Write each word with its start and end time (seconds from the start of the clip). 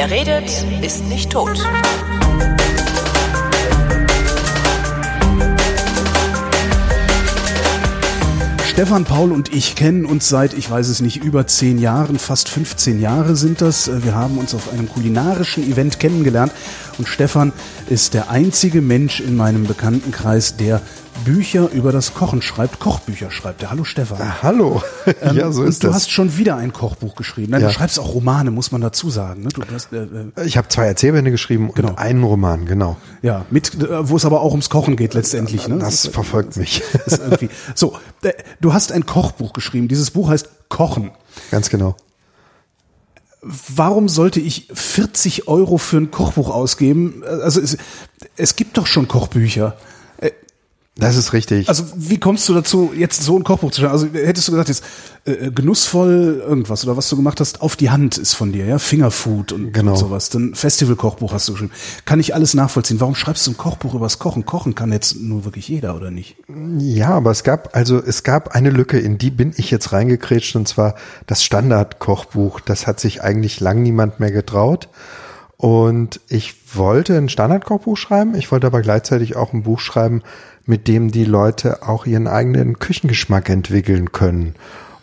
Wer 0.00 0.12
redet, 0.12 0.48
ist 0.80 1.08
nicht 1.08 1.32
tot. 1.32 1.58
Stefan, 8.64 9.04
Paul 9.04 9.32
und 9.32 9.52
ich 9.52 9.74
kennen 9.74 10.04
uns 10.04 10.28
seit, 10.28 10.54
ich 10.54 10.70
weiß 10.70 10.86
es 10.86 11.00
nicht, 11.00 11.24
über 11.24 11.48
zehn 11.48 11.80
Jahren, 11.80 12.20
fast 12.20 12.48
15 12.48 13.00
Jahre 13.00 13.34
sind 13.34 13.60
das. 13.60 13.90
Wir 14.04 14.14
haben 14.14 14.38
uns 14.38 14.54
auf 14.54 14.72
einem 14.72 14.88
kulinarischen 14.88 15.68
Event 15.68 15.98
kennengelernt 15.98 16.52
und 16.96 17.08
Stefan 17.08 17.52
ist 17.88 18.14
der 18.14 18.30
einzige 18.30 18.80
Mensch 18.80 19.18
in 19.18 19.34
meinem 19.34 19.64
Bekanntenkreis, 19.64 20.54
der 20.56 20.80
Bücher 21.24 21.70
über 21.70 21.92
das 21.92 22.14
Kochen 22.14 22.42
schreibt, 22.42 22.78
Kochbücher 22.80 23.30
schreibt 23.30 23.62
er. 23.62 23.70
Hallo 23.70 23.84
Stefan. 23.84 24.18
Ah, 24.20 24.36
hallo. 24.42 24.82
Ähm, 25.22 25.36
ja, 25.36 25.50
so 25.50 25.62
und 25.62 25.68
ist 25.68 25.82
du 25.82 25.86
das. 25.88 25.96
hast 25.96 26.10
schon 26.10 26.36
wieder 26.36 26.56
ein 26.56 26.72
Kochbuch 26.72 27.16
geschrieben. 27.16 27.52
Nein, 27.52 27.62
Ja. 27.62 27.68
Du 27.68 27.72
schreibst 27.74 27.98
auch 27.98 28.12
Romane, 28.14 28.50
muss 28.50 28.70
man 28.72 28.82
dazu 28.82 29.08
sagen. 29.10 29.42
Ne? 29.42 29.48
Du 29.48 29.62
hast, 29.72 29.90
äh, 29.92 30.02
äh, 30.04 30.44
ich 30.44 30.56
habe 30.58 30.68
zwei 30.68 30.84
Erzählbände 30.86 31.30
geschrieben 31.30 31.70
Genau. 31.74 31.88
und 31.90 31.98
einen 31.98 32.22
Roman, 32.22 32.66
genau. 32.66 32.98
ja, 33.22 33.46
mit, 33.50 33.74
äh, 33.82 34.08
wo 34.08 34.16
es 34.16 34.24
aber 34.26 34.42
auch 34.42 34.50
ums 34.50 34.68
Kochen 34.70 34.96
geht 34.96 35.14
letztendlich. 35.14 35.66
Ne? 35.66 35.78
Das 35.78 36.06
verfolgt 36.06 36.56
mich. 36.56 36.82
Das 37.06 37.18
irgendwie. 37.18 37.48
So, 37.74 37.96
äh, 38.22 38.32
du 38.60 38.72
hast 38.74 38.92
ein 38.92 39.06
Kochbuch 39.06 39.52
geschrieben. 39.54 39.88
Dieses 39.88 40.10
Buch 40.10 40.28
heißt 40.28 40.68
Kochen. 40.68 41.10
Ganz 41.50 41.70
genau. 41.70 41.96
Warum 43.40 44.08
sollte 44.08 44.40
ich 44.40 44.68
40 44.72 45.48
Euro 45.48 45.78
für 45.78 45.96
ein 45.96 46.10
Kochbuch 46.10 46.50
ausgeben? 46.50 47.22
Also 47.24 47.60
es, 47.60 47.78
es 48.36 48.56
gibt 48.56 48.76
doch 48.76 48.86
schon 48.86 49.08
Kochbücher. 49.08 49.76
Das 51.00 51.16
ist 51.16 51.32
richtig. 51.32 51.68
Also 51.68 51.84
wie 51.96 52.18
kommst 52.18 52.48
du 52.48 52.54
dazu, 52.54 52.92
jetzt 52.96 53.22
so 53.22 53.36
ein 53.36 53.44
Kochbuch 53.44 53.70
zu 53.70 53.80
schreiben? 53.80 53.92
Also 53.92 54.08
hättest 54.12 54.48
du 54.48 54.52
gesagt, 54.52 54.68
jetzt 54.68 54.82
äh, 55.26 55.52
genussvoll 55.52 56.42
irgendwas 56.44 56.84
oder 56.84 56.96
was 56.96 57.08
du 57.08 57.14
gemacht 57.14 57.38
hast, 57.38 57.62
auf 57.62 57.76
die 57.76 57.90
Hand 57.90 58.18
ist 58.18 58.34
von 58.34 58.50
dir, 58.50 58.66
ja, 58.66 58.78
Fingerfood 58.80 59.52
und, 59.52 59.72
Genau. 59.72 59.92
und 59.92 59.96
sowas. 59.96 60.28
Dann 60.28 60.56
Festival-Kochbuch 60.56 61.32
hast 61.32 61.48
du 61.48 61.52
geschrieben. 61.52 61.70
Kann 62.04 62.18
ich 62.18 62.34
alles 62.34 62.54
nachvollziehen. 62.54 62.98
Warum 63.00 63.14
schreibst 63.14 63.46
du 63.46 63.52
ein 63.52 63.56
Kochbuch 63.56 63.94
übers 63.94 64.18
Kochen? 64.18 64.44
Kochen 64.44 64.74
kann 64.74 64.90
jetzt 64.90 65.16
nur 65.20 65.44
wirklich 65.44 65.68
jeder 65.68 65.94
oder 65.94 66.10
nicht? 66.10 66.36
ja, 66.78 67.10
aber 67.10 67.30
es 67.30 67.44
gab, 67.44 67.76
also 67.76 68.02
es 68.04 68.24
gab 68.24 68.56
eine 68.56 68.70
Lücke, 68.70 68.98
in 68.98 69.18
die 69.18 69.30
bin 69.30 69.52
ich 69.56 69.70
jetzt 69.70 69.92
reingekrätscht 69.92 70.56
und 70.56 70.66
zwar 70.66 70.96
das 71.26 71.44
Standardkochbuch. 71.44 72.58
Das 72.60 72.88
hat 72.88 72.98
sich 72.98 73.22
eigentlich 73.22 73.60
lang 73.60 73.82
niemand 73.82 74.18
mehr 74.18 74.32
getraut. 74.32 74.88
Und 75.56 76.20
ich 76.28 76.54
wollte 76.76 77.16
ein 77.16 77.28
Standardkochbuch 77.28 77.96
schreiben, 77.96 78.34
ich 78.36 78.50
wollte 78.52 78.66
aber 78.68 78.80
gleichzeitig 78.80 79.34
auch 79.34 79.52
ein 79.52 79.64
Buch 79.64 79.80
schreiben, 79.80 80.22
mit 80.68 80.86
dem 80.86 81.10
die 81.10 81.24
Leute 81.24 81.82
auch 81.88 82.06
ihren 82.06 82.26
eigenen 82.26 82.78
Küchengeschmack 82.78 83.48
entwickeln 83.48 84.12
können. 84.12 84.54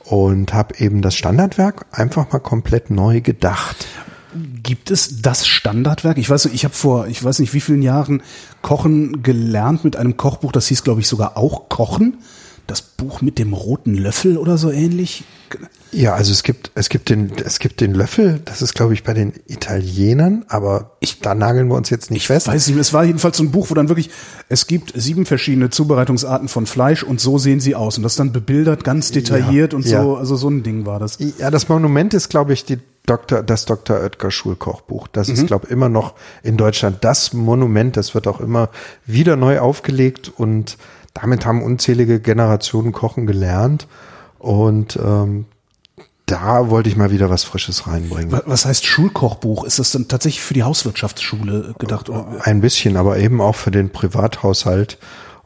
Und 0.04 0.54
habe 0.54 0.76
eben 0.78 1.02
das 1.02 1.16
Standardwerk 1.16 1.88
einfach 1.92 2.32
mal 2.32 2.40
komplett 2.40 2.92
neu 2.92 3.22
gedacht. 3.22 3.88
Gibt 4.62 4.92
es 4.92 5.22
das 5.24 5.48
Standardwerk? 5.48 6.20
Ich 6.20 6.30
weiß, 6.30 6.46
ich 6.46 6.64
habe 6.66 6.76
vor, 6.76 7.08
ich 7.08 7.24
weiß 7.24 7.40
nicht 7.40 7.54
wie 7.56 7.62
vielen 7.62 7.82
Jahren 7.82 8.22
Kochen 8.62 9.24
gelernt 9.24 9.84
mit 9.84 9.96
einem 9.96 10.18
Kochbuch, 10.18 10.52
das 10.52 10.68
hieß, 10.68 10.84
glaube 10.84 11.02
ich, 11.02 11.08
sogar 11.08 11.36
auch 11.36 11.68
Kochen. 11.70 12.20
Das 12.68 12.82
Buch 12.84 13.22
mit 13.22 13.40
dem 13.40 13.54
roten 13.54 13.96
Löffel 13.96 14.38
oder 14.38 14.58
so 14.58 14.70
ähnlich. 14.70 15.24
Ja, 15.96 16.14
also 16.14 16.34
es 16.34 16.44
gibt, 16.44 16.72
es 16.76 16.90
gibt 16.90 17.10
den, 17.10 17.32
es 17.46 17.60
gibt 17.60 17.80
den 17.80 17.94
Löffel, 17.94 18.42
das 18.44 18.62
ist 18.62 18.74
glaube 18.74 18.94
ich 18.94 19.04
bei 19.04 19.14
den 19.14 19.32
Italienern, 19.48 20.44
aber 20.50 20.98
ich, 21.00 21.22
da 21.22 21.34
nageln 21.34 21.70
wir 21.70 21.76
uns 21.76 21.90
jetzt 21.90 22.12
nicht 22.12 22.24
Ich 22.24 22.28
fest. 22.28 22.48
weiß 22.48 22.68
nicht, 22.68 22.78
es 22.78 22.92
war 22.92 23.06
jedenfalls 23.06 23.38
so 23.38 23.44
ein 23.44 23.52
Buch, 23.52 23.70
wo 23.70 23.76
dann 23.76 23.88
wirklich, 23.88 24.10
es 24.50 24.68
gibt 24.68 24.92
sieben 24.94 25.26
verschiedene 25.26 25.70
Zubereitungsarten 25.70 26.50
von 26.50 26.66
Fleisch 26.66 27.02
und 27.02 27.22
so 27.22 27.38
sehen 27.38 27.62
sie 27.62 27.76
aus. 27.76 27.96
Und 27.96 28.04
das 28.04 28.18
dann 28.18 28.34
bebildert, 28.34 28.84
ganz 28.84 29.12
detailliert 29.12 29.74
und 29.74 29.86
ja. 29.86 30.02
so, 30.02 30.18
also 30.18 30.36
so 30.36 30.50
ein 30.50 30.64
Ding 30.64 30.86
war 30.86 31.00
das. 31.00 31.18
Ja, 31.38 31.50
das 31.50 31.70
Monument 31.70 32.14
ist 32.14 32.30
glaube 32.30 32.52
ich 32.52 32.66
die 32.66 32.80
Dr., 33.06 33.42
das 33.42 33.66
Dr. 33.66 33.98
Oetker 33.98 34.32
Schulkochbuch. 34.32 35.08
Das 35.08 35.30
ist 35.30 35.48
glaube 35.48 35.68
immer 35.68 35.88
noch 35.88 36.16
in 36.44 36.58
Deutschland 36.58 36.98
das 37.02 37.32
Monument, 37.32 37.96
das 37.96 38.14
wird 38.14 38.28
auch 38.28 38.42
immer 38.42 38.70
wieder 39.06 39.38
neu 39.38 39.60
aufgelegt 39.60 40.30
und 40.36 40.78
damit 41.14 41.46
haben 41.46 41.64
unzählige 41.64 42.20
Generationen 42.20 42.92
Kochen 42.92 43.26
gelernt 43.26 43.88
und 44.40 45.00
ähm, 45.02 45.46
da 46.26 46.70
wollte 46.70 46.90
ich 46.90 46.96
mal 46.96 47.12
wieder 47.12 47.30
was 47.30 47.44
Frisches 47.44 47.88
reinbringen. 47.88 48.32
Wa- 48.32 48.42
Was 48.46 48.66
heißt 48.66 48.86
Schulkochbuch? 48.86 49.64
Ist 49.64 49.80
das 49.80 49.92
dann 49.92 50.08
tatsächlich 50.08 50.44
für 50.44 50.54
die 50.56 50.64
Hauswirtschaftsschule 50.64 51.76
gedacht? 51.78 52.10
Oder? 52.10 52.26
Ein 52.42 52.62
bisschen, 52.62 52.98
aber 52.98 53.18
eben 53.20 53.42
auch 53.42 53.56
für 53.56 53.72
den 53.72 53.92
Privathaushalt. 53.92 54.98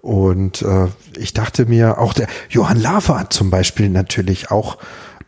Und 0.01 0.61
äh, 0.61 0.87
ich 1.17 1.33
dachte 1.33 1.65
mir, 1.65 1.97
auch 1.97 2.13
der 2.13 2.27
Johann 2.49 2.79
Lafer 2.79 3.19
hat 3.19 3.33
zum 3.33 3.49
Beispiel 3.49 3.89
natürlich 3.89 4.49
auch 4.51 4.77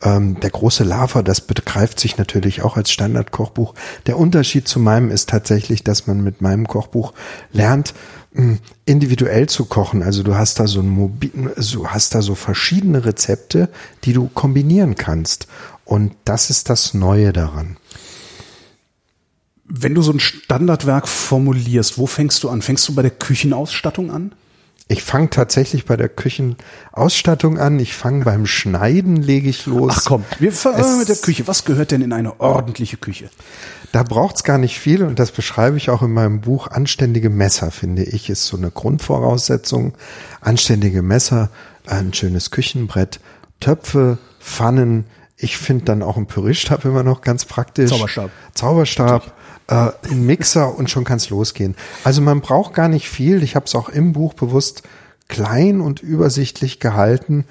ähm, 0.01 0.39
der 0.39 0.49
große 0.49 0.85
Lafer, 0.85 1.21
das 1.23 1.41
begreift 1.41 1.99
sich 1.99 2.17
natürlich 2.17 2.61
auch 2.63 2.77
als 2.77 2.89
Standardkochbuch. 2.91 3.73
Der 4.07 4.17
Unterschied 4.17 4.67
zu 4.69 4.79
meinem 4.79 5.11
ist 5.11 5.29
tatsächlich, 5.29 5.83
dass 5.83 6.07
man 6.07 6.23
mit 6.23 6.41
meinem 6.41 6.67
Kochbuch 6.67 7.13
lernt, 7.51 7.93
individuell 8.85 9.47
zu 9.47 9.65
kochen. 9.65 10.03
Also 10.03 10.23
du 10.23 10.35
hast 10.35 10.59
da 10.59 10.67
so 10.67 10.79
ein 10.79 10.87
Mobi 10.87 11.31
du 11.33 11.87
hast 11.87 12.15
da 12.15 12.21
so 12.21 12.35
verschiedene 12.35 13.03
Rezepte, 13.03 13.69
die 14.03 14.13
du 14.13 14.29
kombinieren 14.33 14.95
kannst. 14.95 15.47
Und 15.83 16.13
das 16.23 16.49
ist 16.49 16.69
das 16.69 16.93
Neue 16.93 17.33
daran. 17.33 17.77
Wenn 19.65 19.95
du 19.95 20.01
so 20.01 20.11
ein 20.11 20.19
Standardwerk 20.19 21.07
formulierst, 21.07 21.97
wo 21.97 22.05
fängst 22.07 22.43
du 22.43 22.49
an? 22.49 22.61
Fängst 22.61 22.87
du 22.87 22.95
bei 22.95 23.01
der 23.01 23.11
Küchenausstattung 23.11 24.11
an? 24.11 24.33
Ich 24.87 25.03
fange 25.03 25.29
tatsächlich 25.29 25.85
bei 25.85 25.95
der 25.95 26.09
Küchenausstattung 26.09 27.57
an. 27.57 27.79
Ich 27.79 27.95
fange 27.95 28.25
beim 28.25 28.45
Schneiden, 28.45 29.15
lege 29.15 29.49
ich 29.49 29.65
los. 29.65 29.93
Ach 29.97 30.05
komm, 30.05 30.25
wir 30.39 30.51
fangen 30.51 30.99
mit 30.99 31.07
der 31.07 31.15
Küche. 31.15 31.47
Was 31.47 31.63
gehört 31.63 31.91
denn 31.91 32.01
in 32.01 32.11
eine 32.11 32.39
ordentliche 32.41 32.97
Küche? 32.97 33.29
Da 33.91 34.03
braucht's 34.03 34.43
gar 34.43 34.57
nicht 34.57 34.79
viel 34.79 35.03
und 35.03 35.19
das 35.19 35.31
beschreibe 35.31 35.77
ich 35.77 35.89
auch 35.89 36.01
in 36.01 36.11
meinem 36.11 36.41
Buch. 36.41 36.67
Anständige 36.67 37.29
Messer, 37.29 37.71
finde 37.71 38.03
ich, 38.03 38.29
ist 38.29 38.45
so 38.45 38.57
eine 38.57 38.71
Grundvoraussetzung. 38.71 39.93
Anständige 40.41 41.01
Messer, 41.01 41.49
ein 41.87 42.13
schönes 42.13 42.51
Küchenbrett, 42.51 43.19
Töpfe, 43.59 44.17
Pfannen. 44.39 45.05
Ich 45.37 45.57
finde 45.57 45.85
dann 45.85 46.03
auch 46.03 46.17
einen 46.17 46.27
Pürierstab 46.27 46.85
immer 46.85 47.03
noch 47.03 47.21
ganz 47.21 47.45
praktisch. 47.45 47.89
Zauberstab. 47.89 48.31
Zauberstab, 48.53 49.33
äh, 49.67 49.91
ein 50.09 50.25
Mixer 50.25 50.77
und 50.77 50.89
schon 50.89 51.03
kann's 51.03 51.29
losgehen. 51.29 51.75
Also 52.03 52.21
man 52.21 52.41
braucht 52.41 52.73
gar 52.73 52.87
nicht 52.87 53.09
viel. 53.09 53.43
Ich 53.43 53.55
habe 53.55 53.65
es 53.65 53.75
auch 53.75 53.89
im 53.89 54.13
Buch 54.13 54.33
bewusst 54.33 54.83
klein 55.27 55.81
und 55.81 56.01
übersichtlich 56.01 56.79
gehalten, 56.79 57.45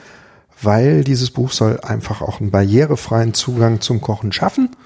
weil 0.62 1.04
dieses 1.04 1.30
Buch 1.30 1.52
soll 1.52 1.80
einfach 1.80 2.20
auch 2.20 2.40
einen 2.40 2.50
barrierefreien 2.50 3.32
Zugang 3.34 3.80
zum 3.80 4.00
Kochen 4.00 4.32
schaffen. 4.32 4.76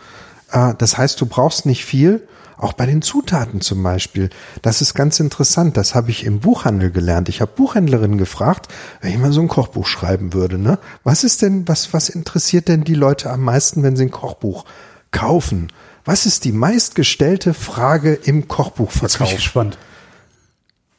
Äh, 0.53 0.75
Das 0.79 0.97
heißt, 0.97 1.21
du 1.21 1.27
brauchst 1.27 1.67
nicht 1.67 1.85
viel, 1.85 2.27
auch 2.57 2.73
bei 2.73 2.87
den 2.87 3.03
Zutaten 3.03 3.61
zum 3.61 3.83
Beispiel. 3.83 4.31
Das 4.63 4.81
ist 4.81 4.95
ganz 4.95 5.19
interessant. 5.19 5.77
Das 5.77 5.95
habe 5.97 6.11
ich 6.11 6.25
im 6.25 6.39
Buchhandel 6.39 6.93
gelernt. 6.93 7.29
Ich 7.29 7.41
habe 7.41 7.51
Buchhändlerinnen 7.55 8.17
gefragt, 8.17 8.69
wenn 9.01 9.11
ich 9.11 9.19
mal 9.19 9.33
so 9.33 9.41
ein 9.41 9.49
Kochbuch 9.49 9.87
schreiben 9.87 10.33
würde. 10.33 10.57
Ne? 10.57 10.79
Was 11.03 11.25
ist 11.25 11.43
denn, 11.43 11.67
was, 11.67 11.93
was 11.93 12.09
interessiert 12.09 12.69
denn 12.69 12.85
die 12.85 12.95
Leute 12.95 13.31
am 13.31 13.41
meisten, 13.41 13.83
wenn 13.83 13.97
sie 13.97 14.05
ein 14.05 14.13
Kochbuch 14.13 14.65
kaufen? 15.11 15.73
Was 16.05 16.27
ist 16.27 16.45
die 16.45 16.53
meistgestellte 16.53 17.55
Frage 17.55 18.13
im 18.15 18.19
Jetzt 18.19 18.27
bin 18.27 18.41
ich 18.43 18.49
Kochbuchverkauf? 18.49 19.35
gespannt. 19.35 19.79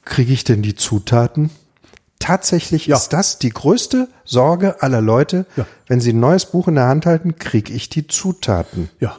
Kriege 0.03 0.33
ich 0.33 0.43
denn 0.43 0.61
die 0.61 0.75
Zutaten? 0.75 1.49
Tatsächlich 2.19 2.87
Ja. 2.87 2.95
ist 2.97 3.09
das 3.09 3.37
die 3.39 3.49
größte 3.49 4.07
Sorge 4.23 4.81
aller 4.81 5.01
Leute. 5.01 5.45
Ja. 5.57 5.65
Wenn 5.87 5.99
sie 6.01 6.13
ein 6.13 6.19
neues 6.19 6.45
Buch 6.47 6.67
in 6.67 6.75
der 6.75 6.87
Hand 6.87 7.05
halten, 7.05 7.35
kriege 7.37 7.73
ich 7.73 7.89
die 7.89 8.07
Zutaten. 8.07 8.89
Ja. 8.99 9.17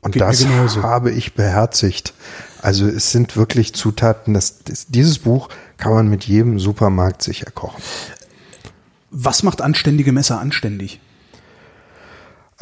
Und 0.00 0.12
Geht 0.12 0.22
das 0.22 0.38
genauso. 0.40 0.82
habe 0.82 1.10
ich 1.10 1.34
beherzigt. 1.34 2.14
Also 2.62 2.86
es 2.86 3.10
sind 3.10 3.36
wirklich 3.36 3.74
Zutaten, 3.74 4.34
das, 4.34 4.60
das, 4.64 4.86
dieses 4.88 5.18
Buch 5.18 5.48
kann 5.76 5.92
man 5.92 6.08
mit 6.08 6.24
jedem 6.24 6.58
Supermarkt 6.60 7.22
sicher 7.22 7.50
kochen. 7.50 7.82
Was 9.10 9.42
macht 9.42 9.60
anständige 9.60 10.12
Messer 10.12 10.38
anständig? 10.40 11.00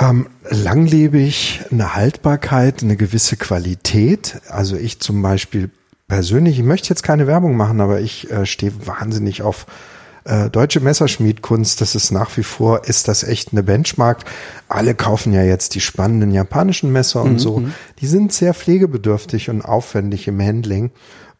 Ähm, 0.01 0.29
langlebig, 0.49 1.63
eine 1.73 1.97
Haltbarkeit, 1.97 2.83
eine 2.83 2.97
gewisse 2.97 3.37
Qualität. 3.37 4.41
Also 4.49 4.77
ich 4.77 5.01
zum 5.01 5.23
Beispiel 5.23 5.71
persönlich, 6.07 6.59
ich 6.59 6.65
möchte 6.65 6.89
jetzt 6.91 7.03
keine 7.03 7.27
Werbung 7.27 7.57
machen, 7.57 7.81
aber 7.81 8.01
ich 8.01 8.31
äh, 8.31 8.47
stehe 8.47 8.87
wahnsinnig 8.87 9.43
auf 9.43 9.67
äh, 10.25 10.51
deutsche 10.51 10.81
Messerschmiedkunst. 10.81 11.81
Das 11.81 11.97
ist 11.97 12.13
nach 12.13 12.37
wie 12.37 12.45
vor, 12.45 12.85
ist 12.85 13.09
das 13.09 13.25
echt 13.25 13.53
eine 13.53 13.65
Benchmark. 13.65 14.25
Alle 14.69 14.95
kaufen 14.95 15.33
ja 15.33 15.43
jetzt 15.43 15.75
die 15.75 15.81
spannenden 15.81 16.31
japanischen 16.31 16.93
Messer 16.93 17.23
und 17.23 17.39
so. 17.39 17.65
Die 17.99 18.07
sind 18.07 18.33
sehr 18.33 18.55
pflegebedürftig 18.55 19.51
und 19.51 19.63
aufwendig 19.63 20.29
im 20.29 20.41
Handling. 20.41 20.93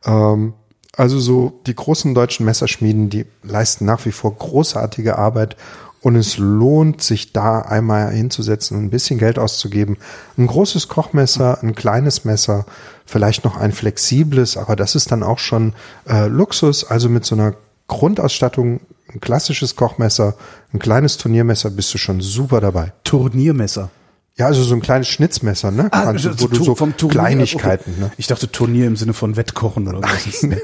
Ähm, 0.05 0.55
also 0.97 1.21
so 1.21 1.61
die 1.67 1.77
großen 1.77 2.13
deutschen 2.13 2.45
Messerschmieden, 2.45 3.09
die 3.09 3.27
leisten 3.45 3.85
nach 3.85 4.05
wie 4.05 4.11
vor 4.11 4.35
großartige 4.35 5.17
Arbeit 5.17 5.57
und 6.01 6.17
es 6.17 6.39
lohnt 6.39 7.03
sich 7.03 7.33
da 7.33 7.61
einmal 7.61 8.13
hinzusetzen 8.13 8.77
und 8.77 8.85
ein 8.85 8.91
bisschen 8.91 9.19
Geld 9.19 9.39
auszugeben. 9.39 9.97
Ein 10.37 10.47
großes 10.47 10.89
Kochmesser, 10.89 11.63
ein 11.63 11.75
kleines 11.75 12.25
Messer, 12.25 12.67
vielleicht 13.05 13.45
noch 13.45 13.57
ein 13.57 13.73
flexibles, 13.73 14.57
aber 14.57 14.77
das 14.77 14.95
ist 14.95 15.11
dann 15.11 15.23
auch 15.23 15.39
schon 15.39 15.75
äh, 16.09 16.27
Luxus. 16.27 16.85
Also 16.85 17.09
mit 17.09 17.25
so 17.25 17.35
einer 17.35 17.55
Grundausstattung, 17.89 18.81
ein 19.13 19.21
klassisches 19.21 19.75
Kochmesser, 19.75 20.35
ein 20.73 20.79
kleines 20.79 21.17
Turniermesser, 21.17 21.71
bist 21.71 21.93
du 21.95 21.99
schon 21.99 22.21
super 22.21 22.61
dabei. 22.61 22.93
Turniermesser. 23.05 23.91
Ja, 24.39 24.47
also 24.47 24.63
so 24.63 24.75
ein 24.75 24.81
kleines 24.81 25.09
Schnitzmesser, 25.09 25.73
ne? 25.73 25.89
Ah, 25.91 26.05
also, 26.05 26.31
also 26.31 26.45
wo 26.45 26.47
du 26.47 26.63
so 26.63 26.75
vom 26.77 26.97
Turnier, 26.97 27.19
Kleinigkeiten, 27.19 27.93
okay. 27.93 28.01
ne? 28.03 28.13
Ich 28.19 28.29
dachte 28.29 28.51
Turnier 28.51 28.87
im 28.87 28.95
Sinne 28.95 29.13
von 29.13 29.35
Wettkochen 29.35 29.89
oder 29.89 30.01
was. 30.01 30.43
äh, 30.45 30.55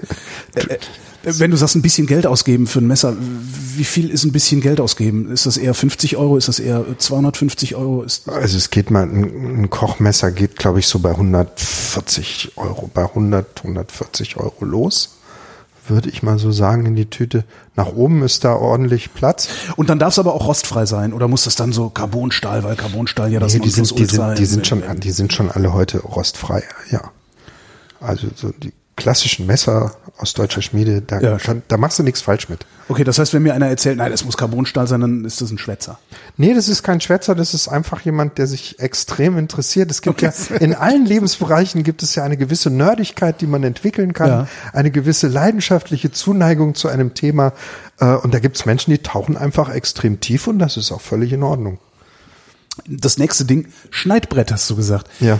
äh, 0.60 0.78
wenn 1.24 1.50
du 1.50 1.56
sagst, 1.56 1.74
ein 1.74 1.82
bisschen 1.82 2.06
Geld 2.06 2.24
ausgeben 2.24 2.68
für 2.68 2.78
ein 2.78 2.86
Messer, 2.86 3.16
wie 3.18 3.82
viel 3.82 4.10
ist 4.10 4.24
ein 4.24 4.30
bisschen 4.30 4.60
Geld 4.60 4.80
ausgeben? 4.80 5.32
Ist 5.32 5.46
das 5.46 5.56
eher 5.56 5.74
50 5.74 6.16
Euro? 6.16 6.36
Ist 6.36 6.46
das 6.46 6.60
eher 6.60 6.84
250 6.96 7.74
Euro? 7.74 8.04
Ist, 8.04 8.28
Also 8.28 8.56
es 8.56 8.70
geht 8.70 8.92
mal, 8.92 9.02
ein, 9.02 9.62
ein 9.62 9.70
Kochmesser 9.70 10.30
geht, 10.30 10.56
glaube 10.56 10.78
ich, 10.78 10.86
so 10.86 11.00
bei 11.00 11.10
140 11.10 12.52
Euro, 12.56 12.88
bei 12.94 13.02
100, 13.02 13.58
140 13.64 14.36
Euro 14.36 14.64
los, 14.64 15.16
würde 15.86 16.08
ich 16.08 16.22
mal 16.22 16.38
so 16.38 16.52
sagen 16.52 16.86
in 16.86 16.94
die 16.94 17.06
Tüte. 17.06 17.44
Nach 17.76 17.88
oben 17.88 18.22
ist 18.22 18.44
da 18.44 18.54
ordentlich 18.54 19.14
Platz. 19.14 19.48
und 19.76 19.90
dann 19.90 19.98
darf 19.98 20.12
es 20.12 20.18
aber 20.18 20.34
auch 20.34 20.46
rostfrei 20.46 20.86
sein 20.86 21.12
oder 21.12 21.28
muss 21.28 21.44
das 21.44 21.56
dann 21.56 21.72
so 21.72 21.90
Carbonstahl, 21.90 22.64
weil 22.64 22.76
Carbonstahl 22.76 23.32
ja 23.32 23.40
das 23.40 23.54
Nee, 23.54 23.60
die, 23.60 23.70
sind, 23.70 23.98
die, 23.98 24.04
sind, 24.04 24.38
die, 24.38 24.46
sind 24.46 24.66
schon, 24.66 24.82
die 25.00 25.10
sind 25.10 25.32
schon 25.32 25.50
alle 25.50 25.72
heute 25.72 25.98
rostfrei, 26.00 26.62
ja. 26.90 27.10
Also 28.00 28.28
so 28.34 28.50
die 28.50 28.72
klassischen 28.96 29.46
Messer 29.46 29.96
aus 30.18 30.34
deutscher 30.34 30.62
Schmiede, 30.62 31.02
da, 31.02 31.20
Ja. 31.20 31.36
kann, 31.38 31.62
da 31.66 31.76
machst 31.76 31.98
du 31.98 32.04
nichts 32.04 32.20
falsch 32.20 32.48
mit. 32.48 32.64
Okay, 32.88 33.02
das 33.02 33.18
heißt, 33.18 33.34
wenn 33.34 33.42
mir 33.42 33.54
einer 33.54 33.66
erzählt, 33.66 33.96
nein, 33.96 34.12
das 34.12 34.24
muss 34.24 34.36
Carbonstahl 34.36 34.86
sein, 34.86 35.00
dann 35.00 35.24
ist 35.24 35.40
das 35.40 35.50
ein 35.50 35.58
Schwätzer. 35.58 35.98
Nee, 36.36 36.54
das 36.54 36.68
ist 36.68 36.82
kein 36.82 37.00
Schwätzer, 37.00 37.34
das 37.34 37.54
ist 37.54 37.66
einfach 37.66 38.02
jemand, 38.02 38.38
der 38.38 38.46
sich 38.46 38.78
extrem 38.78 39.36
interessiert. 39.38 39.90
Es 39.90 40.02
gibt 40.02 40.22
Okay. 40.22 40.30
ja 40.50 40.56
in 40.56 40.74
allen 40.74 41.06
Lebensbereichen 41.06 41.82
gibt 41.82 42.02
es 42.04 42.14
ja 42.14 42.22
eine 42.24 42.36
gewisse 42.36 42.70
Nerdigkeit, 42.70 43.40
die 43.40 43.46
man 43.46 43.64
entwickeln 43.64 44.12
kann, 44.12 44.28
Ja. 44.28 44.48
eine 44.72 44.90
gewisse 44.90 45.26
leidenschaftliche 45.28 46.12
Zuneigung 46.12 46.74
zu 46.74 46.88
einem 46.88 47.14
Thema. 47.14 47.52
Äh, 47.98 48.14
Und 48.14 48.32
da 48.34 48.38
gibt 48.38 48.56
es 48.56 48.64
Menschen, 48.66 48.90
die 48.92 48.98
tauchen 48.98 49.36
einfach 49.36 49.70
extrem 49.70 50.20
tief 50.20 50.46
und 50.46 50.58
das 50.60 50.76
ist 50.76 50.92
auch 50.92 51.00
völlig 51.00 51.32
in 51.32 51.42
Ordnung. 51.42 51.78
Das 52.86 53.18
nächste 53.18 53.44
Ding, 53.44 53.68
Schneidbrett 53.90 54.50
hast 54.52 54.68
du 54.68 54.76
gesagt. 54.76 55.08
Ja. 55.20 55.38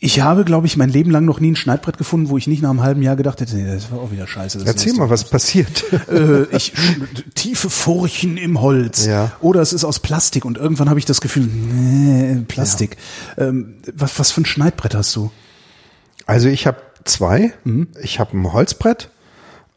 Ich 0.00 0.20
habe, 0.20 0.44
glaube 0.44 0.68
ich, 0.68 0.76
mein 0.76 0.90
Leben 0.90 1.10
lang 1.10 1.24
noch 1.24 1.40
nie 1.40 1.50
ein 1.50 1.56
Schneidbrett 1.56 1.98
gefunden, 1.98 2.28
wo 2.28 2.38
ich 2.38 2.46
nicht 2.46 2.62
nach 2.62 2.70
einem 2.70 2.82
halben 2.82 3.02
Jahr 3.02 3.16
gedacht 3.16 3.40
hätte, 3.40 3.56
nee, 3.56 3.66
das 3.66 3.90
war 3.90 3.98
auch 3.98 4.12
wieder 4.12 4.28
scheiße. 4.28 4.62
Erzähl 4.64 4.92
mal, 4.94 5.10
was 5.10 5.24
passiert. 5.24 5.84
äh, 6.08 6.44
ich 6.56 6.72
tiefe 7.34 7.68
Furchen 7.68 8.36
im 8.36 8.60
Holz 8.60 9.06
Ja. 9.06 9.32
oder 9.40 9.60
es 9.60 9.72
ist 9.72 9.84
aus 9.84 9.98
Plastik 9.98 10.44
und 10.44 10.56
irgendwann 10.56 10.88
habe 10.88 11.00
ich 11.00 11.04
das 11.04 11.20
Gefühl, 11.20 11.46
nee, 11.46 12.40
Plastik. 12.46 12.96
Ähm, 13.36 13.74
was, 13.92 14.16
was 14.20 14.30
für 14.30 14.42
ein 14.42 14.46
Schneidbrett 14.46 14.94
hast 14.94 15.16
du? 15.16 15.32
Also 16.26 16.48
ich 16.48 16.68
habe 16.68 16.78
zwei. 17.04 17.52
Mhm. 17.64 17.88
Ich 18.00 18.20
habe 18.20 18.38
ein 18.38 18.52
Holzbrett. 18.52 19.10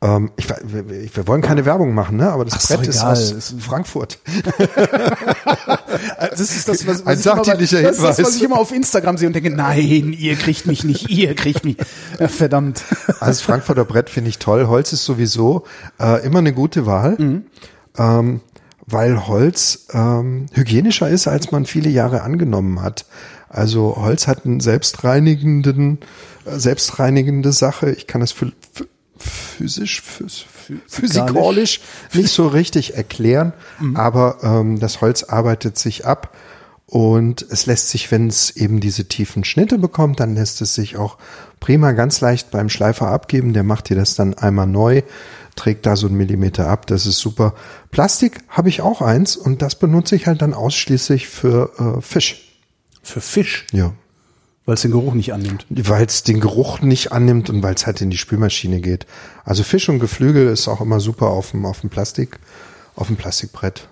Ähm, 0.03 0.31
ich, 0.36 0.48
wir, 0.50 1.27
wollen 1.27 1.42
keine 1.44 1.63
Werbung 1.65 1.94
machen, 1.94 2.18
ne? 2.18 2.31
Aber 2.31 2.44
das 2.44 2.56
Ach, 2.56 2.59
ist 2.62 2.68
Brett 2.77 2.88
ist 2.88 2.95
egal. 2.98 3.12
aus 3.12 3.31
ist- 3.31 3.56
Frankfurt. 3.62 4.19
Das 6.19 6.39
ist 6.39 6.68
das, 6.68 6.88
was, 6.88 7.06
Ein 7.06 7.19
ich 7.19 7.25
immer, 7.25 7.44
das 7.44 7.59
ist 7.71 7.74
das, 8.03 8.24
was 8.24 8.36
ich 8.38 8.44
immer 8.44 8.57
auf 8.57 8.71
Instagram 8.71 9.18
sehe 9.18 9.27
und 9.27 9.33
denke, 9.33 9.50
nein, 9.50 10.13
ihr 10.18 10.36
kriegt 10.36 10.65
mich 10.65 10.83
nicht, 10.83 11.09
ihr 11.09 11.36
kriegt 11.36 11.63
mich. 11.65 11.77
Verdammt. 12.18 12.83
Also 13.07 13.25
das 13.25 13.42
Frankfurter 13.42 13.86
Brett 13.86 14.09
finde 14.09 14.30
ich 14.30 14.39
toll. 14.39 14.68
Holz 14.68 14.94
ist 14.94 15.03
sowieso 15.06 15.63
äh, 16.00 16.25
immer 16.25 16.39
eine 16.39 16.54
gute 16.54 16.86
Wahl, 16.86 17.44
ähm, 17.97 18.42
weil 18.86 19.27
Holz 19.27 19.88
ähm, 19.94 20.45
hygienischer 20.54 21.09
ist, 21.09 21.27
als 21.27 21.51
man 21.51 21.65
viele 21.65 21.89
Jahre 21.89 22.21
angenommen 22.24 22.81
hat. 22.81 23.06
Also 23.50 23.95
Holz 23.97 24.27
hat 24.27 24.45
einen 24.45 24.59
selbstreinigenden, 24.62 26.00
äh, 26.45 26.57
selbstreinigende 26.57 27.51
Sache. 27.51 27.92
Ich 27.92 28.07
kann 28.07 28.21
das 28.21 28.33
phy- 28.33 28.54
phy- 28.75 28.88
physisch, 29.21 30.01
phys- 30.01 30.44
physikalisch 30.88 31.81
nicht 32.13 32.31
so 32.31 32.47
richtig 32.47 32.95
erklären, 32.95 33.53
aber 33.95 34.38
ähm, 34.44 34.79
das 34.79 35.01
Holz 35.01 35.23
arbeitet 35.23 35.77
sich 35.77 36.06
ab 36.06 36.35
und 36.85 37.45
es 37.50 37.65
lässt 37.68 37.89
sich, 37.89 38.12
wenn 38.12 38.27
es 38.27 38.50
eben 38.51 38.79
diese 38.81 39.06
tiefen 39.07 39.44
Schnitte 39.45 39.77
bekommt, 39.77 40.19
dann 40.19 40.35
lässt 40.35 40.62
es 40.62 40.75
sich 40.75 40.97
auch 40.97 41.18
prima 41.62 41.94
ganz 41.94 42.19
leicht 42.19 42.51
beim 42.51 42.68
Schleifer 42.68 43.07
abgeben. 43.07 43.53
Der 43.53 43.63
macht 43.63 43.88
dir 43.89 43.95
das 43.95 44.15
dann 44.15 44.33
einmal 44.33 44.68
neu, 44.68 45.01
trägt 45.56 45.85
da 45.85 45.95
so 45.95 46.07
einen 46.07 46.18
Millimeter 46.18 46.68
ab. 46.68 46.88
Das 46.88 47.06
ist 47.06 47.19
super. 47.19 47.53
Plastik 47.91 48.39
habe 48.50 48.68
ich 48.68 48.81
auch 48.81 49.01
eins 49.01 49.38
und 49.38 49.62
das 49.62 49.75
benutze 49.75 50.18
ich 50.18 50.27
halt 50.27 50.41
dann 50.41 50.53
ausschließlich 50.53 51.27
für 51.29 51.97
äh, 51.97 52.01
Fisch. 52.01 52.57
Für 53.03 53.21
Fisch, 53.21 53.68
Ja. 53.71 53.94
Weil 54.71 54.75
es 54.75 54.83
den 54.83 54.91
Geruch 54.91 55.13
nicht 55.15 55.33
annimmt. 55.33 55.65
Weil 55.69 56.06
es 56.06 56.23
den 56.23 56.39
Geruch 56.39 56.79
nicht 56.79 57.12
annimmt 57.12 57.50
und 57.50 57.62
weil 57.62 57.75
es 57.75 57.85
halt 57.85 58.00
in 58.00 58.09
die 58.09 58.18
Spülmaschine 58.18 58.79
geht. 58.79 59.06
Also 59.44 59.63
Fisch 59.63 59.89
und 59.89 60.00
Geflügel 60.00 60.47
ist 60.47 60.69
auch 60.69 60.79
immer 60.79 61.01
super 61.01 61.27
auf 61.27 61.51
dem, 61.51 61.65
auf 61.65 61.81
dem 61.81 61.89
Plastik, 61.89 62.39
auf 62.95 63.07
dem 63.07 63.18
Plastikbrett. 63.18 63.89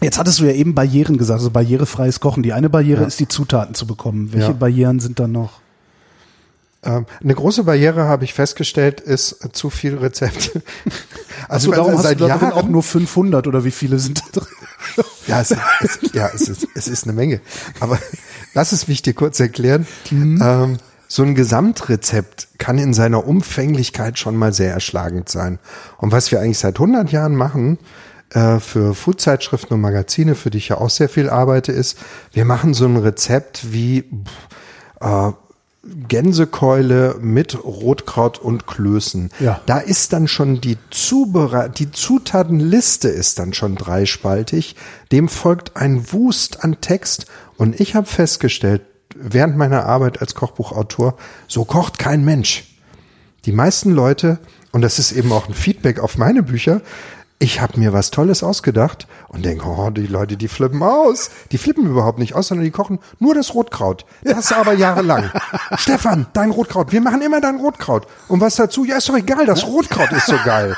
Jetzt 0.00 0.18
hattest 0.18 0.40
du 0.40 0.44
ja 0.46 0.52
eben 0.52 0.74
Barrieren 0.74 1.18
gesagt, 1.18 1.40
also 1.40 1.50
barrierefreies 1.50 2.20
Kochen. 2.20 2.42
Die 2.42 2.54
eine 2.54 2.70
Barriere 2.70 3.04
ist, 3.04 3.20
die 3.20 3.28
Zutaten 3.28 3.74
zu 3.74 3.86
bekommen. 3.86 4.32
Welche 4.32 4.46
Ja. 4.48 4.52
Barrieren 4.54 4.98
sind 4.98 5.20
dann 5.20 5.32
noch? 5.32 5.60
Ähm, 6.84 7.06
eine 7.22 7.34
große 7.34 7.64
Barriere 7.64 8.04
habe 8.04 8.24
ich 8.24 8.34
festgestellt, 8.34 9.00
ist 9.00 9.44
äh, 9.44 9.52
zu 9.52 9.70
viel 9.70 9.96
Rezept. 9.96 10.52
Also 11.46 11.70
weil 11.70 11.76
darum 11.76 11.94
hast 11.94 12.04
seit 12.04 12.20
du 12.20 12.26
da 12.26 12.38
drin 12.38 12.48
Jahren 12.48 12.58
auch 12.58 12.68
nur 12.68 12.82
500 12.82 13.46
oder 13.46 13.64
wie 13.64 13.70
viele 13.70 13.98
sind 13.98 14.20
da 14.20 14.40
drin? 14.40 14.48
Ja, 15.26 15.40
es, 15.40 15.50
es, 15.50 16.12
ja 16.12 16.30
es, 16.32 16.48
ist, 16.48 16.68
es 16.74 16.88
ist 16.88 17.04
eine 17.04 17.12
Menge. 17.12 17.40
Aber 17.80 17.98
lass 18.54 18.72
es 18.72 18.88
mich 18.88 19.02
dir 19.02 19.14
kurz 19.14 19.40
erklären. 19.40 19.86
Mhm. 20.10 20.40
Ähm, 20.42 20.78
so 21.08 21.22
ein 21.22 21.34
Gesamtrezept 21.34 22.48
kann 22.58 22.78
in 22.78 22.94
seiner 22.94 23.26
Umfänglichkeit 23.26 24.18
schon 24.18 24.36
mal 24.36 24.52
sehr 24.52 24.72
erschlagend 24.72 25.28
sein. 25.28 25.58
Und 25.98 26.12
was 26.12 26.30
wir 26.30 26.40
eigentlich 26.40 26.58
seit 26.58 26.76
100 26.76 27.10
Jahren 27.12 27.36
machen, 27.36 27.78
äh, 28.30 28.58
für 28.58 28.94
Foodzeitschriften 28.94 29.74
und 29.74 29.80
Magazine, 29.80 30.34
für 30.34 30.50
die 30.50 30.58
ich 30.58 30.68
ja 30.68 30.78
auch 30.78 30.90
sehr 30.90 31.08
viel 31.08 31.30
arbeite, 31.30 31.72
ist, 31.72 31.98
wir 32.32 32.44
machen 32.44 32.74
so 32.74 32.84
ein 32.86 32.96
Rezept 32.96 33.72
wie 33.72 34.02
pff, 34.02 34.98
äh, 35.00 35.32
Gänsekeule 36.08 37.16
mit 37.20 37.62
Rotkraut 37.62 38.38
und 38.38 38.66
Klößen. 38.66 39.30
Ja. 39.40 39.60
Da 39.66 39.78
ist 39.78 40.12
dann 40.12 40.28
schon 40.28 40.60
die 40.60 40.78
Zubere 40.90 41.70
die 41.70 41.90
Zutatenliste 41.90 43.08
ist 43.08 43.38
dann 43.38 43.52
schon 43.52 43.76
dreispaltig. 43.76 44.76
Dem 45.12 45.28
folgt 45.28 45.76
ein 45.76 46.12
Wust 46.12 46.64
an 46.64 46.80
Text. 46.80 47.26
Und 47.56 47.80
ich 47.80 47.94
habe 47.94 48.06
festgestellt, 48.06 48.82
während 49.14 49.56
meiner 49.56 49.84
Arbeit 49.84 50.20
als 50.20 50.34
Kochbuchautor, 50.34 51.16
so 51.46 51.64
kocht 51.64 51.98
kein 51.98 52.24
Mensch. 52.24 52.64
Die 53.44 53.52
meisten 53.52 53.90
Leute, 53.90 54.38
und 54.72 54.82
das 54.82 54.98
ist 54.98 55.12
eben 55.12 55.30
auch 55.32 55.48
ein 55.48 55.54
Feedback 55.54 56.00
auf 56.00 56.16
meine 56.16 56.42
Bücher, 56.42 56.80
ich 57.44 57.60
habe 57.60 57.78
mir 57.78 57.92
was 57.92 58.10
Tolles 58.10 58.42
ausgedacht 58.42 59.06
und 59.28 59.44
denke, 59.44 59.66
oh, 59.66 59.90
die 59.90 60.06
Leute, 60.06 60.38
die 60.38 60.48
flippen 60.48 60.82
aus. 60.82 61.30
Die 61.52 61.58
flippen 61.58 61.86
überhaupt 61.86 62.18
nicht 62.18 62.34
aus, 62.34 62.48
sondern 62.48 62.64
die 62.64 62.70
kochen 62.70 63.00
nur 63.18 63.34
das 63.34 63.52
Rotkraut. 63.52 64.06
Das 64.22 64.50
aber 64.50 64.72
jahrelang. 64.72 65.30
Stefan, 65.76 66.26
dein 66.32 66.50
Rotkraut. 66.50 66.90
Wir 66.90 67.02
machen 67.02 67.20
immer 67.20 67.42
dein 67.42 67.56
Rotkraut. 67.56 68.06
Und 68.28 68.40
was 68.40 68.56
dazu? 68.56 68.86
Ja, 68.86 68.96
ist 68.96 69.10
doch 69.10 69.16
egal. 69.16 69.44
Das 69.44 69.66
Rotkraut 69.66 70.10
ist 70.12 70.24
so 70.24 70.36
geil. 70.42 70.74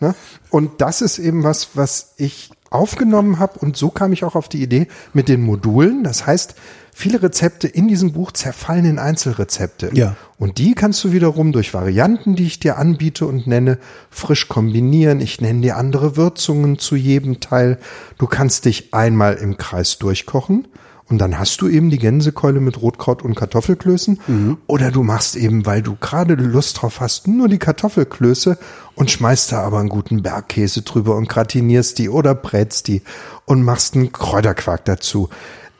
Ne? 0.00 0.14
Und 0.48 0.80
das 0.80 1.02
ist 1.02 1.18
eben 1.18 1.44
was, 1.44 1.70
was 1.74 2.14
ich 2.16 2.50
aufgenommen 2.70 3.38
habe. 3.38 3.58
Und 3.58 3.76
so 3.76 3.90
kam 3.90 4.12
ich 4.12 4.24
auch 4.24 4.34
auf 4.34 4.48
die 4.48 4.62
Idee 4.62 4.88
mit 5.12 5.28
den 5.28 5.42
Modulen. 5.42 6.04
Das 6.04 6.26
heißt, 6.26 6.54
viele 6.92 7.22
Rezepte 7.22 7.68
in 7.68 7.88
diesem 7.88 8.12
Buch 8.12 8.32
zerfallen 8.32 8.84
in 8.84 8.98
Einzelrezepte. 8.98 9.90
Ja. 9.92 10.16
Und 10.38 10.58
die 10.58 10.74
kannst 10.74 11.02
du 11.04 11.12
wiederum 11.12 11.52
durch 11.52 11.74
Varianten, 11.74 12.36
die 12.36 12.46
ich 12.46 12.58
dir 12.58 12.78
anbiete 12.78 13.26
und 13.26 13.46
nenne, 13.46 13.78
frisch 14.10 14.48
kombinieren. 14.48 15.20
Ich 15.20 15.40
nenne 15.40 15.60
dir 15.60 15.76
andere 15.76 16.16
Würzungen 16.16 16.78
zu 16.78 16.96
jedem 16.96 17.40
Teil. 17.40 17.78
Du 18.18 18.26
kannst 18.26 18.64
dich 18.64 18.94
einmal 18.94 19.34
im 19.34 19.56
Kreis 19.56 19.98
durchkochen 19.98 20.68
und 21.08 21.18
dann 21.18 21.38
hast 21.38 21.60
du 21.60 21.68
eben 21.68 21.90
die 21.90 21.98
Gänsekeule 21.98 22.60
mit 22.60 22.82
Rotkraut 22.82 23.22
und 23.22 23.36
Kartoffelklößen. 23.36 24.18
Oder 24.66 24.90
du 24.90 25.04
machst 25.04 25.36
eben, 25.36 25.64
weil 25.64 25.80
du 25.80 25.96
gerade 26.00 26.34
Lust 26.34 26.82
drauf 26.82 27.00
hast, 27.00 27.28
nur 27.28 27.48
die 27.48 27.58
Kartoffelklöße 27.58 28.58
und 28.96 29.10
schmeißt 29.10 29.52
da 29.52 29.62
aber 29.62 29.78
einen 29.78 29.88
guten 29.88 30.22
Bergkäse 30.22 30.82
drüber 30.82 31.14
und 31.14 31.28
gratinierst 31.28 31.98
die 31.98 32.08
oder 32.08 32.34
brätst 32.34 32.88
die 32.88 33.02
und 33.44 33.62
machst 33.62 33.94
einen 33.94 34.10
Kräuterquark 34.10 34.84
dazu. 34.84 35.28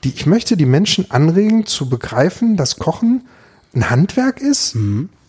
Die, 0.05 0.11
ich 0.11 0.27
möchte 0.27 0.57
die 0.57 0.67
Menschen 0.67 1.11
anregen 1.11 1.67
zu 1.67 1.89
begreifen, 1.89 2.57
dass 2.57 2.79
Kochen 2.79 3.27
ein 3.75 3.91
Handwerk 3.91 4.41
ist, 4.41 4.77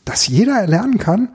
das 0.06 0.28
jeder 0.28 0.60
erlernen 0.60 1.00
kann 1.00 1.30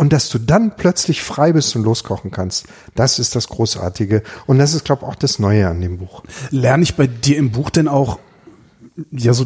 und 0.00 0.14
dass 0.14 0.30
du 0.30 0.38
dann 0.38 0.76
plötzlich 0.78 1.20
frei 1.20 1.52
bist 1.52 1.76
und 1.76 1.82
loskochen 1.82 2.30
kannst. 2.30 2.64
Das 2.94 3.18
ist 3.18 3.36
das 3.36 3.48
Großartige. 3.48 4.22
Und 4.46 4.58
das 4.58 4.72
ist, 4.72 4.86
glaube 4.86 5.02
ich, 5.02 5.08
auch 5.08 5.14
das 5.14 5.38
Neue 5.38 5.68
an 5.68 5.82
dem 5.82 5.98
Buch. 5.98 6.22
Lerne 6.48 6.84
ich 6.84 6.96
bei 6.96 7.06
dir 7.06 7.36
im 7.36 7.50
Buch 7.50 7.68
denn 7.68 7.86
auch 7.86 8.18
ja 9.10 9.34
so 9.34 9.44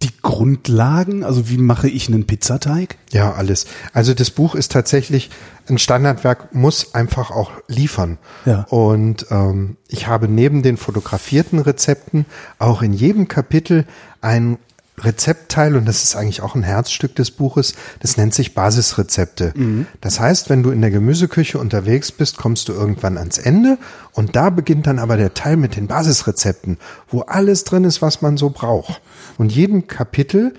die 0.00 0.08
Grundlagen? 0.22 1.24
Also 1.24 1.50
wie 1.50 1.58
mache 1.58 1.90
ich 1.90 2.08
einen 2.08 2.26
Pizzateig? 2.26 2.96
Ja, 3.12 3.34
alles. 3.34 3.66
Also 3.92 4.14
das 4.14 4.30
Buch 4.30 4.54
ist 4.54 4.72
tatsächlich 4.72 5.28
ein 5.68 5.76
Standardwerk, 5.76 6.54
muss 6.54 6.94
einfach 6.94 7.30
auch 7.30 7.50
liefern. 7.68 8.16
Ja. 8.46 8.62
Und 8.70 9.26
ähm, 9.28 9.76
ich 9.88 10.06
habe 10.06 10.26
neben 10.26 10.62
den 10.62 10.78
fotografierten 10.78 11.58
Rezepten 11.58 12.24
auch 12.58 12.80
in 12.80 12.94
jedem 12.94 13.28
Kapitel 13.28 13.84
ein 14.22 14.56
Rezeptteil, 14.96 15.76
und 15.76 15.86
das 15.86 16.04
ist 16.04 16.14
eigentlich 16.14 16.40
auch 16.40 16.54
ein 16.54 16.62
Herzstück 16.62 17.16
des 17.16 17.32
Buches, 17.32 17.74
das 18.00 18.16
nennt 18.16 18.32
sich 18.32 18.54
Basisrezepte. 18.54 19.52
Das 20.00 20.20
heißt, 20.20 20.50
wenn 20.50 20.62
du 20.62 20.70
in 20.70 20.80
der 20.80 20.92
Gemüseküche 20.92 21.58
unterwegs 21.58 22.12
bist, 22.12 22.36
kommst 22.36 22.68
du 22.68 22.72
irgendwann 22.72 23.18
ans 23.18 23.38
Ende 23.38 23.78
und 24.12 24.36
da 24.36 24.50
beginnt 24.50 24.86
dann 24.86 25.00
aber 25.00 25.16
der 25.16 25.34
Teil 25.34 25.56
mit 25.56 25.74
den 25.76 25.88
Basisrezepten, 25.88 26.78
wo 27.08 27.22
alles 27.22 27.64
drin 27.64 27.82
ist, 27.84 28.02
was 28.02 28.22
man 28.22 28.36
so 28.36 28.50
braucht. 28.50 29.00
Und 29.36 29.50
jedem 29.50 29.88
Kapitel 29.88 30.54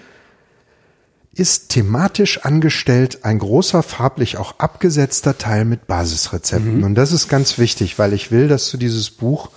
ist 1.33 1.69
thematisch 1.69 2.45
angestellt 2.45 3.19
ein 3.23 3.39
großer, 3.39 3.83
farblich 3.83 4.37
auch 4.37 4.59
abgesetzter 4.59 5.37
Teil 5.37 5.65
mit 5.65 5.87
Basisrezepten. 5.87 6.83
Und 6.83 6.95
das 6.95 7.11
ist 7.11 7.29
ganz 7.29 7.57
wichtig, 7.57 7.99
weil 7.99 8.13
ich 8.13 8.31
will, 8.31 8.47
dass 8.47 8.69
du 8.69 8.77
dieses 8.77 9.09
Buch, 9.09 9.49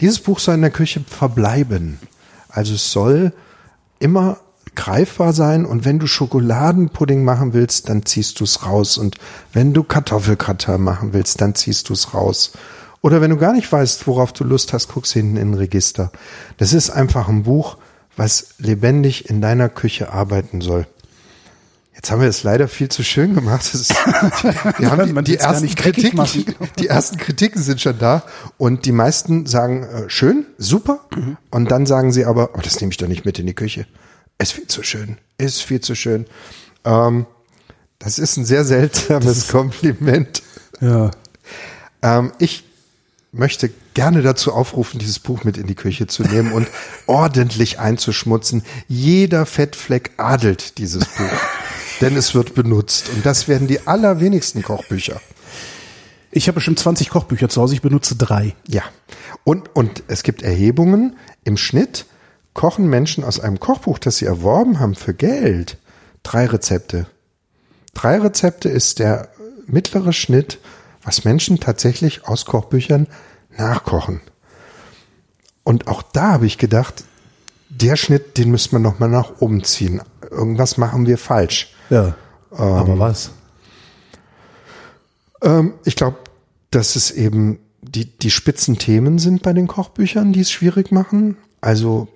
dieses 0.00 0.20
Buch 0.20 0.38
soll 0.38 0.56
in 0.56 0.62
der 0.62 0.70
Küche 0.70 1.00
verbleiben. 1.06 1.98
Also 2.48 2.74
es 2.74 2.92
soll 2.92 3.32
immer 3.98 4.38
greifbar 4.74 5.32
sein 5.32 5.64
und 5.64 5.84
wenn 5.84 5.98
du 5.98 6.06
Schokoladenpudding 6.06 7.24
machen 7.24 7.52
willst, 7.52 7.88
dann 7.88 8.04
ziehst 8.04 8.40
du 8.40 8.44
es 8.44 8.66
raus 8.66 8.98
und 8.98 9.16
wenn 9.52 9.72
du 9.72 9.84
Kartoffelgratin 9.84 10.80
machen 10.80 11.12
willst, 11.12 11.40
dann 11.40 11.54
ziehst 11.54 11.88
du 11.88 11.92
es 11.92 12.14
raus. 12.14 12.52
Oder 13.00 13.20
wenn 13.20 13.30
du 13.30 13.36
gar 13.36 13.52
nicht 13.52 13.70
weißt, 13.70 14.06
worauf 14.06 14.32
du 14.32 14.44
Lust 14.44 14.72
hast, 14.72 14.88
guckst 14.88 15.12
hinten 15.12 15.36
in 15.36 15.50
ein 15.50 15.54
Register. 15.54 16.10
Das 16.56 16.72
ist 16.72 16.90
einfach 16.90 17.28
ein 17.28 17.42
Buch, 17.42 17.76
was 18.16 18.54
lebendig 18.58 19.28
in 19.28 19.40
deiner 19.40 19.68
Küche 19.68 20.12
arbeiten 20.12 20.60
soll. 20.60 20.86
Jetzt 22.04 22.10
haben 22.10 22.20
wir 22.20 22.28
es 22.28 22.42
leider 22.42 22.68
viel 22.68 22.90
zu 22.90 23.02
schön 23.02 23.34
gemacht. 23.34 23.72
Ist, 23.72 23.88
wir 24.78 24.90
haben 24.90 25.24
die, 25.24 25.32
die 25.32 25.38
ersten 25.38 25.74
Kritiken, 25.74 26.22
die 26.78 26.86
ersten 26.86 27.16
Kritiken 27.16 27.62
sind 27.62 27.80
schon 27.80 27.98
da 27.98 28.24
und 28.58 28.84
die 28.84 28.92
meisten 28.92 29.46
sagen 29.46 29.84
äh, 29.84 30.10
schön, 30.10 30.44
super 30.58 31.00
und 31.50 31.70
dann 31.70 31.86
sagen 31.86 32.12
sie 32.12 32.26
aber, 32.26 32.50
oh, 32.56 32.60
das 32.62 32.78
nehme 32.78 32.90
ich 32.90 32.98
doch 32.98 33.08
nicht 33.08 33.24
mit 33.24 33.38
in 33.38 33.46
die 33.46 33.54
Küche. 33.54 33.86
Ist 34.36 34.52
viel 34.52 34.66
zu 34.66 34.82
schön, 34.82 35.16
ist 35.38 35.62
viel 35.62 35.80
zu 35.80 35.94
schön. 35.94 36.26
Ähm, 36.84 37.24
das 38.00 38.18
ist 38.18 38.36
ein 38.36 38.44
sehr 38.44 38.66
seltsames 38.66 39.48
Kompliment. 39.48 40.42
Ja. 40.82 41.10
Ähm, 42.02 42.32
ich 42.38 42.64
möchte 43.32 43.70
gerne 43.94 44.22
dazu 44.22 44.52
aufrufen, 44.52 44.98
dieses 44.98 45.18
Buch 45.18 45.44
mit 45.44 45.56
in 45.56 45.66
die 45.66 45.74
Küche 45.74 46.06
zu 46.06 46.22
nehmen 46.22 46.52
und 46.52 46.68
ordentlich 47.06 47.78
einzuschmutzen. 47.78 48.62
Jeder 48.88 49.46
Fettfleck 49.46 50.10
adelt 50.18 50.78
dieses 50.78 51.06
Buch, 51.06 51.32
denn 52.00 52.16
es 52.16 52.34
wird 52.34 52.54
benutzt. 52.54 53.08
Und 53.14 53.24
das 53.24 53.48
werden 53.48 53.66
die 53.66 53.86
allerwenigsten 53.86 54.62
Kochbücher. 54.62 55.20
Ich 56.30 56.48
habe 56.48 56.56
bestimmt 56.56 56.78
20 56.78 57.10
Kochbücher 57.10 57.48
zu 57.48 57.62
Hause, 57.62 57.74
ich 57.74 57.82
benutze 57.82 58.16
drei. 58.16 58.56
Ja. 58.66 58.82
Und, 59.44 59.74
und 59.76 60.02
es 60.08 60.22
gibt 60.22 60.42
Erhebungen 60.42 61.16
im 61.44 61.56
Schnitt, 61.56 62.06
kochen 62.54 62.88
Menschen 62.88 63.22
aus 63.22 63.38
einem 63.38 63.60
Kochbuch, 63.60 63.98
das 63.98 64.16
sie 64.16 64.24
erworben 64.24 64.80
haben 64.80 64.94
für 64.94 65.14
Geld, 65.14 65.78
drei 66.22 66.46
Rezepte. 66.46 67.06
Drei 67.92 68.18
Rezepte 68.18 68.68
ist 68.68 68.98
der 68.98 69.28
mittlere 69.66 70.12
Schnitt, 70.12 70.58
was 71.02 71.24
Menschen 71.24 71.60
tatsächlich 71.60 72.26
aus 72.26 72.46
Kochbüchern 72.46 73.06
nachkochen. 73.56 74.20
Und 75.62 75.86
auch 75.86 76.02
da 76.02 76.32
habe 76.32 76.46
ich 76.46 76.58
gedacht, 76.58 77.04
der 77.68 77.96
Schnitt, 77.96 78.38
den 78.38 78.50
müssen 78.50 78.72
wir 78.72 78.78
nochmal 78.78 79.08
nach 79.08 79.40
oben 79.40 79.64
ziehen. 79.64 80.02
Irgendwas 80.30 80.76
machen 80.76 81.06
wir 81.06 81.18
falsch. 81.18 81.73
Ja. 81.90 82.14
Aber 82.50 82.98
was? 82.98 83.30
Ähm, 85.42 85.74
ich 85.84 85.96
glaube, 85.96 86.18
dass 86.70 86.96
es 86.96 87.10
eben 87.10 87.58
die, 87.82 88.06
die 88.06 88.30
spitzen 88.30 88.78
Themen 88.78 89.18
sind 89.18 89.42
bei 89.42 89.52
den 89.52 89.66
Kochbüchern, 89.66 90.32
die 90.32 90.40
es 90.40 90.50
schwierig 90.50 90.90
machen. 90.90 91.36
Also 91.60 92.08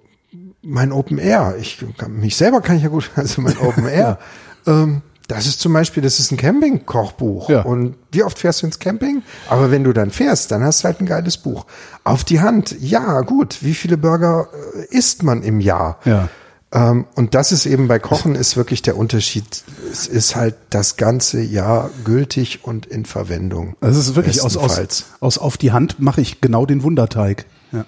mein 0.62 0.92
Open 0.92 1.18
Air, 1.18 1.56
ich 1.60 1.84
kann, 1.96 2.18
mich 2.18 2.36
selber 2.36 2.60
kann 2.60 2.76
ich 2.76 2.82
ja 2.82 2.88
gut, 2.88 3.10
also 3.16 3.40
mein 3.42 3.58
Open 3.58 3.86
Air, 3.86 4.18
ähm, 4.66 5.02
das 5.28 5.46
ist 5.46 5.60
zum 5.60 5.74
Beispiel, 5.74 6.02
das 6.02 6.18
ist 6.18 6.32
ein 6.32 6.38
Camping-Kochbuch. 6.38 7.50
Ja. 7.50 7.60
Und 7.60 7.96
wie 8.12 8.22
oft 8.22 8.38
fährst 8.38 8.62
du 8.62 8.66
ins 8.66 8.78
Camping? 8.78 9.22
Aber 9.50 9.70
wenn 9.70 9.84
du 9.84 9.92
dann 9.92 10.10
fährst, 10.10 10.50
dann 10.50 10.64
hast 10.64 10.80
du 10.80 10.84
halt 10.86 11.00
ein 11.00 11.06
geiles 11.06 11.36
Buch. 11.36 11.66
Auf 12.02 12.24
die 12.24 12.40
Hand, 12.40 12.74
ja, 12.80 13.20
gut. 13.20 13.58
Wie 13.60 13.74
viele 13.74 13.98
Burger 13.98 14.48
äh, 14.74 14.96
isst 14.96 15.22
man 15.22 15.42
im 15.42 15.60
Jahr? 15.60 15.98
Ja. 16.06 16.30
Ähm, 16.70 17.06
und 17.14 17.34
das 17.34 17.52
ist 17.52 17.64
eben 17.66 17.88
bei 17.88 17.98
Kochen 17.98 18.34
ist 18.34 18.56
wirklich 18.56 18.82
der 18.82 18.96
Unterschied. 18.96 19.64
Es 19.90 20.06
ist 20.06 20.36
halt 20.36 20.54
das 20.70 20.96
ganze 20.96 21.40
Jahr 21.40 21.90
gültig 22.04 22.60
und 22.62 22.86
in 22.86 23.06
Verwendung. 23.06 23.76
Also 23.80 23.98
es 24.00 24.08
ist 24.08 24.16
wirklich 24.16 24.42
aus, 24.42 24.56
aus, 24.56 25.04
aus 25.20 25.38
auf 25.38 25.56
die 25.56 25.72
Hand 25.72 25.98
mache 25.98 26.20
ich 26.20 26.40
genau 26.40 26.66
den 26.66 26.82
Wunderteig. 26.82 27.46
Ja. 27.72 27.84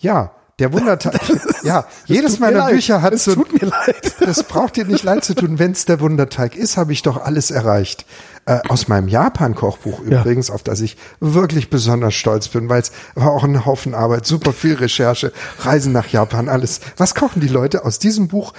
Ja, 0.00 0.32
der 0.58 0.72
Wunderteig. 0.72 1.20
ja, 1.62 1.86
jedes 2.06 2.38
meiner 2.38 2.58
leid. 2.58 2.72
Bücher 2.72 3.00
hat 3.00 3.14
Es 3.14 3.24
so. 3.24 3.34
tut 3.34 3.62
mir 3.62 3.68
leid. 3.68 4.16
Das 4.20 4.42
braucht 4.42 4.76
dir 4.76 4.84
nicht 4.84 5.04
leid 5.04 5.24
zu 5.24 5.34
tun. 5.34 5.58
Wenn 5.58 5.72
es 5.72 5.84
der 5.84 6.00
Wunderteig 6.00 6.56
ist, 6.56 6.76
habe 6.76 6.92
ich 6.92 7.02
doch 7.02 7.16
alles 7.16 7.50
erreicht. 7.50 8.04
Äh, 8.48 8.60
aus 8.70 8.88
meinem 8.88 9.08
Japan-Kochbuch 9.08 10.00
Ja. 10.08 10.20
übrigens, 10.20 10.50
auf 10.50 10.62
das 10.62 10.80
ich 10.80 10.96
wirklich 11.20 11.68
besonders 11.68 12.14
stolz 12.14 12.48
bin, 12.48 12.70
weil 12.70 12.80
es 12.80 12.92
war 13.14 13.30
auch 13.30 13.44
ein 13.44 13.66
Haufen 13.66 13.94
Arbeit, 13.94 14.24
super 14.24 14.54
viel 14.54 14.72
Recherche, 14.74 15.34
Reisen 15.58 15.92
nach 15.92 16.08
Japan, 16.08 16.48
alles. 16.48 16.80
Was 16.96 17.14
kochen 17.14 17.42
die 17.42 17.48
Leute 17.48 17.84
aus 17.84 17.98
diesem 17.98 18.28
Buch? 18.28 18.54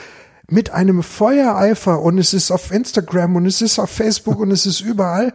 Mit 0.48 0.70
einem 0.70 1.02
Feuereifer 1.02 2.02
und 2.04 2.20
es 2.20 2.36
ist 2.36 2.52
auf 2.52 2.70
Instagram 2.72 3.36
und 3.36 3.48
es 3.48 3.62
ist 3.64 3.80
auf 3.80 3.90
Facebook 3.90 4.40
und 4.40 4.52
es 4.52 4.68
ist 4.68 4.80
überall. 4.80 5.34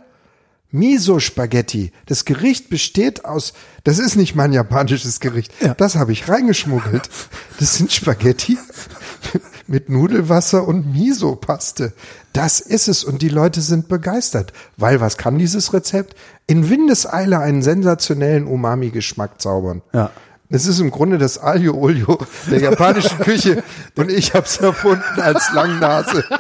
Miso-Spaghetti. 0.71 1.91
Das 2.07 2.25
Gericht 2.25 2.69
besteht 2.69 3.25
aus, 3.25 3.55
das 3.83 3.99
ist 3.99 4.15
nicht 4.15 4.35
mein 4.37 4.53
japanisches 4.53 5.19
Gericht. 5.19 5.53
Ja. 5.61 5.75
Das 5.75 5.97
habe 5.97 6.13
ich 6.13 6.29
reingeschmuggelt. 6.29 7.09
Das 7.59 7.75
sind 7.77 7.93
Spaghetti 7.93 8.57
mit 9.67 9.89
Nudelwasser 9.89 10.67
und 10.67 10.93
Miso-Paste. 10.93 11.93
Das 12.33 12.61
ist 12.61 12.89
es 12.89 13.05
und 13.05 13.23
die 13.23 13.29
Leute 13.29 13.61
sind 13.61 13.89
begeistert. 13.89 14.53
Weil 14.77 15.01
was 15.01 15.17
kann 15.17 15.39
dieses 15.39 15.73
Rezept? 15.73 16.17
In 16.47 16.69
Windeseile 16.69 17.39
einen 17.39 17.63
sensationellen 17.63 18.47
Umami-Geschmack 18.47 19.41
zaubern. 19.41 19.83
Ja. 19.93 20.11
Es 20.51 20.67
ist 20.67 20.79
im 20.79 20.91
Grunde 20.91 21.19
das 21.19 21.43
Aglio 21.43 21.75
Olio 21.75 22.19
der 22.51 22.61
japanischen 22.61 23.19
Küche 23.25 23.63
und 23.97 24.11
ich 24.11 24.35
habe 24.35 24.47
es 24.47 24.59
erfunden 24.59 25.21
als 25.21 25.53
Langnase. 25.53 26.25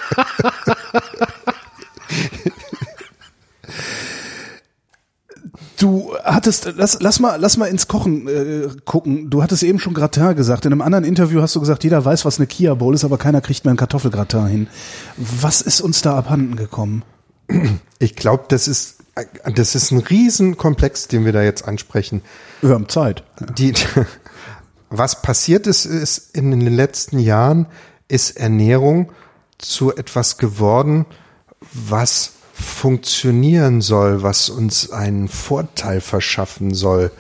Du 5.79 6.13
hattest, 6.23 6.73
lass, 6.77 6.99
lass 7.01 7.21
mal, 7.21 7.37
lass 7.37 7.57
mal 7.57 7.67
ins 7.67 7.89
Kochen 7.89 8.29
äh, 8.29 8.69
gucken. 8.85 9.31
Du 9.31 9.43
hattest 9.43 9.63
eben 9.63 9.81
schon 9.81 9.95
Gratin 9.95 10.37
gesagt. 10.37 10.67
In 10.67 10.73
einem 10.73 10.83
anderen 10.83 11.05
Interview 11.05 11.41
hast 11.41 11.57
du 11.57 11.61
gesagt, 11.61 11.85
jeder 11.85 12.05
weiß, 12.05 12.25
was 12.25 12.39
eine 12.39 12.47
Kia 12.47 12.75
Bowl 12.75 12.95
ist, 12.95 13.05
aber 13.05 13.19
keiner 13.19 13.41
kriegt 13.41 13.65
mehr 13.65 13.71
einen 13.71 13.79
Kartoffelgratin 13.79 14.47
hin. 14.47 14.67
Was 15.17 15.63
ist 15.63 15.81
uns 15.81 16.03
da 16.03 16.17
abhanden 16.17 16.57
gekommen? 16.57 17.03
Ich 17.99 18.15
glaube, 18.17 18.45
das 18.49 18.69
ist 18.69 18.99
das 19.55 19.75
ist 19.75 19.93
ein 19.93 19.99
Riesenkomplex, 19.99 21.09
den 21.09 21.25
wir 21.25 21.33
da 21.33 21.43
jetzt 21.43 21.67
ansprechen. 21.67 22.23
Wir 22.63 22.71
haben 22.71 22.89
Zeit. 22.89 23.23
Die, 23.57 23.73
was 24.91 25.23
passiert 25.23 25.67
ist, 25.67 25.85
ist 25.85 26.37
in 26.37 26.51
den 26.51 26.75
letzten 26.75 27.19
Jahren 27.19 27.67
ist 28.09 28.37
Ernährung 28.37 29.13
zu 29.59 29.95
etwas 29.95 30.37
geworden, 30.37 31.07
was 31.73 32.34
funktionieren 32.55 33.81
soll, 33.81 34.23
was 34.23 34.49
uns 34.49 34.91
einen 34.91 35.29
Vorteil 35.29 36.01
verschaffen 36.01 36.73
soll. 36.73 37.11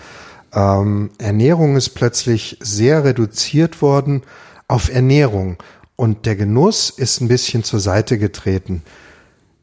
Ähm, 0.52 1.10
Ernährung 1.18 1.76
ist 1.76 1.90
plötzlich 1.90 2.56
sehr 2.60 3.04
reduziert 3.04 3.82
worden 3.82 4.22
auf 4.68 4.92
Ernährung 4.92 5.56
und 5.96 6.26
der 6.26 6.36
Genuss 6.36 6.88
ist 6.90 7.20
ein 7.20 7.28
bisschen 7.28 7.64
zur 7.64 7.80
Seite 7.80 8.16
getreten. 8.16 8.82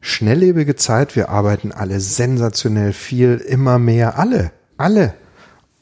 Schnelllebige 0.00 0.76
Zeit, 0.76 1.16
wir 1.16 1.30
arbeiten 1.30 1.72
alle 1.72 2.00
sensationell 2.00 2.92
viel, 2.92 3.36
immer 3.36 3.78
mehr, 3.78 4.18
alle, 4.18 4.52
alle. 4.76 5.14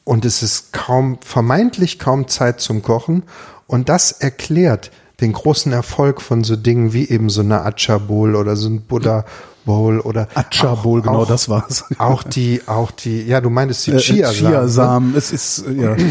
Und 0.03 0.25
es 0.25 0.41
ist 0.41 0.73
kaum, 0.73 1.19
vermeintlich 1.21 1.99
kaum 1.99 2.27
Zeit 2.27 2.61
zum 2.61 2.81
Kochen. 2.81 3.23
Und 3.67 3.89
das 3.89 4.11
erklärt 4.11 4.91
den 5.21 5.33
großen 5.33 5.71
Erfolg 5.71 6.21
von 6.21 6.43
so 6.43 6.55
Dingen 6.55 6.93
wie 6.93 7.09
eben 7.09 7.29
so 7.29 7.41
eine 7.41 7.63
Acha 7.63 7.97
Bowl 7.97 8.35
oder 8.35 8.55
so 8.55 8.69
ein 8.69 8.81
Buddha 8.81 9.25
Bowl 9.65 9.99
oder 9.99 10.27
Acha 10.33 10.71
auch- 10.71 10.83
Bowl, 10.83 11.01
genau 11.01 11.23
auch- 11.23 11.27
das 11.27 11.49
war's. 11.49 11.85
Auch 11.97 12.23
die, 12.23 12.61
auch 12.67 12.91
die, 12.91 13.23
ja, 13.23 13.41
du 13.41 13.49
meintest 13.49 13.87
die 13.87 13.91
Äh, 13.91 13.97
Chiasamen. 13.99 14.43
ne? 14.43 14.49
Chiasamen. 14.59 15.15
Es 15.15 15.31
ist, 15.31 15.65
äh, 15.67 15.71
ja. 15.73 15.95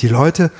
Die 0.00 0.08
Leute 0.08 0.50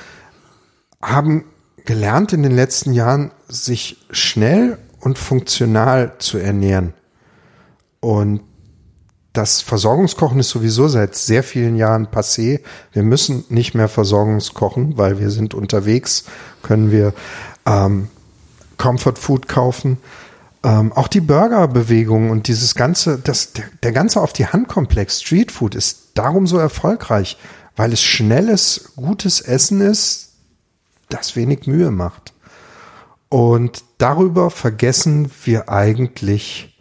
haben 1.01 1.45
gelernt 1.85 2.33
in 2.33 2.41
den 2.41 2.55
letzten 2.55 2.91
Jahren, 2.91 3.31
sich 3.47 3.97
schnell 4.09 4.79
und 4.99 5.19
funktional 5.19 6.13
zu 6.17 6.39
ernähren. 6.39 6.93
Und 7.99 8.41
das 9.33 9.61
Versorgungskochen 9.61 10.39
ist 10.39 10.49
sowieso 10.49 10.87
seit 10.87 11.13
sehr 11.15 11.43
vielen 11.43 11.75
Jahren 11.75 12.07
passé. 12.07 12.61
Wir 12.91 13.03
müssen 13.03 13.45
nicht 13.49 13.75
mehr 13.75 13.87
Versorgungskochen, 13.89 14.97
weil 14.97 15.19
wir 15.19 15.29
sind 15.29 15.53
unterwegs, 15.53 16.23
können 16.63 16.91
wir 16.91 17.13
ähm, 17.67 18.07
Comfort 18.77 19.17
Food 19.19 19.47
kaufen. 19.47 19.97
Ähm, 20.67 20.91
auch 20.91 21.07
die 21.07 21.21
Burgerbewegung 21.21 22.29
und 22.29 22.49
dieses 22.49 22.75
ganze, 22.75 23.17
das, 23.17 23.53
der, 23.53 23.63
der 23.83 23.93
ganze 23.93 24.19
auf 24.19 24.33
die 24.33 24.47
Hand 24.47 24.67
Komplex 24.67 25.21
Street 25.21 25.49
Food 25.49 25.75
ist 25.75 26.09
darum 26.15 26.45
so 26.45 26.57
erfolgreich, 26.57 27.37
weil 27.77 27.93
es 27.93 28.01
schnelles, 28.01 28.91
gutes 28.97 29.39
Essen 29.39 29.79
ist, 29.79 30.33
das 31.07 31.37
wenig 31.37 31.67
Mühe 31.67 31.89
macht. 31.89 32.33
Und 33.29 33.85
darüber 33.97 34.49
vergessen 34.49 35.31
wir 35.45 35.69
eigentlich 35.69 36.77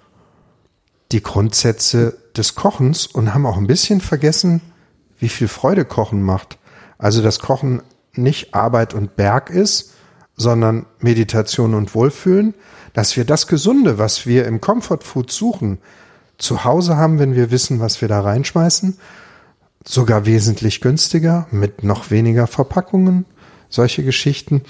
die 1.13 1.23
Grundsätze 1.23 2.19
des 2.37 2.57
Kochens 2.57 3.07
und 3.07 3.35
haben 3.35 3.47
auch 3.47 3.57
ein 3.57 3.69
bisschen 3.69 4.01
vergessen, 4.01 4.63
wie 5.21 5.29
viel 5.29 5.47
Freude 5.47 5.85
Kochen 5.85 6.23
macht. 6.23 6.59
Also, 6.99 7.23
dass 7.23 7.39
Kochen 7.39 7.83
nicht 8.15 8.53
Arbeit 8.53 8.95
und 8.95 9.15
Berg 9.15 9.49
ist, 9.49 9.93
sondern 10.35 10.87
Meditation 10.99 11.75
und 11.75 11.95
Wohlfühlen, 11.95 12.55
dass 12.97 13.15
wir 13.19 13.27
das 13.27 13.47
Gesunde, 13.47 13.99
was 13.99 14.25
wir 14.25 14.47
im 14.47 14.63
Comfort 14.63 15.01
Food 15.03 15.31
suchen, 15.31 15.77
zu 16.39 16.65
Hause 16.65 16.97
haben, 16.97 17.19
wenn 17.19 17.35
wir 17.35 17.51
wissen, 17.51 17.79
was 17.79 18.01
wir 18.01 18.09
da 18.09 18.23
reinschmeißen, 18.23 18.97
sogar 19.85 20.25
wesentlich 20.25 20.81
günstiger, 20.81 21.47
mit 21.51 21.85
noch 21.85 22.11
weniger 22.11 22.47
Verpackungen, 22.47 23.27
solche 23.69 24.03
Geschichten. 24.03 24.63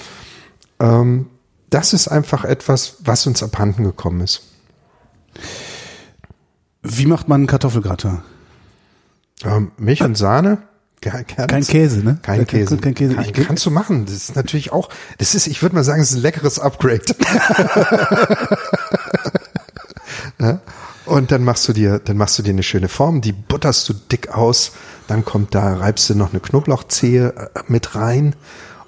Ähm, 0.81 1.27
das 1.71 1.93
ist 1.93 2.09
einfach 2.09 2.45
etwas, 2.45 2.97
was 3.05 3.29
uns 3.29 3.45
abhanden 3.45 3.85
gekommen 3.85 4.21
ist. 4.23 4.43
Wie 6.83 7.07
macht 7.07 7.29
man 7.29 7.47
Kartoffelgratin? 7.47 8.23
Ähm, 9.45 9.71
Milch 9.77 10.03
und 10.03 10.19
Sahne. 10.19 10.63
Kein 11.01 11.27
Käse, 11.63 12.01
ne? 12.01 12.19
Kein 12.23 12.47
Käse. 12.47 12.77
Kein 12.79 12.95
Käse. 12.95 13.15
Kann, 13.15 13.33
kannst 13.33 13.67
du 13.67 13.71
machen. 13.71 14.07
Das 14.07 14.15
ist 14.15 14.35
natürlich 14.35 14.73
auch, 14.73 14.89
das 15.19 15.35
ist, 15.35 15.47
ich 15.47 15.63
würde 15.63 15.75
mal 15.75 15.85
sagen, 15.85 16.01
es 16.01 16.11
ist 16.11 16.17
ein 16.17 16.23
leckeres 16.23 16.59
Upgrade. 16.59 17.03
ja? 20.41 20.61
Und 21.05 21.31
dann 21.31 21.45
machst 21.45 21.69
du 21.69 21.73
dir, 21.73 22.01
dann 22.01 22.17
machst 22.17 22.39
du 22.39 22.43
dir 22.43 22.51
eine 22.51 22.65
schöne 22.65 22.89
Form, 22.89 23.21
die 23.21 23.33
butterst 23.33 23.89
du 23.89 23.93
dick 23.93 24.29
aus, 24.31 24.73
dann 25.07 25.25
kommt 25.25 25.55
da, 25.55 25.75
reibst 25.75 26.11
du 26.11 26.17
noch 26.17 26.31
eine 26.31 26.41
Knoblauchzehe 26.41 27.51
äh, 27.55 27.61
mit 27.69 27.95
rein 27.95 28.35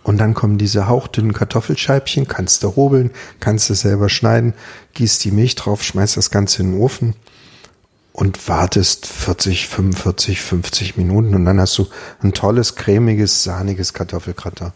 und 0.03 0.19
dann 0.19 0.35
kommen 0.35 0.59
diese 0.59 0.89
hauchdünnen 0.89 1.33
Kartoffelscheibchen, 1.33 2.27
kannst 2.27 2.65
du 2.65 2.75
hobeln, 2.75 3.13
kannst 3.39 3.71
du 3.71 3.75
selber 3.75 4.09
schneiden, 4.09 4.55
gießt 4.95 5.23
die 5.25 5.31
Milch 5.31 5.55
drauf, 5.55 5.85
schmeißt 5.85 6.17
das 6.17 6.31
Ganze 6.31 6.63
in 6.63 6.73
den 6.73 6.81
Ofen 6.81 7.15
und 8.19 8.49
wartest 8.49 9.07
40, 9.07 9.69
45, 9.69 10.41
50 10.41 10.97
Minuten 10.97 11.37
und 11.37 11.45
dann 11.45 11.61
hast 11.61 11.79
du 11.79 11.87
ein 12.21 12.33
tolles, 12.33 12.75
cremiges, 12.75 13.45
sahniges 13.45 13.93
Kartoffelgratin. 13.93 14.73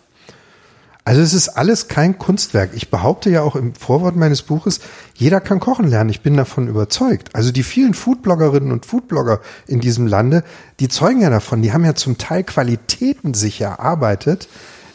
Also 1.05 1.23
es 1.23 1.35
ist 1.35 1.49
alles 1.49 1.89
kein 1.89 2.21
Kunstwerk. 2.21 2.71
Ich 2.75 2.89
behaupte 2.89 3.31
ja 3.31 3.43
auch 3.43 3.57
im 3.57 3.75
Vorwort 3.75 4.15
meines 4.15 4.43
Buches, 4.43 4.79
jeder 5.15 5.41
kann 5.41 5.59
kochen 5.59 5.89
lernen. 5.89 6.11
Ich 6.11 6.21
bin 6.21 6.37
davon 6.37 6.69
überzeugt. 6.69 7.35
Also 7.35 7.51
die 7.51 7.65
vielen 7.65 7.95
Foodbloggerinnen 7.95 8.71
und 8.71 8.87
Foodblogger 8.87 9.41
in 9.67 9.81
diesem 9.81 10.07
Lande, 10.07 10.45
die 10.79 10.87
zeugen 10.87 11.21
ja 11.21 11.29
davon. 11.29 11.63
Die 11.63 11.73
haben 11.73 11.85
ja 11.85 11.97
zum 11.97 12.19
Teil 12.19 12.45
Qualitäten 12.45 13.35
sich 13.35 13.61
erarbeitet 13.61 14.47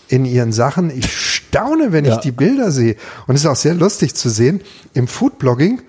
in 0.07 0.23
ihren 0.23 0.53
Sachen. 0.53 0.89
Ich 0.89 1.13
staune, 1.13 1.91
wenn 1.91 2.05
ja. 2.05 2.15
ich 2.15 2.21
die 2.21 2.31
Bilder 2.31 2.71
sehe. 2.71 2.95
Und 3.27 3.35
es 3.35 3.41
ist 3.41 3.47
auch 3.47 3.57
sehr 3.57 3.73
lustig 3.73 4.15
zu 4.15 4.29
sehen. 4.29 4.61
Im 4.93 5.09
Foodblogging 5.09 5.81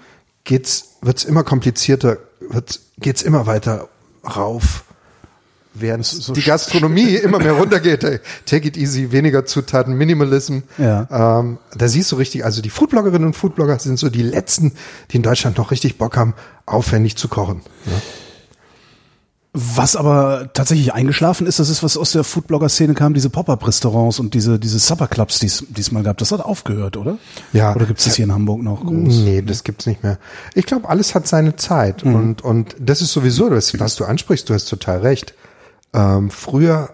geht's, 0.43 0.88
wird's 1.01 1.25
immer 1.25 1.45
komplizierter, 1.45 2.19
wird's, 2.41 2.81
geht's 2.99 3.23
immer 3.23 3.47
weiter 3.47 3.89
rauf 4.25 4.85
während 5.81 6.05
so 6.07 6.33
die 6.33 6.43
Gastronomie 6.43 7.15
immer 7.23 7.39
mehr 7.39 7.53
runtergeht. 7.53 8.01
Take 8.47 8.69
it 8.69 8.77
easy, 8.77 9.13
weniger 9.13 9.45
Zutaten, 9.45 9.95
Minimalism. 9.95 10.59
Ja. 10.77 11.41
Ähm, 11.41 11.59
da 11.77 11.89
siehst 11.89 12.11
du 12.13 12.17
richtig, 12.17 12.45
also 12.45 12.63
die 12.63 12.71
Foodbloggerinnen 12.71 13.27
und 13.27 13.35
Foodblogger 13.35 13.79
sind 13.79 13.99
so 13.99 14.09
die 14.09 14.23
letzten, 14.23 14.73
die 15.11 15.19
in 15.19 15.23
Deutschland 15.23 15.59
noch 15.59 15.71
richtig 15.71 15.99
Bock 15.99 16.17
haben, 16.17 16.35
aufwendig 16.67 17.17
zu 17.17 17.29
kochen. 17.29 17.63
Ja. 17.87 17.93
Was 19.61 19.97
aber 19.97 20.51
tatsächlich 20.53 20.95
eingeschlafen 20.95 21.45
ist, 21.45 21.59
das 21.59 21.69
ist, 21.69 21.83
was 21.83 21.97
aus 21.97 22.13
der 22.13 22.23
Foodblogger-Szene 22.23 22.95
kam, 22.95 23.13
diese 23.13 23.29
Pop-Up-Restaurants 23.29 24.21
und 24.21 24.35
diese, 24.35 24.61
diese 24.61 24.79
Supper-Clubs, 24.79 25.41
die 25.41 25.81
es 25.81 25.91
mal 25.91 26.05
gab. 26.05 26.17
Das 26.19 26.31
hat 26.31 26.41
aufgehört, 26.41 26.97
oder? 26.97 27.19
Ja. 27.53 27.75
Oder 27.75 27.87
gibt 27.87 27.99
es 27.99 28.05
das 28.05 28.15
hier 28.15 28.27
in 28.27 28.33
Hamburg 28.33 28.63
noch 28.63 28.85
groß? 28.85 29.17
Nee, 29.17 29.43
das 29.43 29.65
gibt's 29.65 29.87
nicht 29.87 30.05
mehr. 30.05 30.19
Ich 30.55 30.65
glaube, 30.65 30.89
alles 30.89 31.17
hat 31.17 31.27
seine 31.27 31.57
Zeit. 31.57 32.05
Mhm. 32.05 32.15
Und, 32.15 32.43
und 32.43 32.77
das 32.79 33.03
ist 33.03 33.13
sowieso 33.13 33.51
das, 33.51 33.77
was 33.81 33.97
du 33.97 34.05
ansprichst. 34.05 34.49
Du 34.49 34.55
hast 34.55 34.67
total 34.67 34.99
recht. 34.99 35.35
Ähm, 35.93 36.31
früher 36.31 36.91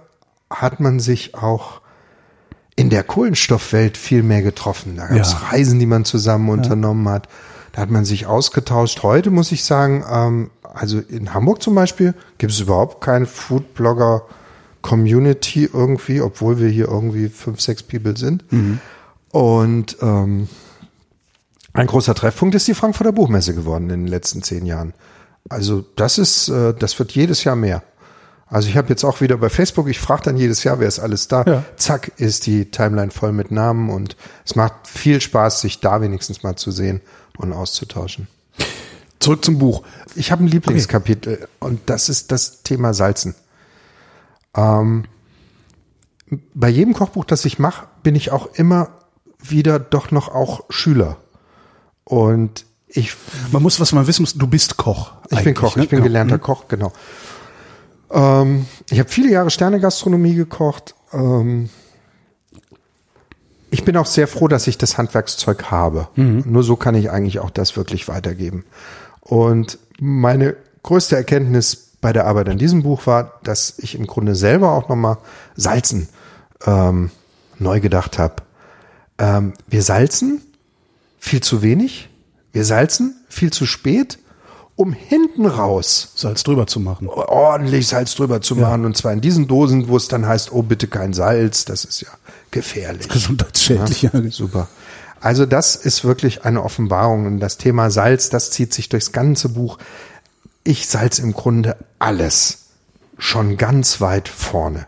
hat 0.48 0.80
man 0.80 1.00
sich 1.00 1.34
auch 1.34 1.82
in 2.76 2.88
der 2.88 3.02
Kohlenstoffwelt 3.02 3.98
viel 3.98 4.22
mehr 4.22 4.40
getroffen. 4.40 4.96
Da 4.96 5.08
gab 5.08 5.18
es 5.18 5.32
ja. 5.32 5.38
Reisen, 5.50 5.78
die 5.78 5.86
man 5.86 6.06
zusammen 6.06 6.48
unternommen 6.48 7.04
ja. 7.04 7.12
hat. 7.12 7.28
Da 7.74 7.82
hat 7.82 7.90
man 7.90 8.04
sich 8.04 8.26
ausgetauscht. 8.26 9.02
Heute 9.02 9.32
muss 9.32 9.50
ich 9.50 9.64
sagen, 9.64 10.04
ähm, 10.08 10.52
also 10.62 11.00
in 11.00 11.34
Hamburg 11.34 11.60
zum 11.60 11.74
Beispiel 11.74 12.14
gibt 12.38 12.52
es 12.52 12.60
überhaupt 12.60 13.00
keine 13.00 13.26
Foodblogger-Community 13.26 15.70
irgendwie, 15.72 16.20
obwohl 16.20 16.60
wir 16.60 16.68
hier 16.68 16.86
irgendwie 16.86 17.28
fünf, 17.28 17.60
sechs 17.60 17.82
People 17.82 18.16
sind. 18.16 18.44
Mhm. 18.52 18.78
Und 19.30 19.96
ähm, 20.00 20.46
ein 21.72 21.88
großer 21.88 22.14
Treffpunkt 22.14 22.54
ist 22.54 22.68
die 22.68 22.74
Frankfurter 22.74 23.10
Buchmesse 23.10 23.56
geworden 23.56 23.90
in 23.90 24.02
den 24.02 24.06
letzten 24.06 24.44
zehn 24.44 24.66
Jahren. 24.66 24.94
Also 25.48 25.84
das 25.96 26.18
ist, 26.18 26.48
äh, 26.48 26.74
das 26.74 26.96
wird 27.00 27.10
jedes 27.10 27.42
Jahr 27.42 27.56
mehr. 27.56 27.82
Also 28.46 28.68
ich 28.68 28.76
habe 28.76 28.90
jetzt 28.90 29.02
auch 29.02 29.20
wieder 29.20 29.36
bei 29.36 29.48
Facebook, 29.48 29.88
ich 29.88 29.98
frage 29.98 30.22
dann 30.26 30.36
jedes 30.36 30.62
Jahr, 30.62 30.78
wer 30.78 30.86
ist 30.86 31.00
alles 31.00 31.26
da. 31.26 31.42
Ja. 31.44 31.64
Zack, 31.74 32.12
ist 32.18 32.46
die 32.46 32.70
Timeline 32.70 33.10
voll 33.10 33.32
mit 33.32 33.50
Namen 33.50 33.90
und 33.90 34.16
es 34.44 34.54
macht 34.54 34.86
viel 34.86 35.20
Spaß, 35.20 35.60
sich 35.60 35.80
da 35.80 36.00
wenigstens 36.00 36.44
mal 36.44 36.54
zu 36.54 36.70
sehen 36.70 37.00
und 37.38 37.52
auszutauschen. 37.52 38.28
Zurück 39.20 39.44
zum 39.44 39.58
Buch. 39.58 39.82
Ich 40.14 40.30
habe 40.30 40.44
ein 40.44 40.48
Lieblingskapitel 40.48 41.34
okay. 41.34 41.46
und 41.60 41.80
das 41.86 42.08
ist 42.08 42.30
das 42.30 42.62
Thema 42.62 42.92
Salzen. 42.94 43.34
Ähm, 44.54 45.04
bei 46.54 46.68
jedem 46.68 46.94
Kochbuch, 46.94 47.24
das 47.24 47.44
ich 47.44 47.58
mache, 47.58 47.86
bin 48.02 48.14
ich 48.14 48.30
auch 48.30 48.46
immer 48.54 48.88
wieder 49.38 49.78
doch 49.78 50.10
noch 50.10 50.28
auch 50.28 50.64
Schüler. 50.68 51.16
Und 52.04 52.66
ich. 52.86 53.14
Man 53.50 53.62
muss, 53.62 53.80
was 53.80 53.92
man 53.92 54.06
wissen 54.06 54.22
muss, 54.22 54.34
du 54.34 54.46
bist 54.46 54.76
Koch. 54.76 55.12
Ich 55.30 55.42
bin 55.42 55.54
Koch, 55.54 55.76
ne? 55.76 55.84
ich 55.84 55.88
bin 55.88 55.98
genau. 55.98 56.08
gelernter 56.08 56.36
mhm. 56.36 56.42
Koch, 56.42 56.68
genau. 56.68 56.92
Ähm, 58.10 58.66
ich 58.90 58.98
habe 58.98 59.08
viele 59.08 59.30
Jahre 59.30 59.50
Sternegastronomie 59.50 60.34
gekocht. 60.34 60.94
Ähm, 61.12 61.70
ich 63.84 63.86
bin 63.86 63.98
auch 63.98 64.06
sehr 64.06 64.26
froh, 64.26 64.48
dass 64.48 64.66
ich 64.66 64.78
das 64.78 64.96
Handwerkszeug 64.96 65.64
habe. 65.64 66.08
Mhm. 66.16 66.42
Nur 66.46 66.62
so 66.62 66.74
kann 66.74 66.94
ich 66.94 67.10
eigentlich 67.10 67.40
auch 67.40 67.50
das 67.50 67.76
wirklich 67.76 68.08
weitergeben. 68.08 68.64
Und 69.20 69.78
meine 70.00 70.56
größte 70.82 71.16
Erkenntnis 71.16 71.90
bei 72.00 72.14
der 72.14 72.26
Arbeit 72.26 72.48
an 72.48 72.56
diesem 72.56 72.82
Buch 72.82 73.06
war, 73.06 73.40
dass 73.42 73.74
ich 73.78 73.94
im 73.94 74.06
Grunde 74.06 74.36
selber 74.36 74.72
auch 74.72 74.88
nochmal 74.88 75.18
Salzen 75.54 76.08
ähm, 76.64 77.10
neu 77.58 77.80
gedacht 77.80 78.18
habe. 78.18 78.36
Ähm, 79.18 79.52
wir 79.66 79.82
salzen 79.82 80.40
viel 81.18 81.42
zu 81.42 81.60
wenig, 81.60 82.08
wir 82.52 82.64
salzen 82.64 83.16
viel 83.28 83.52
zu 83.52 83.66
spät 83.66 84.18
um 84.76 84.92
hinten 84.92 85.46
raus 85.46 86.12
Salz 86.16 86.42
drüber 86.42 86.66
zu 86.66 86.80
machen. 86.80 87.08
Ordentlich 87.08 87.86
Salz 87.86 88.14
drüber 88.14 88.40
zu 88.40 88.56
machen. 88.56 88.82
Ja. 88.82 88.86
Und 88.86 88.96
zwar 88.96 89.12
in 89.12 89.20
diesen 89.20 89.46
Dosen, 89.46 89.88
wo 89.88 89.96
es 89.96 90.08
dann 90.08 90.26
heißt, 90.26 90.52
oh, 90.52 90.62
bitte 90.62 90.88
kein 90.88 91.12
Salz. 91.12 91.64
Das 91.64 91.84
ist 91.84 92.00
ja 92.00 92.08
gefährlich. 92.54 93.08
Gesundheitsschädlich, 93.08 94.02
ja, 94.02 94.10
ja. 94.14 94.30
Super. 94.30 94.68
Also 95.20 95.44
das 95.44 95.76
ist 95.76 96.04
wirklich 96.04 96.44
eine 96.44 96.62
Offenbarung. 96.62 97.26
Und 97.26 97.40
das 97.40 97.58
Thema 97.58 97.90
Salz, 97.90 98.30
das 98.30 98.50
zieht 98.50 98.72
sich 98.72 98.88
durchs 98.88 99.12
ganze 99.12 99.50
Buch. 99.50 99.78
Ich 100.64 100.86
salz 100.86 101.18
im 101.18 101.34
Grunde 101.34 101.76
alles. 101.98 102.60
Schon 103.18 103.56
ganz 103.58 104.00
weit 104.00 104.28
vorne 104.28 104.86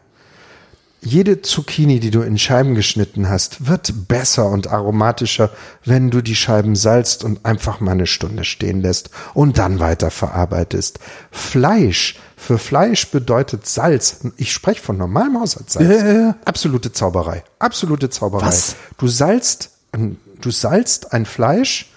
jede 1.06 1.40
Zucchini, 1.40 2.00
die 2.00 2.10
du 2.10 2.22
in 2.22 2.36
Scheiben 2.36 2.74
geschnitten 2.74 3.28
hast, 3.28 3.68
wird 3.68 4.08
besser 4.08 4.50
und 4.50 4.66
aromatischer, 4.66 5.50
wenn 5.84 6.10
du 6.10 6.20
die 6.20 6.34
Scheiben 6.34 6.74
salzt 6.74 7.22
und 7.22 7.44
einfach 7.44 7.78
mal 7.80 7.92
eine 7.92 8.06
Stunde 8.08 8.44
stehen 8.44 8.82
lässt 8.82 9.10
und 9.32 9.56
dann 9.56 9.78
weiter 9.78 10.10
verarbeitest. 10.10 10.98
Fleisch. 11.30 12.16
Für 12.36 12.58
Fleisch 12.58 13.10
bedeutet 13.10 13.66
Salz. 13.66 14.18
Ich 14.36 14.52
spreche 14.52 14.82
von 14.82 14.98
normalem 14.98 15.40
Haushaltssalz. 15.40 16.02
Ja. 16.02 16.36
Absolute 16.44 16.92
Zauberei. 16.92 17.42
Absolute 17.58 18.10
Zauberei. 18.10 18.46
Was? 18.46 18.76
Du 18.98 19.08
salzt, 19.08 19.70
du 19.92 20.50
salzt 20.50 21.12
ein 21.12 21.24
Fleisch 21.24 21.90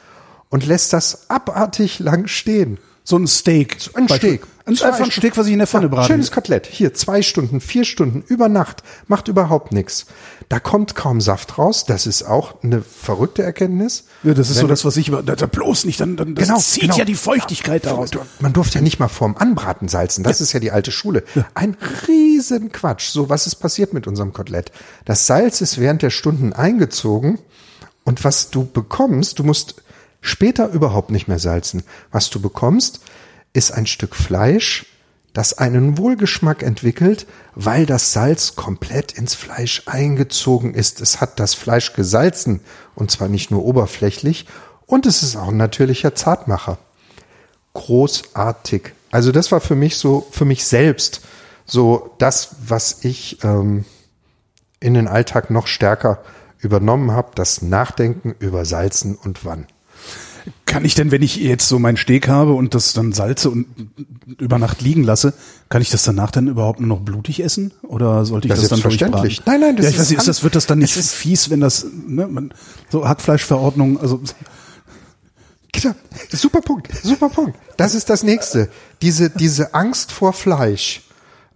und 0.49 0.65
lässt 0.65 0.93
das 0.93 1.29
abartig 1.29 1.99
lang 1.99 2.27
stehen. 2.27 2.79
So 3.09 3.17
ein 3.17 3.25
Steak. 3.25 3.75
Ein 3.95 4.07
Steak. 4.07 4.43
Ein, 4.65 4.79
einfach 4.79 5.05
ein 5.05 5.09
Steak, 5.09 5.35
was 5.35 5.47
ich 5.47 5.53
in 5.53 5.57
der 5.57 5.67
Pfanne 5.67 5.85
ja, 5.85 5.89
brate. 5.89 6.09
Schönes 6.09 6.29
Kotelett. 6.29 6.67
Hier, 6.67 6.93
zwei 6.93 7.23
Stunden, 7.23 7.59
vier 7.59 7.83
Stunden, 7.83 8.23
über 8.27 8.49
Nacht. 8.49 8.83
Macht 9.07 9.27
überhaupt 9.27 9.71
nichts. 9.71 10.05
Da 10.47 10.59
kommt 10.59 10.93
kaum 10.93 11.19
Saft 11.19 11.57
raus. 11.57 11.85
Das 11.87 12.05
ist 12.05 12.21
auch 12.21 12.61
eine 12.61 12.83
verrückte 12.83 13.41
Erkenntnis. 13.41 14.03
Ja, 14.21 14.35
das 14.35 14.51
ist 14.51 14.57
Wenn 14.57 14.61
so 14.61 14.67
das, 14.67 14.85
was 14.85 14.95
ich 14.95 15.07
immer, 15.07 15.23
da, 15.23 15.33
bloß 15.33 15.85
nicht, 15.85 15.99
dann, 15.99 16.17
dann 16.17 16.35
das 16.35 16.47
genau, 16.47 16.59
zieht 16.59 16.81
genau. 16.83 16.97
ja 16.97 17.05
die 17.05 17.15
Feuchtigkeit 17.15 17.83
ja, 17.83 17.89
daraus. 17.89 18.11
Man 18.41 18.53
durfte 18.53 18.75
ja 18.75 18.83
nicht 18.83 18.99
mal 18.99 19.07
vorm 19.07 19.35
Anbraten 19.35 19.87
salzen. 19.87 20.23
Das 20.23 20.37
ja. 20.37 20.43
ist 20.43 20.53
ja 20.53 20.59
die 20.59 20.69
alte 20.69 20.91
Schule. 20.91 21.23
Ein 21.55 21.75
riesen 22.07 22.71
Quatsch. 22.71 23.09
So, 23.09 23.27
was 23.27 23.47
ist 23.47 23.55
passiert 23.55 23.91
mit 23.91 24.05
unserem 24.05 24.33
Kotelett? 24.33 24.71
Das 25.05 25.25
Salz 25.25 25.61
ist 25.61 25.79
während 25.79 26.03
der 26.03 26.11
Stunden 26.11 26.53
eingezogen. 26.53 27.39
Und 28.03 28.23
was 28.23 28.51
du 28.51 28.65
bekommst, 28.65 29.39
du 29.39 29.43
musst 29.43 29.81
später 30.21 30.69
überhaupt 30.69 31.11
nicht 31.11 31.27
mehr 31.27 31.39
salzen. 31.39 31.83
Was 32.11 32.29
du 32.29 32.41
bekommst, 32.41 33.01
ist 33.53 33.71
ein 33.71 33.87
Stück 33.87 34.15
Fleisch, 34.15 34.85
das 35.33 35.57
einen 35.57 35.97
Wohlgeschmack 35.97 36.63
entwickelt, 36.63 37.27
weil 37.55 37.85
das 37.85 38.13
Salz 38.13 38.55
komplett 38.55 39.11
ins 39.11 39.35
Fleisch 39.35 39.83
eingezogen 39.85 40.73
ist. 40.73 41.01
Es 41.01 41.21
hat 41.21 41.39
das 41.39 41.53
Fleisch 41.53 41.93
gesalzen 41.93 42.61
und 42.95 43.11
zwar 43.11 43.27
nicht 43.27 43.51
nur 43.51 43.63
oberflächlich 43.63 44.47
und 44.85 45.05
es 45.05 45.23
ist 45.23 45.35
auch 45.35 45.49
ein 45.49 45.57
natürlicher 45.57 46.15
Zartmacher. 46.15 46.77
Großartig. 47.73 48.93
Also 49.11 49.31
das 49.31 49.51
war 49.51 49.61
für 49.61 49.75
mich 49.75 49.97
so, 49.97 50.27
für 50.31 50.45
mich 50.45 50.65
selbst 50.65 51.21
so 51.65 52.15
das, 52.17 52.55
was 52.65 53.03
ich 53.05 53.43
ähm, 53.43 53.85
in 54.79 54.95
den 54.95 55.07
Alltag 55.07 55.51
noch 55.51 55.67
stärker 55.67 56.23
übernommen 56.57 57.11
habe, 57.11 57.31
das 57.35 57.61
Nachdenken 57.61 58.35
über 58.39 58.65
Salzen 58.65 59.15
und 59.15 59.45
wann. 59.45 59.67
Kann 60.65 60.85
ich 60.85 60.93
denn, 60.95 61.11
wenn 61.11 61.21
ich 61.21 61.37
jetzt 61.37 61.67
so 61.67 61.79
meinen 61.79 61.97
Steak 61.97 62.27
habe 62.27 62.53
und 62.53 62.75
das 62.75 62.93
dann 62.93 63.11
salze 63.11 63.49
und 63.49 63.65
über 64.37 64.59
Nacht 64.59 64.81
liegen 64.81 65.03
lasse, 65.03 65.33
kann 65.69 65.81
ich 65.81 65.89
das 65.89 66.03
danach 66.03 66.31
dann 66.31 66.47
überhaupt 66.47 66.79
nur 66.79 66.87
noch 66.87 66.99
blutig 66.99 67.43
essen? 67.43 67.73
Oder 67.83 68.25
sollte 68.25 68.47
ich 68.47 68.49
Das 68.49 68.59
das, 68.59 68.65
ist 68.65 68.71
dann 68.71 68.81
durchbraten? 68.81 69.37
Nein, 69.45 69.59
nein, 69.59 69.75
das 69.75 69.85
ja, 69.85 69.89
ich 69.89 69.95
ist 69.95 70.01
weiß 70.01 70.09
nicht, 70.09 70.19
ist 70.19 70.27
das, 70.27 70.43
wird 70.43 70.55
das 70.55 70.67
dann 70.67 70.79
nicht 70.79 70.93
fies, 70.93 71.49
wenn 71.49 71.59
das, 71.59 71.85
ne, 72.07 72.27
man, 72.27 72.53
so 72.89 73.07
Hackfleischverordnung, 73.07 73.99
also, 73.99 74.21
Genau. 75.71 75.93
Super 76.31 76.61
Punkt, 76.61 76.89
super 77.03 77.29
Punkt. 77.29 77.57
Das 77.77 77.93
ist 77.93 78.09
das 78.09 78.23
nächste. 78.23 78.69
Diese, 79.01 79.29
diese 79.29 79.73
Angst 79.73 80.11
vor 80.11 80.33
Fleisch. 80.33 81.03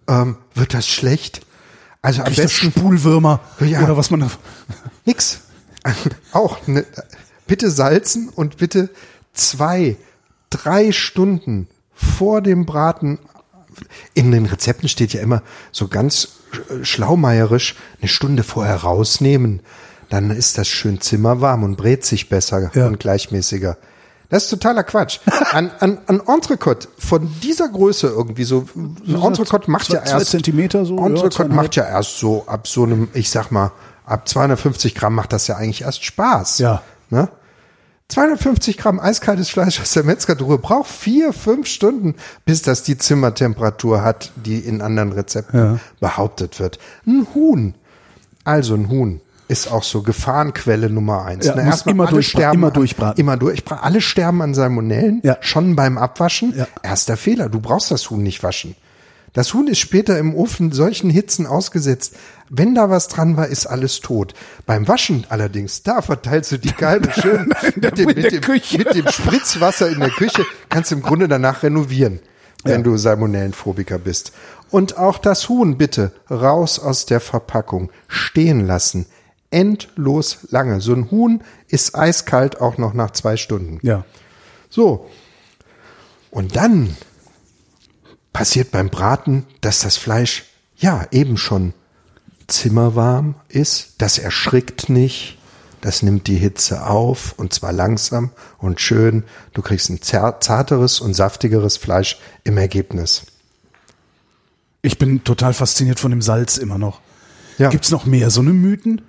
Ähm, 0.08 0.38
wird 0.54 0.74
das 0.74 0.88
schlecht? 0.88 1.42
Also 2.02 2.20
am 2.20 2.26
kriegt 2.26 2.40
das 2.40 2.52
besten 2.52 2.72
Spulwürmer 2.72 3.40
Ja. 3.62 3.84
oder 3.84 3.98
was 3.98 4.12
man 4.12 4.20
da, 4.20 4.32
nix. 5.06 5.40
Auch 6.32 6.66
ne, 6.68 6.86
bitte 7.48 7.70
salzen 7.70 8.30
und 8.30 8.58
bitte 8.58 8.90
zwei, 9.34 9.98
drei 10.50 10.92
Stunden 10.92 11.68
vor 11.94 12.42
dem 12.42 12.66
Braten. 12.66 13.20
In 14.14 14.32
den 14.32 14.46
Rezepten 14.46 14.88
steht 14.88 15.14
ja 15.14 15.22
immer 15.22 15.42
so 15.72 15.88
ganz 15.88 16.28
sch- 16.52 16.86
schlaumeierisch 16.86 17.76
eine 18.02 18.08
Stunde 18.10 18.44
vorher 18.44 18.78
rausnehmen. 18.78 19.62
Dann 20.10 20.30
ist 20.30 20.58
das 20.60 20.68
schön 20.68 21.02
zimmerwarm 21.02 21.64
und 21.64 21.76
brät 21.78 22.06
sich 22.06 22.30
besser 22.30 22.70
Ja. 22.76 22.86
und 22.88 23.00
gleichmäßiger. 23.00 23.78
Das 24.30 24.44
ist 24.46 24.50
totaler 24.50 24.84
Quatsch. 24.84 25.20
An, 25.52 25.72
an, 25.80 26.00
an 26.08 26.22
Entrecote 26.28 26.88
von 26.98 27.30
dieser 27.42 27.68
Größe 27.70 28.08
irgendwie 28.08 28.44
so, 28.44 28.68
ein 28.76 28.98
Entrecote 29.08 29.70
macht 29.70 29.88
zwei- 29.88 29.96
ja 29.96 30.06
zwei 30.06 30.20
erst, 30.20 30.32
Zentimeter 30.32 30.86
so, 30.86 30.98
ja, 30.98 31.06
Entrecote 31.06 31.36
zweieinhalb. 31.36 31.56
macht 31.64 31.76
ja 31.76 31.86
erst 31.88 32.18
so 32.20 32.44
ab 32.48 32.68
so 32.68 32.84
einem, 32.84 33.10
ich 33.14 33.30
sag 33.30 33.52
mal, 33.52 33.72
ab 34.06 34.28
250 34.28 34.96
Gramm 34.96 35.16
macht 35.16 35.34
das 35.34 35.48
ja 35.48 35.56
eigentlich 35.58 35.82
erst 35.84 36.04
Spaß. 36.04 36.60
Ja. 36.60 36.82
Ne? 37.14 37.30
250 38.10 38.78
Gramm 38.78 39.00
eiskaltes 39.00 39.50
Fleisch 39.50 39.80
aus 39.80 39.94
der 39.94 40.04
Metzgertruhe 40.04 40.58
braucht 40.58 40.90
vier, 40.90 41.32
fünf 41.34 41.68
Stunden, 41.68 42.16
bis 42.46 42.62
das 42.62 42.84
die 42.84 42.98
Zimmertemperatur 42.98 44.04
hat, 44.04 44.32
die 44.36 44.60
in 44.60 44.82
anderen 44.82 45.14
Rezepten 45.14 45.58
Ja. 45.60 45.80
behauptet 46.00 46.60
wird. 46.60 46.80
Ein 47.08 47.26
Huhn, 47.34 47.76
also 48.44 48.76
ein 48.76 48.90
Huhn, 48.90 49.22
ist 49.48 49.72
auch 49.72 49.84
so 49.84 50.02
Gefahrenquelle 50.04 50.90
Nummer 50.90 51.26
eins. 51.26 51.46
Ja, 51.46 51.54
Na, 51.56 51.64
muss 51.64 51.74
erstmal 51.76 51.96
immer 51.96 52.08
alle 52.08 52.18
durchbra- 52.18 52.24
sterben 52.30 52.58
immer 52.58 52.68
an- 52.68 52.74
durchbraten. 52.74 53.20
Immer 53.22 53.38
durchbraten. 53.38 53.84
Alle 53.84 54.02
sterben 54.02 54.42
an 54.42 54.54
Salmonellen, 54.54 55.22
Ja. 55.24 55.38
schon 55.42 55.76
beim 55.76 55.98
Abwaschen. 55.98 56.54
Ja. 56.56 56.68
Erster 56.82 57.18
Fehler, 57.18 57.50
du 57.50 57.60
brauchst 57.62 57.90
das 57.92 58.10
Huhn 58.10 58.22
nicht 58.22 58.44
waschen. 58.44 58.76
Das 59.34 59.54
Huhn 59.54 59.68
ist 59.68 59.80
später 59.80 60.18
im 60.20 60.36
Ofen 60.36 60.72
solchen 60.72 61.10
Hitzen 61.10 61.48
ausgesetzt. 61.48 62.14
Wenn 62.50 62.76
da 62.76 62.90
was 62.92 63.08
dran 63.08 63.36
war, 63.36 63.48
ist 63.48 63.66
alles 63.66 64.00
tot. 64.00 64.34
Beim 64.68 64.88
Waschen 64.88 65.26
allerdings, 65.30 65.82
da 65.84 66.02
verteilst 66.04 66.52
du 66.52 66.60
die 66.60 66.72
Kalbe 66.72 67.12
schön 67.20 67.52
mit, 67.76 67.98
dem, 67.98 68.06
mit, 68.08 68.32
dem, 68.32 68.78
mit 68.78 68.96
dem 68.96 69.08
Spritzwasser 69.08 69.90
in 69.90 70.00
der 70.00 70.12
Küche. 70.12 70.46
Kannst 70.70 70.92
du 70.92 70.96
im 70.96 71.02
Grunde 71.02 71.28
danach 71.28 71.64
renovieren, 71.64 72.20
wenn 72.64 72.78
Ja. 72.82 72.84
du 72.84 72.96
Salmonellenphobiker 72.98 73.98
bist. 73.98 74.34
Und 74.70 74.98
auch 74.98 75.18
das 75.18 75.50
Huhn 75.50 75.78
bitte 75.78 76.12
raus 76.30 76.80
aus 76.80 77.06
der 77.08 77.20
Verpackung, 77.20 77.92
stehen 78.08 78.66
lassen. 78.68 79.08
Endlos 79.52 80.40
lange. 80.50 80.80
So 80.82 80.94
ein 80.94 81.10
Huhn 81.12 81.42
ist 81.68 81.96
eiskalt 81.96 82.62
auch 82.62 82.78
noch 82.78 82.94
nach 82.94 83.12
zwei 83.12 83.36
Stunden. 83.38 83.80
ja. 83.82 84.06
So. 84.70 85.08
Und 86.32 86.56
dann 86.56 86.96
passiert 88.34 88.72
beim 88.72 88.90
Braten, 88.90 89.46
dass 89.62 89.80
das 89.80 89.96
Fleisch 89.96 90.46
ja 90.76 91.06
eben 91.12 91.38
schon 91.38 91.74
zimmerwarm 92.48 93.36
ist. 93.48 93.94
Das 94.00 94.18
erschrickt 94.18 94.90
nicht. 94.90 95.38
Das 95.82 96.02
nimmt 96.02 96.28
die 96.28 96.38
Hitze 96.38 96.88
auf 96.88 97.34
und 97.38 97.54
zwar 97.54 97.74
langsam 97.74 98.32
und 98.58 98.80
schön. 98.80 99.24
Du 99.54 99.62
kriegst 99.62 99.90
ein 99.90 100.02
zarteres 100.02 101.02
und 101.02 101.14
saftigeres 101.14 101.76
Fleisch 101.78 102.20
im 102.46 102.58
Ergebnis. 102.58 103.24
Ich 104.82 104.98
bin 104.98 105.24
total 105.24 105.54
fasziniert 105.54 106.00
von 106.00 106.12
dem 106.12 106.22
Salz 106.22 106.58
immer 106.58 106.78
noch. 106.78 107.02
Ja. 107.58 107.70
Gibt's 107.70 107.92
noch 107.92 108.06
mehr 108.06 108.30
so 108.30 108.42
eine 108.42 108.54
Mythen? 108.54 109.02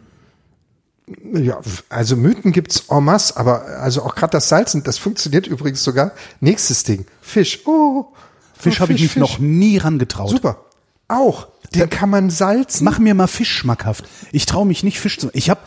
Ja, 1.33 1.61
also 1.89 2.17
Mythen 2.17 2.53
gibt's 2.53 2.87
en 2.89 3.05
masse, 3.05 3.37
aber 3.37 3.67
also 3.81 4.03
auch 4.03 4.15
gerade 4.15 4.33
das 4.33 4.49
Salzen, 4.49 4.83
das 4.83 4.99
funktioniert 4.99 5.47
übrigens 5.47 5.85
sogar. 5.85 6.13
Nächstes 6.41 6.83
Ding, 6.83 7.07
Fisch. 7.21 7.61
Oh, 7.67 8.07
Fisch 8.59 8.79
oh, 8.79 8.81
habe 8.83 8.93
ich 8.93 9.03
mich 9.03 9.13
Fisch. 9.13 9.21
noch 9.21 9.39
nie 9.39 9.79
rangetraut. 9.79 10.31
Super. 10.31 10.59
Auch. 11.09 11.49
Den 11.75 11.91
kann 11.91 12.09
man 12.09 12.31
salzen. 12.31 12.85
Mach 12.85 12.99
mir 12.99 13.15
mal 13.15 13.27
Fisch 13.27 13.51
schmackhaft. 13.53 14.05
Ich 14.33 14.47
traue 14.47 14.65
mich 14.67 14.85
nicht 14.85 15.01
Fisch 15.01 15.19
zu. 15.19 15.31
Ich 15.33 15.51
habe 15.51 15.61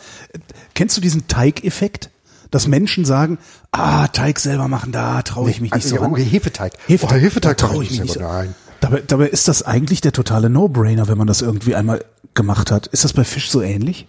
kennst 0.74 0.96
du 0.96 1.00
diesen 1.00 1.28
Teigeffekt, 1.28 2.10
dass 2.50 2.66
Menschen 2.66 3.04
sagen, 3.04 3.38
ah, 3.72 4.08
Teig 4.08 4.38
selber 4.38 4.68
machen, 4.68 4.90
da 4.90 5.22
traue 5.22 5.50
ich 5.50 5.60
mich 5.60 5.72
nicht 5.72 5.84
Also, 5.84 5.96
so 5.96 6.02
ran. 6.02 6.14
Hefeteig. 6.16 6.72
Hefeteig, 6.86 7.18
Oh, 7.18 7.20
Hefeteig 7.20 7.56
da 7.58 7.66
trau 7.66 7.72
traue 7.74 7.84
ich 7.84 7.90
ich 7.92 8.00
mich 8.00 8.08
nicht 8.08 8.18
so. 8.20 8.26
rein. 8.26 8.54
Dabei, 8.80 9.02
dabei 9.06 9.26
ist 9.28 9.48
das 9.48 9.62
eigentlich 9.62 10.00
der 10.00 10.12
totale 10.12 10.48
No-Brainer, 10.48 11.08
wenn 11.08 11.18
man 11.18 11.26
das 11.26 11.42
irgendwie 11.42 11.74
einmal 11.74 12.04
gemacht 12.34 12.70
hat. 12.70 12.86
Ist 12.86 13.04
das 13.04 13.12
bei 13.12 13.24
Fisch 13.24 13.50
so 13.50 13.60
ähnlich? 13.60 14.06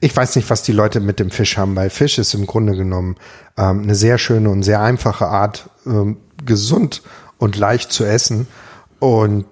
Ich 0.00 0.14
weiß 0.14 0.36
nicht, 0.36 0.48
was 0.50 0.62
die 0.62 0.72
Leute 0.72 1.00
mit 1.00 1.18
dem 1.18 1.30
Fisch 1.30 1.56
haben, 1.56 1.74
weil 1.76 1.88
Fisch 1.90 2.18
ist 2.18 2.34
im 2.34 2.46
Grunde 2.46 2.76
genommen 2.76 3.16
ähm, 3.56 3.82
eine 3.82 3.94
sehr 3.94 4.18
schöne 4.18 4.50
und 4.50 4.62
sehr 4.64 4.80
einfache 4.80 5.26
Art, 5.28 5.70
ähm, 5.86 6.18
gesund 6.44 7.02
und 7.42 7.56
leicht 7.56 7.92
zu 7.92 8.04
essen. 8.04 8.46
Und 9.00 9.46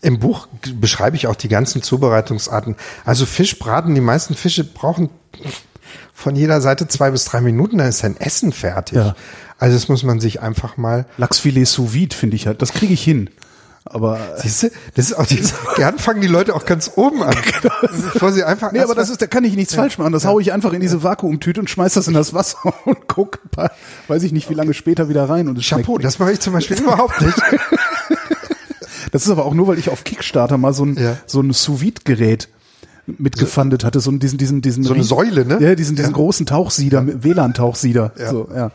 im 0.00 0.18
Buch 0.20 0.48
beschreibe 0.80 1.16
ich 1.16 1.26
auch 1.26 1.36
die 1.36 1.48
ganzen 1.48 1.82
Zubereitungsarten. 1.82 2.76
Also 3.04 3.26
Fischbraten, 3.26 3.94
die 3.94 4.00
meisten 4.00 4.34
Fische 4.34 4.64
brauchen 4.64 5.10
von 6.14 6.34
jeder 6.34 6.62
Seite 6.62 6.88
zwei 6.88 7.10
bis 7.10 7.26
drei 7.26 7.42
Minuten, 7.42 7.76
dann 7.76 7.88
ist 7.88 8.02
dein 8.02 8.16
Essen 8.16 8.52
fertig. 8.52 8.96
Ja. 8.96 9.14
Also 9.58 9.76
das 9.76 9.88
muss 9.88 10.02
man 10.02 10.18
sich 10.18 10.40
einfach 10.40 10.78
mal 10.78 11.04
Lachsfilet 11.18 11.66
sous 11.66 11.92
vide 11.92 12.16
finde 12.16 12.36
ich 12.36 12.46
halt, 12.46 12.62
das 12.62 12.72
kriege 12.72 12.94
ich 12.94 13.04
hin. 13.04 13.28
Aber 13.86 14.18
Siehst 14.36 14.62
du, 14.64 14.70
das 14.94 15.06
ist 15.10 15.14
auch 15.18 15.26
die, 15.26 15.40
gern 15.76 15.98
fangen 15.98 16.20
die 16.20 16.26
Leute 16.28 16.54
auch 16.54 16.64
ganz 16.66 16.92
oben 16.96 17.22
an, 17.22 17.34
bevor 18.12 18.30
sie 18.30 18.44
einfach. 18.44 18.72
Nee, 18.72 18.80
aber 18.80 18.94
das 18.94 19.08
ist, 19.10 19.22
da 19.22 19.26
kann 19.26 19.42
ich 19.44 19.56
nichts 19.56 19.74
falsch 19.74 19.96
machen. 19.98 20.12
Das 20.12 20.26
hau 20.26 20.38
ich 20.38 20.52
einfach 20.52 20.72
in 20.74 20.80
diese 20.80 21.02
Vakuumtüte 21.02 21.60
und 21.60 21.70
schmeiß 21.70 21.94
das 21.94 22.06
in 22.06 22.14
das 22.14 22.34
Wasser 22.34 22.58
und 22.84 23.08
guck, 23.08 23.38
paar- 23.50 23.72
weiß 24.08 24.22
ich 24.22 24.32
nicht, 24.32 24.50
wie 24.50 24.54
lange 24.54 24.74
später 24.74 25.08
wieder 25.08 25.28
rein 25.28 25.48
und 25.48 25.58
es 25.58 25.66
Chapeau, 25.66 25.98
das 25.98 26.18
mache 26.18 26.32
ich 26.32 26.40
zum 26.40 26.52
Beispiel 26.52 26.78
überhaupt 26.80 27.20
nicht. 27.22 27.36
Das 29.12 29.24
ist 29.24 29.30
aber 29.30 29.44
auch 29.44 29.54
nur, 29.54 29.66
weil 29.66 29.78
ich 29.78 29.88
auf 29.90 30.04
Kickstarter 30.04 30.56
mal 30.56 30.72
so 30.72 30.84
ein, 30.84 30.96
Ja. 30.96 31.16
so 31.26 31.40
ein 31.40 31.52
Sous-Vide-Gerät 31.52 32.48
mitgefundet 33.06 33.82
hatte, 33.84 33.98
so 33.98 34.12
diesen, 34.12 34.38
diesen, 34.38 34.62
diesen. 34.62 34.84
So 34.84 34.94
eine 34.94 35.02
Säule, 35.02 35.44
ne? 35.44 35.58
Ja, 35.60 35.74
diesen, 35.74 35.96
diesen 35.96 36.10
Ja. 36.10 36.16
großen 36.16 36.46
Tauchsieder, 36.46 37.04
WLAN-Tauchsieder. 37.24 38.12
Ja. 38.16 38.30
So, 38.30 38.48
ja. 38.54 38.70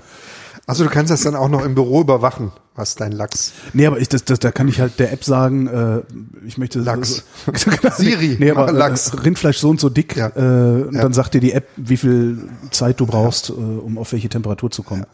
Also 0.67 0.83
du 0.83 0.89
kannst 0.89 1.11
das 1.11 1.21
dann 1.21 1.35
auch 1.35 1.47
noch 1.49 1.63
im 1.63 1.75
Büro 1.75 2.01
überwachen, 2.01 2.51
was 2.75 2.95
dein 2.95 3.11
Lachs. 3.11 3.53
Nee, 3.73 3.85
aber 3.85 3.99
ich, 3.99 4.09
das, 4.09 4.25
das, 4.25 4.39
da 4.39 4.51
kann 4.51 4.67
ich 4.67 4.79
halt 4.81 4.99
der 4.99 5.11
App 5.13 5.23
sagen, 5.23 5.67
äh, 5.67 6.01
ich 6.47 6.57
möchte 6.57 6.79
Lachs. 6.79 7.23
So, 7.55 7.69
genau, 7.69 7.93
Siri, 7.95 8.37
nee, 8.39 8.49
aber 8.49 8.65
mach 8.65 8.71
Lachs. 8.73 9.09
Äh, 9.13 9.19
Rindfleisch 9.19 9.59
so 9.59 9.69
und 9.69 9.79
so 9.79 9.89
dick. 9.89 10.15
Ja. 10.15 10.29
Äh, 10.35 10.39
und 10.87 10.95
Ja. 10.95 11.03
dann 11.03 11.13
sagt 11.13 11.35
dir 11.35 11.39
die 11.41 11.51
App, 11.53 11.67
wie 11.75 11.97
viel 11.97 12.49
Zeit 12.71 12.99
du 12.99 13.05
brauchst, 13.05 13.49
äh, 13.49 13.53
um 13.53 13.97
auf 13.99 14.11
welche 14.11 14.27
Temperatur 14.29 14.71
zu 14.71 14.81
kommen. 14.81 15.05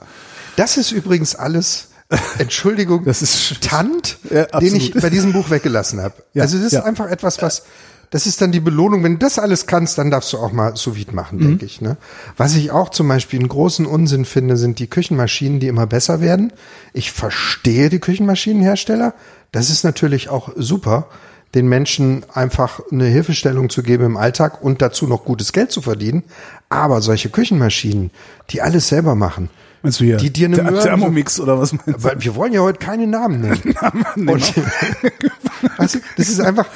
Das 0.56 0.78
ist 0.78 0.92
übrigens 0.94 1.36
alles, 1.36 1.90
Entschuldigung, 2.38 3.04
Das 3.06 3.22
ist- 3.22 3.62
Tant, 3.62 4.18
Ja, 4.30 4.46
den 4.60 4.76
ich 4.76 4.94
bei 4.94 5.10
diesem 5.10 5.34
Buch 5.34 5.50
weggelassen 5.50 6.00
habe. 6.02 6.16
Ja, 6.34 6.44
also 6.44 6.58
das 6.58 6.68
ist 6.68 6.74
ja. 6.74 6.84
einfach 6.84 7.10
etwas, 7.10 7.42
was, 7.42 7.64
das 8.12 8.28
ist 8.28 8.42
dann 8.42 8.52
die 8.52 8.60
Belohnung. 8.60 9.04
Wenn 9.04 9.14
du 9.14 9.20
das 9.20 9.40
alles 9.40 9.66
kannst, 9.66 9.98
dann 9.98 10.12
darfst 10.12 10.32
du 10.34 10.38
auch 10.38 10.52
mal 10.52 10.76
sous 10.76 10.96
machen, 11.12 11.40
Mhm. 11.40 11.44
denke 11.44 11.66
ich. 11.66 11.82
Ne? 11.82 11.98
Was 12.38 12.56
ich 12.56 12.70
auch 12.72 12.90
zum 12.90 13.08
Beispiel 13.08 13.40
einen 13.40 13.50
großen 13.50 13.86
Unsinn 13.86 14.26
finde, 14.26 14.58
sind 14.58 14.80
die 14.80 14.88
Küchenmaschinen, 14.88 15.60
die 15.60 15.68
immer 15.68 15.88
besser 15.88 16.22
werden. 16.22 16.54
Ich 16.94 17.12
verstehe 17.12 17.90
die 17.90 18.00
Küchenmaschinenhersteller. 18.00 19.14
Das 19.52 19.70
ist 19.70 19.84
natürlich 19.84 20.30
auch 20.30 20.50
super, 20.56 21.08
den 21.56 21.68
Menschen 21.68 22.24
einfach 22.34 22.80
eine 22.92 23.06
Hilfestellung 23.06 23.70
zu 23.70 23.84
geben 23.84 24.06
im 24.06 24.18
Alltag 24.18 24.62
und 24.64 24.82
dazu 24.82 25.08
noch 25.08 25.26
gutes 25.26 25.52
Geld 25.52 25.72
zu 25.72 25.82
verdienen. 25.82 26.24
Aber 26.70 27.02
solche 27.02 27.30
Küchenmaschinen, 27.30 28.12
die 28.52 28.62
alles 28.62 28.88
selber 28.88 29.16
machen, 29.16 29.50
Meinst 29.84 30.00
du 30.00 30.04
hier? 30.06 30.18
Die 30.18 30.32
dir 30.32 30.48
eine 30.48 30.58
Ther- 30.58 30.72
Möhre- 30.72 30.84
Thermomix 30.84 31.40
oder 31.40 31.60
was 31.60 31.74
meinst 31.74 31.88
du? 31.88 32.04
weil 32.04 32.22
wir 32.24 32.36
wollen 32.36 32.54
ja 32.54 32.62
heute 32.62 32.80
keine 32.80 33.08
Namen 33.08 33.42
nennen. 33.42 33.76
Und, 34.30 34.54
weißt 35.78 35.96
du, 35.96 36.00
das 36.18 36.30
ist 36.30 36.40
einfach, 36.40 36.68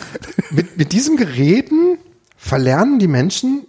mit, 0.52 0.78
mit 0.78 0.92
diesen 0.92 1.18
Geräten 1.18 1.98
verlernen 2.38 3.00
die 3.00 3.08
Menschen, 3.08 3.68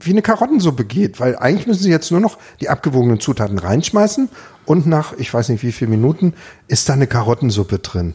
wie 0.00 0.10
eine 0.10 0.22
Karottensuppe 0.22 0.84
geht, 0.84 1.18
weil 1.20 1.36
eigentlich 1.36 1.66
müssen 1.66 1.82
sie 1.82 1.90
jetzt 1.90 2.10
nur 2.10 2.20
noch 2.20 2.36
die 2.60 2.68
abgewogenen 2.68 3.20
Zutaten 3.20 3.58
reinschmeißen 3.58 4.28
und 4.66 4.86
nach, 4.86 5.14
ich 5.16 5.32
weiß 5.32 5.48
nicht 5.48 5.62
wie 5.62 5.72
viel 5.72 5.88
Minuten, 5.88 6.34
ist 6.68 6.88
da 6.88 6.92
eine 6.92 7.06
Karottensuppe 7.06 7.78
drin. 7.78 8.14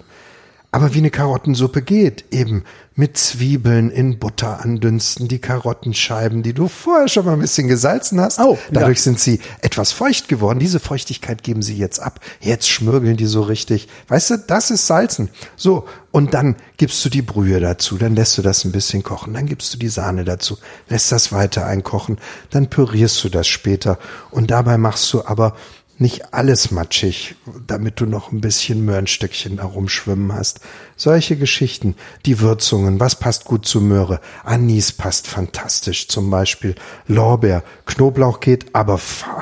Aber 0.71 0.93
wie 0.93 0.99
eine 0.99 1.09
Karottensuppe 1.09 1.81
geht, 1.81 2.25
eben 2.31 2.63
mit 2.93 3.17
Zwiebeln 3.17 3.89
in 3.89 4.19
Butter 4.19 4.59
andünsten, 4.61 5.27
die 5.27 5.39
Karottenscheiben, 5.39 6.43
die 6.43 6.53
du 6.53 6.67
vorher 6.67 7.07
schon 7.07 7.25
mal 7.25 7.33
ein 7.33 7.39
bisschen 7.39 7.67
gesalzen 7.67 8.19
hast. 8.19 8.39
Oh, 8.39 8.57
Dadurch 8.71 8.97
ja. 8.97 9.03
sind 9.03 9.19
sie 9.19 9.39
etwas 9.61 9.93
feucht 9.93 10.27
geworden. 10.27 10.59
Diese 10.59 10.79
Feuchtigkeit 10.79 11.41
geben 11.41 11.61
sie 11.61 11.77
jetzt 11.77 11.99
ab. 11.99 12.19
Jetzt 12.41 12.69
schmürgeln 12.69 13.15
die 13.17 13.25
so 13.25 13.41
richtig. 13.41 13.87
Weißt 14.09 14.31
du, 14.31 14.37
das 14.37 14.69
ist 14.69 14.85
Salzen. 14.85 15.29
So, 15.55 15.87
und 16.11 16.33
dann 16.33 16.55
gibst 16.77 17.03
du 17.05 17.09
die 17.09 17.21
Brühe 17.21 17.59
dazu, 17.59 17.97
dann 17.97 18.15
lässt 18.15 18.37
du 18.37 18.41
das 18.41 18.65
ein 18.65 18.71
bisschen 18.71 19.01
kochen, 19.01 19.33
dann 19.33 19.45
gibst 19.45 19.73
du 19.73 19.77
die 19.77 19.89
Sahne 19.89 20.25
dazu, 20.25 20.57
lässt 20.89 21.11
das 21.11 21.31
weiter 21.31 21.65
einkochen, 21.67 22.17
dann 22.49 22.69
pürierst 22.69 23.23
du 23.23 23.29
das 23.29 23.47
später 23.47 23.99
und 24.31 24.49
dabei 24.51 24.77
machst 24.77 25.13
du 25.13 25.23
aber 25.25 25.55
nicht 25.99 26.33
alles 26.33 26.71
matschig, 26.71 27.35
damit 27.67 27.99
du 27.99 28.05
noch 28.05 28.31
ein 28.31 28.41
bisschen 28.41 28.85
Möhrenstückchen 28.85 29.57
da 29.57 29.65
rumschwimmen 29.65 30.33
hast. 30.33 30.61
Solche 30.95 31.35
Geschichten, 31.35 31.95
die 32.25 32.39
Würzungen, 32.39 32.99
was 32.99 33.17
passt 33.17 33.45
gut 33.45 33.65
zu 33.65 33.81
Möhre? 33.81 34.21
Anis 34.43 34.91
passt 34.91 35.27
fantastisch 35.27 36.07
zum 36.07 36.29
Beispiel. 36.29 36.75
Lorbeer, 37.07 37.63
Knoblauch 37.85 38.39
geht, 38.39 38.73
aber 38.73 38.99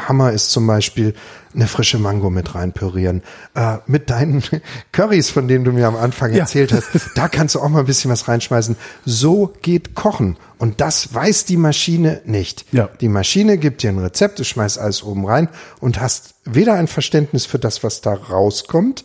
Hammer 0.07 0.31
ist 0.31 0.51
zum 0.51 0.65
Beispiel 0.67 1.13
eine 1.57 1.67
frische 1.67 1.97
Mango 1.99 2.29
mit 2.29 2.55
reinpürieren. 2.55 3.21
Äh, 3.55 3.77
mit 3.87 4.09
deinen 4.09 4.41
Currys, 4.93 5.29
von 5.29 5.47
denen 5.49 5.65
du 5.65 5.73
mir 5.73 5.87
am 5.87 5.95
Anfang 5.97 6.31
Ja. 6.31 6.39
erzählt 6.39 6.71
hast, 6.71 6.87
da 7.15 7.27
kannst 7.27 7.55
du 7.55 7.59
auch 7.59 7.67
mal 7.67 7.79
ein 7.81 7.85
bisschen 7.85 8.09
was 8.09 8.27
reinschmeißen. 8.29 8.77
So 9.05 9.51
geht 9.61 9.95
Kochen. 9.95 10.37
Und 10.59 10.79
das 10.81 11.13
weiß 11.13 11.45
die 11.45 11.57
Maschine 11.57 12.21
nicht. 12.25 12.65
Ja. 12.71 12.89
Die 13.01 13.09
Maschine 13.09 13.57
gibt 13.57 13.83
dir 13.83 13.89
ein 13.89 13.99
Rezept, 13.99 14.39
du 14.39 14.43
schmeißt 14.45 14.79
alles 14.79 15.03
oben 15.03 15.25
rein 15.25 15.49
und 15.79 15.99
hast 15.99 16.35
weder 16.45 16.73
ein 16.75 16.87
Verständnis 16.87 17.45
für 17.45 17.59
das, 17.59 17.83
was 17.83 18.01
da 18.01 18.13
rauskommt, 18.13 19.03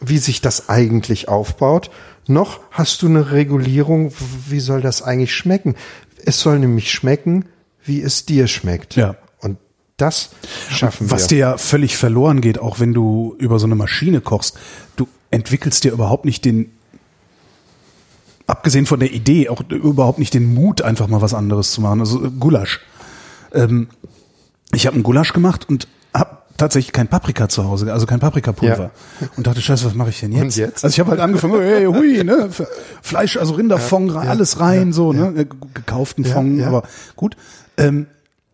wie 0.00 0.18
sich 0.18 0.40
das 0.40 0.68
eigentlich 0.68 1.28
aufbaut, 1.28 1.90
noch 2.26 2.60
hast 2.70 3.00
du 3.02 3.06
eine 3.06 3.32
Regulierung, 3.32 4.12
wie 4.48 4.60
soll 4.60 4.82
das 4.82 5.00
eigentlich 5.02 5.34
schmecken. 5.34 5.76
Es 6.24 6.40
soll 6.40 6.58
nämlich 6.58 6.90
schmecken, 6.92 7.46
wie 7.84 8.02
es 8.02 8.26
dir 8.26 8.48
schmeckt. 8.48 8.96
Ja. 8.96 9.16
Das 9.98 10.30
schaffen 10.70 11.10
Was 11.10 11.22
wir. 11.22 11.28
dir 11.28 11.38
ja 11.38 11.58
völlig 11.58 11.96
verloren 11.96 12.40
geht, 12.40 12.58
auch 12.60 12.78
wenn 12.80 12.94
du 12.94 13.34
über 13.38 13.58
so 13.58 13.66
eine 13.66 13.74
Maschine 13.74 14.20
kochst, 14.20 14.56
du 14.96 15.08
entwickelst 15.30 15.82
dir 15.84 15.92
überhaupt 15.92 16.24
nicht 16.24 16.44
den, 16.44 16.70
abgesehen 18.46 18.86
von 18.86 19.00
der 19.00 19.12
Idee, 19.12 19.48
auch 19.48 19.60
überhaupt 19.68 20.20
nicht 20.20 20.34
den 20.34 20.54
Mut, 20.54 20.82
einfach 20.82 21.08
mal 21.08 21.20
was 21.20 21.34
anderes 21.34 21.72
zu 21.72 21.80
machen. 21.80 21.98
Also 22.00 22.24
äh, 22.24 22.30
Gulasch. 22.30 22.80
Ähm, 23.52 23.88
ich 24.72 24.86
habe 24.86 24.94
einen 24.94 25.02
Gulasch 25.02 25.32
gemacht 25.32 25.68
und 25.68 25.88
habe 26.14 26.38
tatsächlich 26.56 26.92
kein 26.92 27.08
Paprika 27.08 27.48
zu 27.48 27.64
Hause, 27.64 27.92
also 27.92 28.06
kein 28.06 28.20
Paprikapulver. 28.20 28.92
Und 29.36 29.48
dachte, 29.48 29.60
scheiße, 29.60 29.84
was 29.84 29.94
mache 29.94 30.10
ich 30.10 30.20
denn 30.20 30.30
jetzt? 30.30 30.42
Und 30.42 30.56
jetzt? 30.56 30.84
Also 30.84 30.94
ich 30.94 31.00
habe 31.00 31.10
halt 31.10 31.20
angefangen, 31.20 31.60
hey, 31.60 31.86
hui, 31.86 32.22
ne, 32.22 32.50
Fleisch, 33.02 33.36
also 33.36 33.54
Rinderfond, 33.54 34.14
rein, 34.14 34.28
alles 34.28 34.60
rein, 34.60 34.92
so, 34.92 35.12
ne, 35.12 35.44
gekauften 35.74 36.24
Ja, 36.24 36.34
Fond, 36.34 36.58
ja. 36.60 36.68
aber 36.68 36.84
gut. 37.16 37.36
Ähm, 37.76 38.06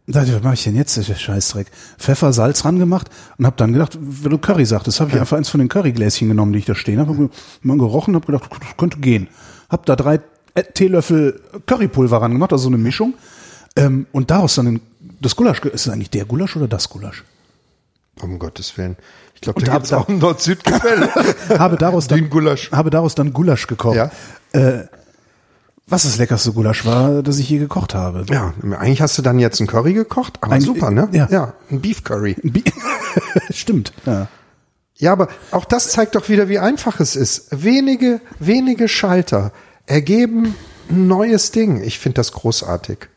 was 0.06 0.42
mache 0.42 0.54
ich 0.54 0.64
denn 0.64 0.76
jetzt? 0.76 0.96
Das 0.96 1.04
ist 1.04 1.08
ja 1.08 1.16
Scheißdreck. 1.16 1.68
Pfeffer, 1.98 2.32
Salz 2.32 2.64
ran 2.64 2.78
gemacht 2.78 3.08
und 3.38 3.46
habe 3.46 3.56
dann 3.56 3.72
gedacht, 3.72 3.96
wenn 4.00 4.30
du 4.30 4.38
Curry 4.38 4.66
sagtest, 4.66 5.00
habe 5.00 5.10
ich 5.10 5.18
einfach 5.18 5.36
eins 5.36 5.48
von 5.48 5.60
den 5.60 5.68
Currygläschen 5.68 6.28
genommen, 6.28 6.52
die 6.52 6.58
ich 6.58 6.66
da 6.66 6.74
stehen 6.74 6.98
habe, 7.00 7.30
mal 7.62 7.78
gerochen, 7.78 8.14
habe 8.14 8.26
gedacht, 8.26 8.50
das 8.50 8.76
könnte 8.76 8.98
gehen. 8.98 9.28
Hab 9.70 9.86
da 9.86 9.96
drei 9.96 10.20
Teelöffel 10.74 11.40
Currypulver 11.66 12.20
ran 12.20 12.32
gemacht, 12.32 12.52
also 12.52 12.64
so 12.64 12.68
eine 12.68 12.78
Mischung. 12.78 13.14
Ähm, 13.76 14.06
und 14.12 14.30
daraus 14.30 14.54
dann 14.56 14.80
das 15.20 15.36
Gulasch, 15.36 15.60
ist 15.60 15.86
es 15.86 15.92
eigentlich 15.92 16.10
der 16.10 16.26
Gulasch 16.26 16.54
oder 16.56 16.68
das 16.68 16.88
Gulasch? 16.88 17.24
Um 18.20 18.38
Gottes 18.38 18.76
Willen. 18.78 18.96
Ich 19.34 19.40
glaube, 19.40 19.62
da 19.62 19.72
hab 19.72 19.78
gibt's 19.78 19.90
da- 19.90 19.98
auch 19.98 20.08
ein 20.08 20.18
Nord-Süd-Gefälle. 20.18 21.08
habe 21.58 21.76
daraus 21.76 22.06
dann 22.08 22.30
habe 22.72 22.90
daraus 22.90 23.14
dann 23.14 23.32
Gulasch 23.32 23.66
gekocht. 23.66 23.96
Ja. 23.96 24.10
Äh, 24.52 24.84
was 25.86 26.04
das 26.04 26.16
leckerste 26.18 26.52
Gulasch 26.52 26.84
war, 26.86 27.22
das 27.22 27.38
ich 27.38 27.48
je 27.50 27.58
gekocht 27.58 27.94
habe. 27.94 28.24
ja, 28.30 28.54
eigentlich 28.78 29.02
hast 29.02 29.18
du 29.18 29.22
dann 29.22 29.38
jetzt 29.38 29.60
ein 29.60 29.66
Curry 29.66 29.92
gekocht, 29.92 30.38
aber 30.40 30.54
Ein- 30.54 30.60
super, 30.62 30.90
ne? 30.90 31.08
ja. 31.12 31.28
ja, 31.30 31.52
ein 31.70 31.80
Beef 31.80 32.02
Curry. 32.04 32.36
Stimmt. 33.50 33.92
Ja. 34.06 34.28
Ja, 34.96 35.12
aber 35.12 35.28
auch 35.50 35.64
das 35.64 35.90
zeigt 35.90 36.14
doch 36.14 36.28
wieder, 36.28 36.48
wie 36.48 36.58
einfach 36.60 37.00
es 37.00 37.16
ist. 37.16 37.48
Wenige, 37.50 38.20
wenige 38.38 38.86
Schalter 38.88 39.52
ergeben 39.86 40.54
ein 40.88 41.08
neues 41.08 41.50
Ding. 41.50 41.82
Ich 41.82 41.98
finde 41.98 42.14
das 42.14 42.32
großartig. 42.32 43.08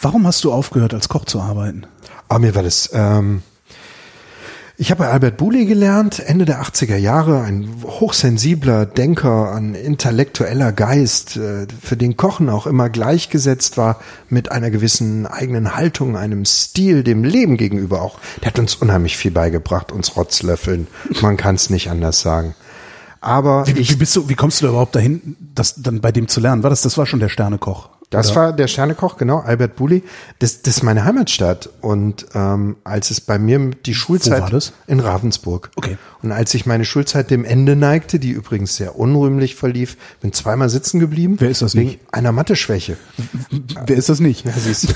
Warum 0.00 0.26
hast 0.26 0.44
du 0.44 0.52
aufgehört, 0.52 0.94
als 0.94 1.08
Koch 1.08 1.26
zu 1.26 1.40
arbeiten? 1.40 1.86
Aber 2.28 2.38
mir 2.40 2.54
war 2.54 2.62
das, 2.62 2.90
ähm, 2.92 3.42
ich 4.80 4.90
habe 4.90 5.04
bei 5.04 5.10
Albert 5.10 5.36
Booley 5.36 5.66
gelernt, 5.66 6.20
Ende 6.20 6.46
der 6.46 6.62
80er 6.62 6.96
Jahre, 6.96 7.42
ein 7.42 7.68
hochsensibler 7.84 8.86
Denker, 8.86 9.52
ein 9.54 9.74
intellektueller 9.74 10.72
Geist, 10.72 11.36
äh, 11.36 11.66
für 11.82 11.98
den 11.98 12.16
Kochen 12.16 12.48
auch 12.48 12.66
immer 12.66 12.88
gleichgesetzt 12.88 13.76
war 13.76 14.00
mit 14.30 14.50
einer 14.50 14.70
gewissen 14.70 15.26
eigenen 15.26 15.76
Haltung, 15.76 16.16
einem 16.16 16.46
Stil, 16.46 17.04
dem 17.04 17.24
Leben 17.24 17.58
gegenüber 17.58 18.00
auch. 18.00 18.18
Der 18.40 18.46
hat 18.46 18.58
uns 18.58 18.74
unheimlich 18.74 19.18
viel 19.18 19.32
beigebracht, 19.32 19.92
uns 19.92 20.16
Rotzlöffeln. 20.16 20.86
Man 21.20 21.36
kann 21.36 21.56
es 21.56 21.68
nicht 21.68 21.90
anders 21.90 22.22
sagen. 22.22 22.54
Aber 23.20 23.66
Wie, 23.66 23.78
ich 23.78 23.90
wie 23.90 23.96
bist 23.96 24.16
du, 24.16 24.30
wie 24.30 24.34
kommst 24.34 24.62
du 24.62 24.64
da 24.64 24.70
überhaupt 24.70 24.94
dahin, 24.94 25.36
das 25.54 25.74
dann 25.82 26.00
bei 26.00 26.10
dem 26.10 26.26
zu 26.26 26.40
lernen? 26.40 26.62
War 26.62 26.70
das, 26.70 26.80
das 26.80 26.96
war 26.96 27.04
schon 27.04 27.20
der 27.20 27.28
Sternekoch? 27.28 27.90
Das 28.10 28.32
oder? 28.32 28.40
war 28.40 28.52
der 28.52 28.66
Sternekoch, 28.66 29.16
genau, 29.16 29.38
Albert 29.38 29.76
Bulli. 29.76 30.02
Das, 30.40 30.62
das 30.62 30.78
ist 30.78 30.82
meine 30.82 31.04
Heimatstadt. 31.04 31.70
Und 31.80 32.26
ähm, 32.34 32.76
als 32.82 33.12
es 33.12 33.20
bei 33.20 33.38
mir 33.38 33.70
die 33.86 33.94
Schulzeit 33.94 34.42
war 34.42 34.50
das? 34.50 34.72
in 34.88 34.98
Ravensburg. 34.98 35.70
Okay. 35.76 35.96
Und 36.20 36.32
als 36.32 36.50
sich 36.50 36.66
meine 36.66 36.84
Schulzeit 36.84 37.30
dem 37.30 37.44
Ende 37.44 37.76
neigte, 37.76 38.18
die 38.18 38.30
übrigens 38.30 38.74
sehr 38.76 38.98
unrühmlich 38.98 39.54
verlief, 39.54 39.96
bin 40.20 40.32
zweimal 40.32 40.68
sitzen 40.68 40.98
geblieben. 40.98 41.36
Wer 41.38 41.50
ist 41.50 41.62
das 41.62 41.76
wegen 41.76 41.90
nicht? 41.90 42.00
einer 42.10 42.32
Mathe-Schwäche. 42.32 42.96
Wer 43.86 43.96
ist 43.96 44.08
das 44.08 44.18
nicht? 44.18 44.44
Siehst 44.56 44.90
du. 44.90 44.94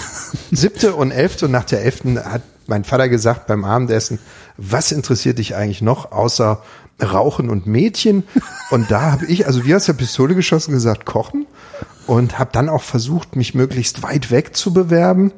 Siebte 0.50 0.94
und 0.94 1.12
elfte 1.12 1.46
und 1.46 1.52
nach 1.52 1.64
der 1.64 1.82
elften 1.82 2.18
hat 2.18 2.42
mein 2.66 2.82
Vater 2.82 3.08
gesagt 3.08 3.46
beim 3.46 3.64
Abendessen, 3.64 4.18
was 4.56 4.90
interessiert 4.90 5.38
dich 5.38 5.54
eigentlich 5.54 5.82
noch 5.82 6.10
außer 6.10 6.62
Rauchen 7.02 7.48
und 7.50 7.66
Mädchen? 7.66 8.24
Und 8.70 8.90
da 8.90 9.12
habe 9.12 9.26
ich, 9.26 9.46
also 9.46 9.64
wie 9.64 9.74
aus 9.74 9.86
der 9.86 9.92
Pistole 9.92 10.34
geschossen, 10.34 10.72
gesagt, 10.72 11.04
kochen 11.04 11.46
und 12.06 12.38
habe 12.38 12.50
dann 12.52 12.68
auch 12.68 12.82
versucht, 12.82 13.36
mich 13.36 13.54
möglichst 13.54 14.02
weit 14.02 14.30
weg 14.30 14.56
zu 14.56 14.72
bewerben. 14.72 15.32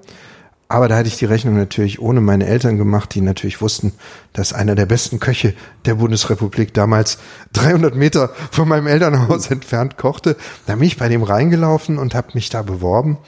Aber 0.69 0.89
da 0.89 0.97
hatte 0.97 1.09
ich 1.09 1.17
die 1.17 1.27
Rechnung 1.27 1.57
natürlich 1.57 2.01
ohne 2.01 2.21
meine 2.21 2.47
Eltern 2.47 2.77
gemacht, 2.77 3.15
die 3.15 3.21
natürlich 3.21 3.61
wussten, 3.61 3.93
dass 4.33 4.53
einer 4.53 4.75
der 4.75 4.87
besten 4.87 5.21
Köche 5.21 5.55
der 5.85 5.95
Bundesrepublik 5.95 6.75
damals 6.75 7.19
300 7.53 7.95
Meter 7.95 8.31
von 8.51 8.69
meinem 8.69 8.89
Elternhaus 8.89 9.51
entfernt 9.51 9.97
kochte. 9.97 10.37
Da 10.67 10.75
bin 10.75 10.85
ich 10.85 10.97
bei 10.97 11.09
dem 11.09 11.23
reingelaufen 11.23 11.99
und 11.99 12.17
habe 12.17 12.33
mich 12.35 12.49
da 12.49 12.63
beworben. 12.63 13.19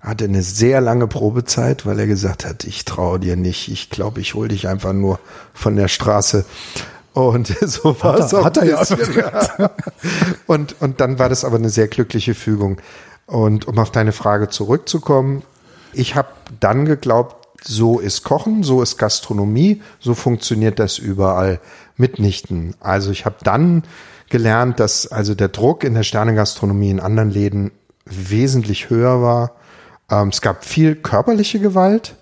Hatte 0.00 0.26
eine 0.26 0.42
sehr 0.42 0.80
lange 0.80 1.08
Probezeit, 1.08 1.86
weil 1.86 1.98
er 1.98 2.06
gesagt 2.06 2.46
hat, 2.46 2.62
ich 2.62 2.84
traue 2.84 3.18
dir 3.18 3.34
nicht. 3.34 3.68
Ich 3.68 3.90
glaube, 3.90 4.20
ich 4.20 4.34
hol 4.34 4.46
dich 4.46 4.68
einfach 4.68 4.92
nur 4.92 5.18
von 5.52 5.74
der 5.74 5.88
Straße. 5.88 6.44
Und 7.16 7.46
so 7.62 7.96
war 8.02 8.18
es 8.18 8.34
auch 8.34 8.44
hat 8.44 8.58
er 8.58 8.66
ja. 8.66 8.82
Und, 10.46 10.80
und 10.82 11.00
dann 11.00 11.18
war 11.18 11.30
das 11.30 11.46
aber 11.46 11.56
eine 11.56 11.70
sehr 11.70 11.88
glückliche 11.88 12.34
Fügung. 12.34 12.78
Und 13.24 13.66
um 13.66 13.78
auf 13.78 13.90
deine 13.90 14.12
Frage 14.12 14.50
zurückzukommen, 14.50 15.42
ich 15.94 16.14
habe 16.14 16.28
dann 16.60 16.84
geglaubt, 16.84 17.48
so 17.64 18.00
ist 18.00 18.22
Kochen, 18.22 18.62
so 18.62 18.82
ist 18.82 18.98
Gastronomie, 18.98 19.80
so 19.98 20.12
funktioniert 20.12 20.78
das 20.78 20.98
überall 20.98 21.58
mitnichten. 21.96 22.74
Also 22.80 23.10
ich 23.12 23.24
habe 23.24 23.36
dann 23.42 23.84
gelernt, 24.28 24.78
dass 24.78 25.06
also 25.06 25.34
der 25.34 25.48
Druck 25.48 25.84
in 25.84 25.94
der 25.94 26.02
Sternegastronomie 26.02 26.90
in 26.90 27.00
anderen 27.00 27.30
Läden 27.30 27.70
wesentlich 28.04 28.90
höher 28.90 29.22
war. 29.22 29.52
Ähm, 30.10 30.28
es 30.28 30.42
gab 30.42 30.66
viel 30.66 30.94
körperliche 30.96 31.60
Gewalt. 31.60 32.14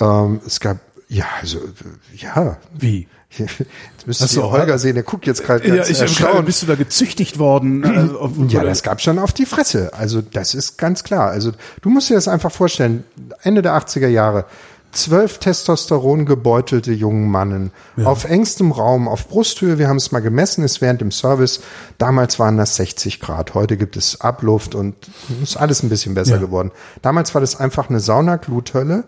Ähm, 0.00 0.40
es 0.46 0.58
gab, 0.58 0.78
ja, 1.06 1.26
also, 1.38 1.58
äh, 1.58 2.16
ja. 2.16 2.56
Wie? 2.72 3.08
Jetzt 3.30 4.06
müsstest 4.06 4.36
du 4.36 4.42
Holger 4.44 4.78
sehen, 4.78 4.94
der 4.94 5.02
guckt 5.02 5.26
jetzt 5.26 5.44
gerade 5.44 5.66
Ja, 5.68 5.76
ganz 5.76 5.90
ich 5.90 5.96
habe 6.00 6.10
gerade, 6.10 6.22
erstaunt. 6.24 6.46
bist 6.46 6.62
du 6.62 6.66
da 6.66 6.74
gezüchtigt 6.74 7.38
worden? 7.38 7.84
Also, 7.84 8.30
Ja, 8.48 8.64
das 8.64 8.82
gab 8.82 9.00
schon 9.00 9.18
auf 9.18 9.32
die 9.32 9.46
Fresse. 9.46 9.92
Also 9.94 10.22
das 10.22 10.54
ist 10.54 10.78
ganz 10.78 11.02
klar. 11.04 11.30
Also 11.30 11.52
du 11.82 11.90
musst 11.90 12.08
dir 12.08 12.14
das 12.14 12.28
einfach 12.28 12.52
vorstellen. 12.52 13.04
Ende 13.42 13.62
der 13.62 13.72
80er 13.76 14.08
Jahre. 14.08 14.44
Zwölf 14.92 15.38
Testosteron 15.38 16.24
gebeutelte 16.24 16.92
jungen 16.92 17.28
Mannen 17.30 17.70
auf 18.02 18.24
engstem 18.24 18.72
Raum, 18.72 19.08
auf 19.08 19.28
Brusthöhe. 19.28 19.78
Wir 19.78 19.88
haben 19.88 19.98
es 19.98 20.10
mal 20.10 20.20
gemessen, 20.20 20.64
ist 20.64 20.80
während 20.80 21.02
dem 21.02 21.10
Service. 21.10 21.60
Damals 21.98 22.38
waren 22.38 22.56
das 22.56 22.76
60 22.76 23.20
Grad. 23.20 23.52
Heute 23.52 23.76
gibt 23.76 23.96
es 23.98 24.22
Abluft 24.22 24.74
und 24.74 24.94
ist 25.42 25.58
alles 25.58 25.82
ein 25.82 25.90
bisschen 25.90 26.14
besser 26.14 26.36
Ja. 26.36 26.40
geworden. 26.40 26.70
Damals 27.02 27.34
war 27.34 27.42
das 27.42 27.56
einfach 27.60 27.90
eine 27.90 28.00
Saunagluthölle. 28.00 29.04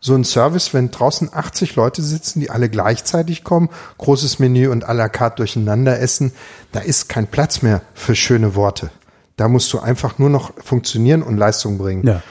So 0.00 0.14
ein 0.14 0.24
Service, 0.24 0.74
wenn 0.74 0.90
draußen 0.90 1.30
80 1.32 1.76
Leute 1.76 2.02
sitzen, 2.02 2.40
die 2.40 2.50
alle 2.50 2.68
gleichzeitig 2.68 3.44
kommen, 3.44 3.70
großes 3.98 4.38
Menü 4.38 4.68
und 4.68 4.88
à 4.88 4.92
la 4.92 5.08
carte 5.08 5.36
durcheinander 5.36 5.98
essen, 6.00 6.32
da 6.72 6.80
ist 6.80 7.08
kein 7.08 7.26
Platz 7.26 7.62
mehr 7.62 7.82
für 7.94 8.14
schöne 8.14 8.54
Worte. 8.54 8.90
Da 9.36 9.48
musst 9.48 9.72
du 9.72 9.78
einfach 9.78 10.18
nur 10.18 10.30
noch 10.30 10.52
funktionieren 10.62 11.22
und 11.22 11.36
Leistung 11.36 11.78
bringen. 11.78 12.06
Ja. 12.06 12.22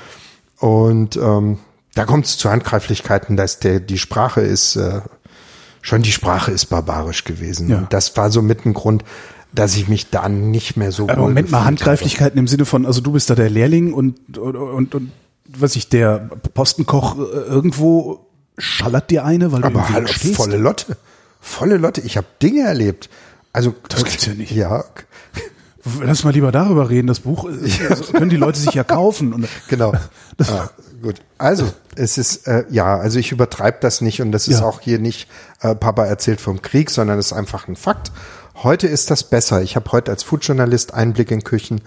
Und 0.59 1.17
ähm, 1.17 1.59
da 1.95 2.05
kommt 2.05 2.25
es 2.25 2.37
zu 2.37 2.49
Handgreiflichkeiten, 2.49 3.37
dass 3.37 3.59
der, 3.59 3.79
die 3.79 3.97
Sprache 3.97 4.41
ist 4.41 4.75
äh, 4.75 5.01
schon 5.85 6.01
die 6.01 6.11
Sprache 6.11 6.51
ist 6.51 6.65
barbarisch 6.65 7.23
gewesen. 7.23 7.69
Ja. 7.69 7.77
Und 7.77 7.93
das 7.93 8.17
war 8.17 8.31
so 8.31 8.41
mit 8.41 8.65
ein 8.65 8.73
Grund, 8.73 9.03
dass 9.53 9.75
ich 9.75 9.87
mich 9.87 10.09
da 10.09 10.27
nicht 10.27 10.75
mehr 10.75 10.91
so 10.91 11.03
Aber 11.03 11.21
wohl 11.21 11.29
Moment 11.29 11.51
mal, 11.51 11.63
Handgreiflichkeiten 11.63 12.37
im 12.39 12.47
Sinne 12.47 12.65
von, 12.65 12.85
also 12.85 13.01
du 13.01 13.11
bist 13.11 13.29
da 13.29 13.35
der 13.35 13.49
Lehrling 13.49 13.93
und, 13.93 14.37
und, 14.37 14.55
und, 14.55 14.95
und 14.95 15.11
was 15.47 15.75
ich, 15.75 15.89
der 15.89 16.29
Postenkoch 16.53 17.17
äh, 17.17 17.21
irgendwo 17.21 18.25
schallert 18.57 19.11
dir 19.11 19.25
eine, 19.25 19.51
weil 19.51 19.61
du 19.61 19.67
Aber 19.67 19.89
hallo, 19.89 20.07
stehst. 20.07 20.35
volle 20.35 20.57
Lotte. 20.57 20.97
Volle 21.41 21.77
Lotte. 21.77 22.01
Ich 22.01 22.17
habe 22.17 22.27
Dinge 22.41 22.61
erlebt. 22.61 23.09
Also 23.53 23.75
Das 23.89 24.03
gibt's 24.03 24.25
ja 24.25 24.33
nicht. 24.33 24.51
Ja, 24.51 24.83
Lass 26.01 26.23
mal 26.23 26.31
lieber 26.33 26.51
darüber 26.51 26.89
reden. 26.89 27.05
Das 27.05 27.19
Buch 27.19 27.47
äh, 27.47 27.87
also 27.89 28.11
können 28.11 28.29
die 28.31 28.37
Leute 28.37 28.59
sich 28.59 28.73
ja 28.73 28.83
kaufen. 28.83 29.47
Genau. 29.67 29.93
ah, 30.39 30.69
gut. 31.01 31.21
Also, 31.37 31.71
es 31.95 32.17
ist, 32.17 32.47
äh, 32.47 32.65
ja, 32.71 32.97
also 32.97 33.19
ich 33.19 33.31
übertreibe 33.31 33.77
das 33.81 34.01
nicht 34.01 34.19
und 34.21 34.31
das 34.31 34.47
ist 34.47 34.61
Ja. 34.61 34.65
auch 34.65 34.79
hier 34.81 34.97
nicht 34.97 35.27
äh, 35.61 35.75
Papa 35.75 36.05
erzählt 36.05 36.41
vom 36.41 36.63
Krieg, 36.63 36.89
sondern 36.89 37.19
es 37.19 37.27
ist 37.27 37.33
einfach 37.33 37.67
ein 37.67 37.75
Fakt. 37.75 38.11
Heute 38.63 38.87
ist 38.87 39.11
das 39.11 39.23
besser. 39.25 39.61
Ich 39.61 39.75
habe 39.75 39.91
heute 39.91 40.09
als 40.11 40.23
Foodjournalist 40.23 40.93
Einblick 40.95 41.29
in 41.29 41.43
Küchen 41.43 41.81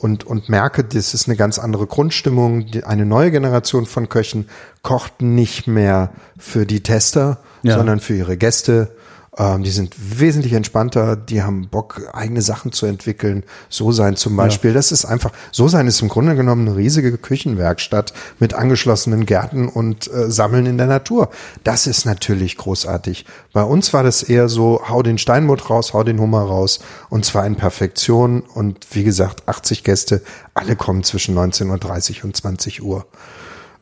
und, 0.00 0.24
und 0.24 0.48
merke, 0.48 0.82
das 0.82 1.12
ist 1.12 1.28
eine 1.28 1.36
ganz 1.36 1.58
andere 1.58 1.86
Grundstimmung. 1.86 2.66
Eine 2.84 3.04
neue 3.04 3.30
Generation 3.30 3.84
von 3.84 4.08
Köchen 4.08 4.48
kocht 4.82 5.20
nicht 5.20 5.66
mehr 5.66 6.10
für 6.38 6.64
die 6.64 6.82
Tester, 6.82 7.38
Ja. 7.62 7.76
sondern 7.76 8.00
für 8.00 8.14
ihre 8.14 8.36
Gäste. 8.38 8.92
Ähm, 9.38 9.62
die 9.62 9.70
sind 9.70 9.94
wesentlich 10.18 10.54
entspannter, 10.54 11.14
die 11.14 11.42
haben 11.42 11.68
Bock, 11.68 12.02
eigene 12.12 12.42
Sachen 12.42 12.72
zu 12.72 12.86
entwickeln. 12.86 13.44
So 13.68 13.92
sein 13.92 14.16
zum 14.16 14.36
Beispiel. 14.36 14.72
Das 14.72 14.90
ist 14.90 15.04
einfach, 15.04 15.30
so 15.52 15.68
sein 15.68 15.86
ist 15.86 16.02
im 16.02 16.08
Grunde 16.08 16.34
genommen 16.34 16.66
eine 16.66 16.76
riesige 16.76 17.16
Küchenwerkstatt 17.16 18.12
mit 18.40 18.54
angeschlossenen 18.54 19.26
Gärten 19.26 19.68
und 19.68 20.12
äh, 20.12 20.30
Sammeln 20.30 20.66
in 20.66 20.78
der 20.78 20.88
Natur. 20.88 21.30
Das 21.62 21.86
ist 21.86 22.06
natürlich 22.06 22.56
großartig. 22.56 23.24
Bei 23.52 23.62
uns 23.62 23.92
war 23.92 24.02
das 24.02 24.22
eher 24.24 24.48
so, 24.48 24.82
hau 24.88 25.02
den 25.02 25.18
Steinbutt 25.18 25.70
raus, 25.70 25.94
hau 25.94 26.02
den 26.02 26.18
Hummer 26.18 26.42
raus 26.42 26.80
und 27.08 27.24
zwar 27.24 27.46
in 27.46 27.54
Perfektion 27.56 28.40
und 28.40 28.86
wie 28.92 29.04
gesagt, 29.04 29.48
80 29.48 29.84
Gäste, 29.84 30.22
alle 30.54 30.74
kommen 30.74 31.04
zwischen 31.04 31.38
19.30 31.38 32.18
Uhr 32.18 32.24
und 32.24 32.36
20 32.36 32.82
Uhr. 32.82 33.06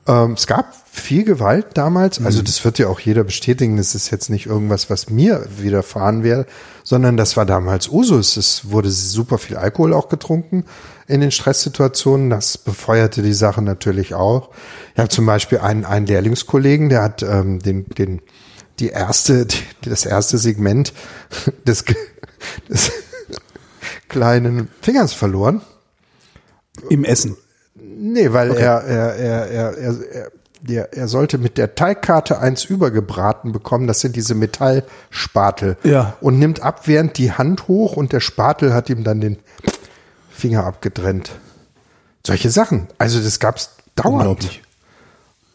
Ähm, 0.08 0.32
es 0.32 0.46
gab 0.46 0.74
viel 0.90 1.22
Gewalt 1.22 1.66
damals, 1.74 2.20
also 2.24 2.42
das 2.42 2.64
wird 2.64 2.78
ja 2.78 2.88
auch 2.88 2.98
jeder 2.98 3.22
bestätigen, 3.22 3.76
das 3.76 3.94
ist 3.94 4.10
jetzt 4.10 4.30
nicht 4.30 4.46
irgendwas, 4.46 4.90
was 4.90 5.10
mir 5.10 5.46
widerfahren 5.58 6.24
wäre, 6.24 6.46
sondern 6.82 7.16
das 7.16 7.36
war 7.36 7.44
damals 7.44 7.88
Usus. 7.88 8.36
Es 8.36 8.70
wurde 8.70 8.90
super 8.90 9.38
viel 9.38 9.56
Alkohol 9.56 9.92
auch 9.92 10.08
getrunken 10.08 10.64
in 11.06 11.20
den 11.20 11.30
Stresssituationen, 11.30 12.30
das 12.30 12.58
befeuerte 12.58 13.22
die 13.22 13.34
Sache 13.34 13.62
natürlich 13.62 14.14
auch. 14.14 14.50
Ich 14.94 14.98
habe 14.98 15.10
zum 15.10 15.26
Beispiel 15.26 15.58
einen, 15.58 15.84
einen 15.84 16.06
Lehrlingskollegen, 16.06 16.88
der 16.88 17.02
hat 17.02 17.22
ähm, 17.22 17.60
den, 17.60 17.86
den, 17.90 18.22
die 18.78 18.88
erste, 18.88 19.46
die, 19.46 19.58
das 19.82 20.06
erste 20.06 20.38
Segment 20.38 20.94
des, 21.66 21.84
des 22.68 22.92
kleinen 24.08 24.68
Fingers 24.80 25.12
verloren. 25.12 25.60
Im 26.88 27.04
Essen. 27.04 27.36
Nee, 28.00 28.32
weil 28.32 28.52
er, 28.52 28.82
er, 28.82 29.14
er, 29.14 29.46
er, 29.46 29.76
er, 29.76 30.02
er, 30.12 30.30
der, 30.60 30.92
er 30.92 31.08
sollte 31.08 31.38
mit 31.38 31.58
der 31.58 31.74
Teigkarte 31.74 32.38
eins 32.38 32.64
übergebraten 32.64 33.52
bekommen. 33.52 33.86
Das 33.86 34.00
sind 34.00 34.16
diese 34.16 34.34
Metallspatel. 34.34 35.76
Ja. 35.84 36.16
Und 36.20 36.38
nimmt 36.38 36.62
abwehrend 36.62 37.18
die 37.18 37.32
Hand 37.32 37.68
hoch 37.68 37.96
und 37.96 38.12
der 38.12 38.20
Spatel 38.20 38.74
hat 38.74 38.90
ihm 38.90 39.04
dann 39.04 39.20
den 39.20 39.38
Finger 40.30 40.64
abgetrennt. 40.64 41.32
Solche 42.26 42.50
Sachen. 42.50 42.88
Also 42.98 43.20
das 43.20 43.38
gab's 43.40 43.76
dauernd. 43.94 44.60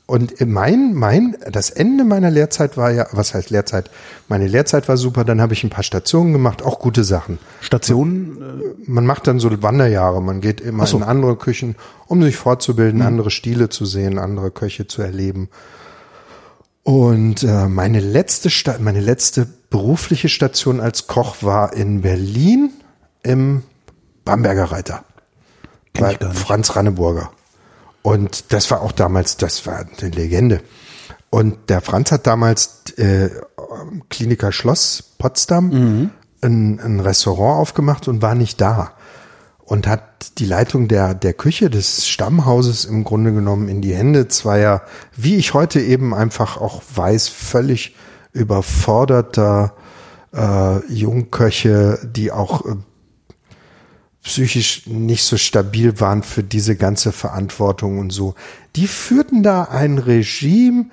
Und 0.06 0.46
mein, 0.46 0.94
mein, 0.94 1.38
das 1.50 1.70
Ende 1.70 2.04
meiner 2.04 2.30
Lehrzeit 2.30 2.76
war 2.76 2.92
ja, 2.92 3.08
was 3.14 3.34
heißt 3.34 3.50
Lehrzeit? 3.52 3.90
Meine 4.28 4.48
Lehrzeit 4.48 4.90
war 4.90 4.98
super, 4.98 5.24
dann 5.24 5.40
habe 5.40 5.54
ich 5.54 5.64
ein 5.64 5.70
paar 5.70 5.84
Stationen 5.84 6.34
gemacht, 6.34 6.62
auch 6.62 6.80
gute 6.80 7.06
Sachen. 7.06 7.40
Stationen, 7.62 8.38
Man 8.86 9.06
macht 9.06 9.28
dann 9.28 9.40
so 9.40 9.50
Wanderjahre, 9.64 10.22
man 10.22 10.42
geht 10.42 10.60
immer 10.60 10.86
so. 10.88 10.98
Mhm. 10.98 11.04
in 11.04 11.10
andere 11.10 11.36
Küchen, 11.38 11.76
um 12.08 12.22
sich 12.22 12.36
fortzubilden, 12.36 13.02
andere 13.02 13.32
Stile 13.32 13.70
zu 13.70 13.86
sehen, 13.86 14.20
andere 14.20 14.52
Köche 14.52 14.88
zu 14.88 15.02
erleben. 15.02 15.50
Und 16.84 17.44
äh, 17.44 17.70
meine 17.70 18.02
letzte 18.02 18.50
Sta 18.50 18.76
meine 18.80 19.00
letzte 19.00 19.48
berufliche 19.70 20.28
Station 20.28 20.82
als 20.82 21.08
Koch 21.08 21.38
war 21.42 21.74
in 21.74 22.02
Berlin 22.02 22.72
im 23.24 23.64
Bamberger 24.26 24.66
Reiter. 24.66 25.06
Kenn 25.94 26.18
Bei. 26.20 26.30
Franz 26.32 26.76
Ranneburger. 26.76 27.32
Und 28.04 28.52
das 28.54 28.70
war 28.70 28.82
auch 28.82 28.92
damals, 28.92 29.38
das 29.38 29.66
war 29.66 29.80
eine 29.80 30.10
Legende. 30.12 30.62
Und 31.32 31.70
der 31.70 31.82
Franz 31.82 32.12
hat 32.12 32.28
damals 32.28 32.84
äh, 32.98 33.30
Kliniker 34.10 34.52
Schloss 34.52 35.02
Potsdam 35.18 35.70
Mhm. 35.70 36.10
ein, 36.42 36.80
ein 36.80 37.00
Restaurant 37.00 37.60
aufgemacht 37.60 38.08
und 38.08 38.22
war 38.22 38.36
nicht 38.36 38.62
da. 38.62 38.92
Und 39.66 39.88
hat 39.88 40.38
die 40.38 40.46
Leitung 40.46 40.88
der, 40.90 41.16
der 41.16 41.34
Küche 41.34 41.70
des 41.70 42.06
Stammhauses 42.08 42.86
im 42.86 43.04
Grunde 43.04 43.32
genommen 43.32 43.70
in 43.70 43.82
die 43.82 43.96
Hände 43.96 44.28
zweier, 44.28 44.82
wie 45.16 45.38
ich 45.38 45.54
heute 45.54 45.80
eben 45.80 46.14
einfach 46.14 46.58
auch 46.58 46.84
weiß, 46.94 47.30
völlig 47.30 47.96
überforderter 48.34 49.74
äh, 50.34 50.86
Jungköche, 50.94 52.00
die 52.04 52.32
auch 52.32 52.66
äh, 52.66 52.76
psychisch 54.24 54.88
nicht 54.88 55.24
so 55.24 55.38
stabil 55.38 56.00
waren 56.00 56.24
für 56.24 56.44
diese 56.44 56.76
ganze 56.76 57.12
Verantwortung 57.12 58.00
und 58.00 58.12
so. 58.12 58.36
Die 58.76 58.88
führten 58.88 59.44
da 59.44 59.64
ein 59.66 59.98
Regime, 59.98 60.86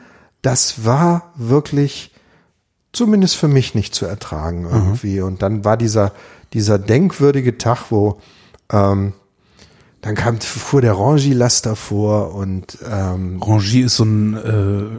das 0.42 0.84
war 0.84 1.32
wirklich 1.36 2.12
zumindest 2.92 3.36
für 3.36 3.48
mich 3.48 3.74
nicht 3.74 3.94
zu 3.94 4.04
ertragen 4.04 4.66
irgendwie. 4.70 5.20
Und 5.20 5.42
dann 5.42 5.64
war 5.64 5.76
dieser, 5.76 6.12
dieser 6.52 6.78
denkwürdige 6.78 7.56
Tag, 7.56 7.90
wo 7.90 8.20
ähm, 8.72 9.12
dann 10.02 10.14
kam, 10.14 10.40
fuhr 10.40 10.80
der 10.80 10.94
Rangy-Laster 10.94 11.76
vor 11.76 12.34
und 12.34 12.78
ähm, 12.90 13.38
Rangy 13.42 13.80
ist 13.80 13.96
so 13.96 14.04
ein 14.04 14.34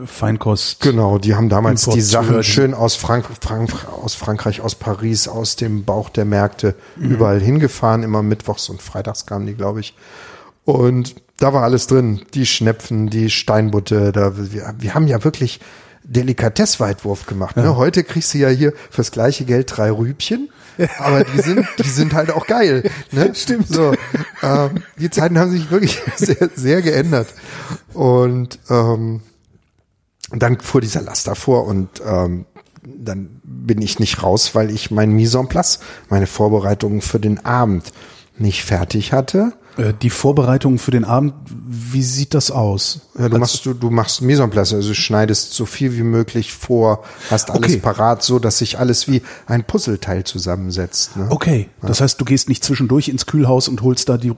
äh, 0.04 0.06
Feinkost. 0.08 0.80
Genau, 0.82 1.18
die 1.18 1.34
haben 1.34 1.50
damals 1.50 1.82
die 1.86 1.90
Importeur, 1.90 2.08
Sachen 2.08 2.38
die- 2.38 2.44
schön 2.44 2.74
aus, 2.76 2.96
Frank 2.96 3.26
Frank 3.42 3.72
aus 4.04 4.14
Frankreich, 4.14 4.62
aus 4.62 4.76
Paris, 4.76 5.28
aus 5.28 5.56
dem 5.56 5.86
Bauch 5.86 6.10
der 6.10 6.26
Märkte 6.26 6.76
überall 6.98 7.40
hingefahren. 7.40 8.04
Immer 8.04 8.22
mittwochs 8.22 8.70
und 8.70 8.80
freitags 8.82 9.26
kamen 9.26 9.48
die, 9.48 9.56
glaube 9.56 9.80
ich. 9.80 9.96
Und 10.66 11.16
da 11.38 11.52
war 11.52 11.64
alles 11.64 11.88
drin. 11.88 12.22
Die 12.36 12.46
Schnepfen, 12.46 13.10
die 13.10 13.32
Steinbutte. 13.32 14.12
Da, 14.12 14.34
wir, 14.38 14.76
wir 14.78 14.94
haben 14.94 15.08
ja 15.08 15.24
wirklich 15.24 15.60
Delikatessweitwurf 16.04 17.26
gemacht. 17.26 17.58
Ne? 17.58 17.76
Heute 17.76 18.04
kriegst 18.04 18.34
du 18.34 18.38
ja 18.38 18.50
hier 18.50 18.74
fürs 18.90 19.12
gleiche 19.12 19.46
Geld 19.46 19.76
drei 19.76 19.92
Rübchen. 19.92 20.50
Aber 20.98 21.24
die 21.24 21.42
sind, 21.42 21.68
die 21.80 21.90
sind 21.90 22.14
halt 22.14 22.32
auch 22.32 22.48
geil. 22.48 22.90
Ne? 23.12 23.32
Stimmt. 23.36 23.68
So, 23.68 23.94
ähm, 24.42 24.84
die 24.98 25.10
Zeiten 25.10 25.38
haben 25.38 25.52
sich 25.52 25.72
wirklich 25.72 26.00
sehr, 26.16 26.50
sehr 26.56 26.82
geändert. 26.82 27.28
Und 27.94 28.60
ähm, 28.70 29.22
dann 30.32 30.60
fuhr 30.60 30.82
dieser 30.82 31.02
Laster 31.02 31.36
vor 31.36 31.66
und 31.66 32.02
ähm, 32.06 32.46
dann 32.84 33.42
bin 33.44 33.82
ich 33.82 34.00
nicht 34.00 34.24
raus, 34.24 34.56
weil 34.56 34.72
ich 34.72 34.92
mein 34.92 35.12
Mise 35.12 35.38
en 35.38 35.48
place, 35.48 35.80
meine 36.10 36.28
Vorbereitungen 36.28 37.02
für 37.02 37.20
den 37.20 37.46
Abend 37.46 37.92
nicht 38.38 38.64
fertig 38.64 39.14
hatte. 39.14 39.54
Äh, 39.78 39.94
die 40.02 40.10
Vorbereitung 40.10 40.80
für 40.80 40.92
den 40.92 41.06
Abend, 41.06 41.34
wie 41.48 42.04
sieht 42.04 42.34
das 42.34 42.52
aus? 42.52 43.02
Ja, 43.18 43.30
du 43.30 43.38
machst 43.38 43.66
du, 43.66 43.74
du 43.74 43.90
machst 43.90 44.22
Mise 44.22 44.44
en 44.44 44.50
place, 44.50 44.74
also 44.74 44.90
du 44.90 44.96
schneidest 44.96 45.54
so 45.54 45.66
viel 45.66 45.96
wie 45.98 46.04
möglich 46.04 46.52
vor, 46.54 47.04
hast 47.30 47.50
alles 47.52 47.72
Okay. 47.72 47.78
parat, 47.78 48.22
so 48.22 48.38
dass 48.40 48.58
sich 48.58 48.80
alles 48.80 49.08
wie 49.08 49.22
ein 49.48 49.64
Puzzleteil 49.64 50.24
zusammensetzt. 50.26 51.16
Ne? 51.16 51.28
Okay, 51.30 51.70
das 51.82 52.02
heißt, 52.02 52.20
du 52.20 52.26
gehst 52.26 52.50
nicht 52.50 52.64
zwischendurch 52.66 53.08
ins 53.08 53.26
Kühlhaus 53.26 53.68
und 53.70 53.82
holst 53.82 54.10
da 54.10 54.18
die, 54.18 54.34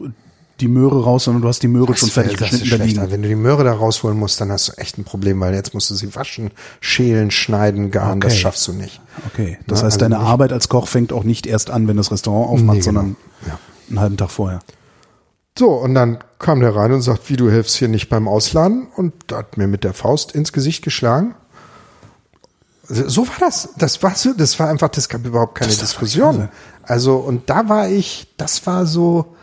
die 0.59 0.67
Möhre 0.67 1.03
raus, 1.03 1.23
sondern 1.23 1.41
du 1.41 1.47
hast 1.47 1.63
die 1.63 1.67
Möhre 1.67 1.95
schon 1.95 2.09
Das 2.09 2.15
wär- 2.15 2.23
fertig 2.25 2.39
das 2.39 2.49
geschnitten 2.51 2.69
da 2.69 2.75
schlecht. 2.77 2.97
liegen. 2.97 3.11
Wenn 3.11 3.21
du 3.23 3.27
die 3.27 3.35
Möhre 3.35 3.63
da 3.63 3.73
rausholen 3.73 4.17
musst, 4.19 4.39
dann 4.39 4.51
hast 4.51 4.67
du 4.67 4.73
echt 4.73 4.99
ein 4.99 5.03
Problem, 5.03 5.39
weil 5.39 5.55
jetzt 5.55 5.73
musst 5.73 5.89
du 5.89 5.95
sie 5.95 6.13
waschen, 6.15 6.51
schälen, 6.79 7.31
schneiden, 7.31 7.89
garen, 7.89 8.19
das 8.21 8.33
Okay. 8.33 8.41
schaffst 8.41 8.67
du 8.67 8.73
nicht. 8.73 9.01
Okay, 9.33 9.57
das 9.65 9.79
Ne, 9.79 9.85
heißt, 9.87 9.95
also 9.95 9.97
deine 9.97 10.19
Arbeit 10.19 10.53
als 10.53 10.69
Koch 10.69 10.87
fängt 10.87 11.11
auch 11.11 11.23
nicht 11.23 11.47
erst 11.47 11.71
an, 11.71 11.87
wenn 11.87 11.97
das 11.97 12.11
Restaurant 12.11 12.49
aufmacht, 12.51 12.77
Nee, 12.77 12.83
genau. 12.83 12.99
sondern 13.01 13.15
Ja. 13.47 13.57
einen 13.89 13.99
halben 13.99 14.17
Tag 14.17 14.29
vorher. 14.29 14.59
So, 15.57 15.71
und 15.71 15.93
dann 15.93 16.23
kam 16.39 16.59
der 16.59 16.75
rein 16.75 16.91
und 16.91 17.01
sagt, 17.01 17.29
wie 17.29 17.37
du 17.37 17.49
hilfst 17.49 17.75
hier 17.75 17.87
nicht 17.87 18.09
beim 18.09 18.27
Ausladen 18.27 18.87
und 18.95 19.13
hat 19.31 19.57
mir 19.57 19.67
mit 19.67 19.83
der 19.83 19.93
Faust 19.93 20.33
ins 20.33 20.51
Gesicht 20.51 20.83
geschlagen. 20.83 21.35
So 22.87 23.27
war 23.27 23.35
das. 23.39 23.69
Das 23.77 24.01
war 24.03 24.15
so, 24.15 24.33
das 24.33 24.59
war 24.59 24.69
einfach, 24.69 24.89
das 24.89 25.07
gab 25.07 25.25
überhaupt 25.25 25.55
keine 25.55 25.69
Das 25.71 25.79
Diskussion. 25.79 26.49
Also, 26.81 27.17
und 27.17 27.49
da 27.49 27.69
war 27.69 27.87
ich, 27.87 28.33
das 28.37 28.65
war 28.65 28.85
so, 28.85 29.35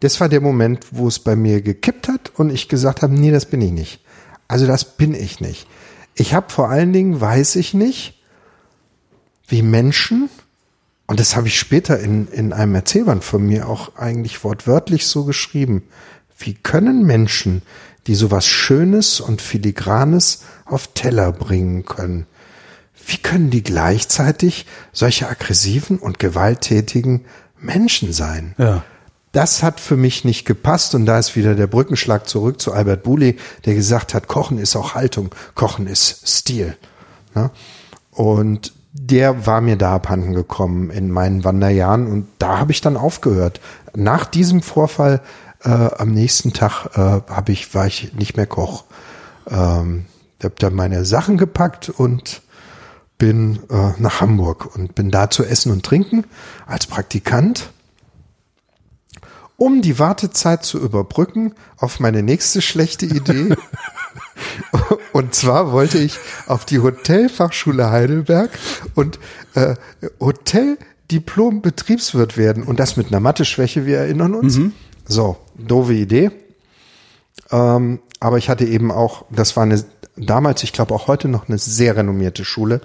das 0.00 0.20
war 0.20 0.28
der 0.28 0.40
Moment, 0.40 0.86
wo 0.92 1.08
es 1.08 1.18
bei 1.18 1.36
mir 1.36 1.60
gekippt 1.60 2.08
hat 2.08 2.32
und 2.36 2.50
ich 2.50 2.68
gesagt 2.68 3.02
habe, 3.02 3.12
nee, 3.12 3.30
das 3.30 3.46
bin 3.46 3.60
ich 3.60 3.72
nicht. 3.72 4.00
Also 4.46 4.66
das 4.66 4.96
bin 4.96 5.12
ich 5.12 5.40
nicht. 5.40 5.66
Ich 6.14 6.34
habe 6.34 6.50
vor 6.50 6.70
allen 6.70 6.92
Dingen, 6.92 7.20
weiß 7.20 7.56
ich 7.56 7.74
nicht, 7.74 8.22
wie 9.48 9.62
Menschen, 9.62 10.30
und 11.08 11.18
das 11.18 11.34
habe 11.34 11.48
ich 11.48 11.58
später 11.58 11.98
in, 11.98 12.28
in 12.28 12.52
einem 12.52 12.74
Erzählband 12.74 13.24
von 13.24 13.44
mir 13.44 13.66
auch 13.66 13.96
eigentlich 13.96 14.44
wortwörtlich 14.44 15.06
so 15.06 15.24
geschrieben, 15.24 15.82
wie 16.38 16.52
können 16.52 17.04
Menschen, 17.04 17.62
die 18.06 18.14
sowas 18.14 18.46
Schönes 18.46 19.18
und 19.18 19.40
Filigranes 19.40 20.44
auf 20.66 20.88
Teller 20.92 21.32
bringen 21.32 21.86
können, 21.86 22.26
wie 23.06 23.16
können 23.16 23.48
die 23.48 23.62
gleichzeitig 23.62 24.66
solche 24.92 25.28
aggressiven 25.28 25.98
und 25.98 26.18
gewalttätigen 26.18 27.24
Menschen 27.58 28.12
sein? 28.12 28.54
Ja. 28.58 28.84
Das 29.32 29.62
hat 29.62 29.80
für 29.80 29.96
mich 29.96 30.26
nicht 30.26 30.44
gepasst 30.44 30.94
und 30.94 31.06
da 31.06 31.18
ist 31.18 31.36
wieder 31.36 31.54
der 31.54 31.68
Brückenschlag 31.68 32.28
zurück 32.28 32.60
zu 32.60 32.72
Albert 32.72 33.02
Bouley, 33.02 33.38
der 33.64 33.74
gesagt 33.74 34.12
hat, 34.12 34.28
Kochen 34.28 34.58
ist 34.58 34.76
auch 34.76 34.94
Haltung, 34.94 35.34
Kochen 35.54 35.86
ist 35.86 36.28
Stil. 36.28 36.76
Und 38.10 38.72
der 39.00 39.46
war 39.46 39.60
mir 39.60 39.76
da 39.76 39.94
abhanden 39.94 40.34
gekommen 40.34 40.90
in 40.90 41.10
meinen 41.10 41.44
Wanderjahren 41.44 42.06
und 42.06 42.28
da 42.38 42.58
habe 42.58 42.72
ich 42.72 42.80
dann 42.80 42.96
aufgehört. 42.96 43.60
Nach 43.94 44.24
diesem 44.24 44.62
Vorfall 44.62 45.20
äh, 45.62 45.70
am 45.70 46.12
nächsten 46.12 46.52
Tag 46.52 46.86
äh, 46.94 46.98
habe 47.32 47.52
ich 47.52 47.74
war 47.74 47.86
ich 47.86 48.14
nicht 48.14 48.36
mehr 48.36 48.46
Koch. 48.46 48.84
Ähm, 49.48 50.06
habe 50.42 50.54
dann 50.58 50.74
meine 50.74 51.04
Sachen 51.04 51.36
gepackt 51.36 51.88
und 51.88 52.42
bin 53.18 53.60
äh, 53.70 53.92
nach 53.98 54.20
Hamburg 54.20 54.76
und 54.76 54.94
bin 54.94 55.10
da 55.10 55.30
zu 55.30 55.44
essen 55.44 55.72
und 55.72 55.84
trinken 55.84 56.24
als 56.66 56.86
Praktikant 56.86 57.70
um 59.58 59.82
die 59.82 59.98
Wartezeit 59.98 60.64
zu 60.64 60.78
überbrücken 60.78 61.52
auf 61.76 61.98
meine 61.98 62.22
nächste 62.22 62.62
schlechte 62.62 63.06
Idee. 63.06 63.56
und 65.12 65.34
zwar 65.34 65.72
wollte 65.72 65.98
ich 65.98 66.18
auf 66.46 66.64
die 66.64 66.80
Hotelfachschule 66.80 67.90
Heidelberg 67.90 68.50
und 68.94 69.18
äh, 69.54 69.74
Hotel 70.20 70.78
Diplom 71.10 71.62
Betriebswirt 71.62 72.36
werden 72.36 72.62
und 72.62 72.78
das 72.78 72.96
mit 72.96 73.08
einer 73.08 73.20
Mathe-Schwäche, 73.20 73.86
wir 73.86 73.98
erinnern 73.98 74.34
uns. 74.34 74.58
Mhm. 74.58 74.72
So, 75.06 75.38
doofe 75.56 75.94
Idee. 75.94 76.30
Ähm, 77.50 78.00
aber 78.20 78.36
ich 78.36 78.50
hatte 78.50 78.66
eben 78.66 78.90
auch, 78.90 79.24
das 79.30 79.56
war 79.56 79.62
eine 79.62 79.82
damals, 80.16 80.62
ich 80.64 80.72
glaube 80.72 80.94
auch 80.94 81.06
heute 81.06 81.28
noch 81.28 81.48
eine 81.48 81.58
sehr 81.58 81.96
renommierte 81.96 82.44
Schule. 82.44 82.82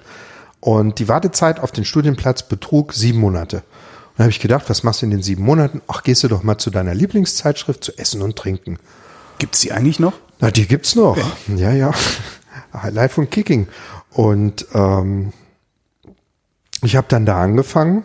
Und 0.62 1.00
die 1.00 1.10
Wartezeit 1.10 1.60
auf 1.60 1.74
den 1.74 1.84
Studienplatz 1.84 2.44
betrug 2.44 2.94
sieben 2.94 3.20
Monate 3.20 3.64
dann 4.16 4.26
habe 4.26 4.32
ich 4.32 4.40
gedacht, 4.40 4.70
was 4.70 4.84
machst 4.84 5.02
du 5.02 5.06
in 5.06 5.12
den 5.12 5.24
sieben 5.24 5.44
Monaten? 5.44 5.82
Ach, 5.88 6.04
gehst 6.04 6.24
du 6.24 6.28
doch 6.28 6.44
mal 6.44 6.58
zu 6.58 6.70
deiner 6.70 6.94
Lieblingszeitschrift 6.94 7.84
zu 7.84 7.98
essen 7.98 8.22
und 8.22 8.36
trinken. 8.36 8.78
Gibt's 9.40 9.62
die 9.62 9.72
eigentlich 9.72 10.00
noch? 10.00 10.14
Na, 10.40 10.52
die 10.52 10.68
gibt's 10.68 10.96
noch. 10.96 11.18
Okay. 11.18 11.24
Ja, 11.56 11.72
ja. 11.72 11.94
Live 12.90 13.18
und 13.18 13.32
Kicking. 13.32 13.68
Und 14.12 14.66
ähm, 14.74 15.34
ich 16.82 16.96
habe 16.96 17.08
dann 17.10 17.26
da 17.26 17.42
angefangen. 17.42 18.04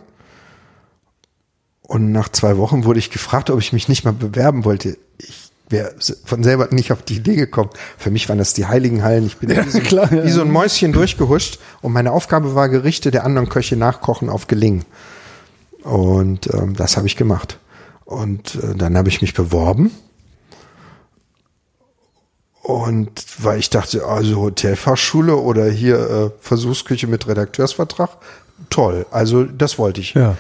Und 1.83 2.13
nach 2.13 2.29
zwei 2.29 2.59
Wochen 2.59 2.85
wurde 2.85 2.99
ich 2.99 3.11
gefragt, 3.11 3.51
ob 3.51 3.59
ich 3.61 3.73
mich 3.73 3.89
nicht 3.89 4.05
mal 4.05 4.13
bewerben 4.13 4.65
wollte. 4.65 4.99
Ich 5.17 5.51
wäre 5.71 5.95
von 6.25 6.43
selber 6.43 6.69
nicht 6.71 6.93
auf 6.93 7.03
die 7.03 7.17
Idee 7.17 7.37
gekommen. 7.37 7.71
Für 7.97 8.11
mich 8.11 8.29
waren 8.29 8.39
das 8.39 8.55
die 8.55 8.67
heiligen 8.67 9.03
Hallen. 9.03 9.27
Ich 9.27 9.39
bin 9.39 9.51
ja, 9.51 9.65
wie, 9.65 9.71
so, 9.71 9.81
klar, 9.81 10.13
ja. 10.13 10.25
wie 10.25 10.31
so 10.31 10.43
ein 10.43 10.51
Mäuschen 10.51 10.93
durchgehuscht. 10.93 11.59
Und 11.81 11.93
meine 11.93 12.13
Aufgabe 12.13 12.55
war, 12.55 12.69
Gerichte 12.69 13.11
der 13.11 13.25
anderen 13.25 13.49
Köche 13.49 13.77
nachkochen 13.77 14.29
auf 14.29 14.47
Gelingen. 14.47 14.85
Und 15.83 16.53
ähm, 16.53 16.75
das 16.77 16.97
habe 16.97 17.07
ich 17.07 17.17
gemacht. 17.17 17.59
Und 18.05 18.57
äh, 18.57 18.75
dann 18.75 18.97
habe 18.97 19.09
ich 19.09 19.21
mich 19.21 19.35
beworben. 19.35 19.91
Und 22.69 23.25
weil 23.39 23.61
ich 23.61 23.71
dachte, 23.71 24.05
also 24.05 24.43
Hotelfachschule 24.43 25.35
oder 25.37 25.71
hier 25.71 25.99
äh, 25.99 26.31
Versuchsküche 26.39 27.07
mit 27.07 27.27
Redakteursvertrag, 27.27 28.11
toll. 28.69 29.07
Also 29.11 29.45
das 29.45 29.79
wollte 29.79 30.03
ich. 30.03 30.13
Ja. 30.13 30.37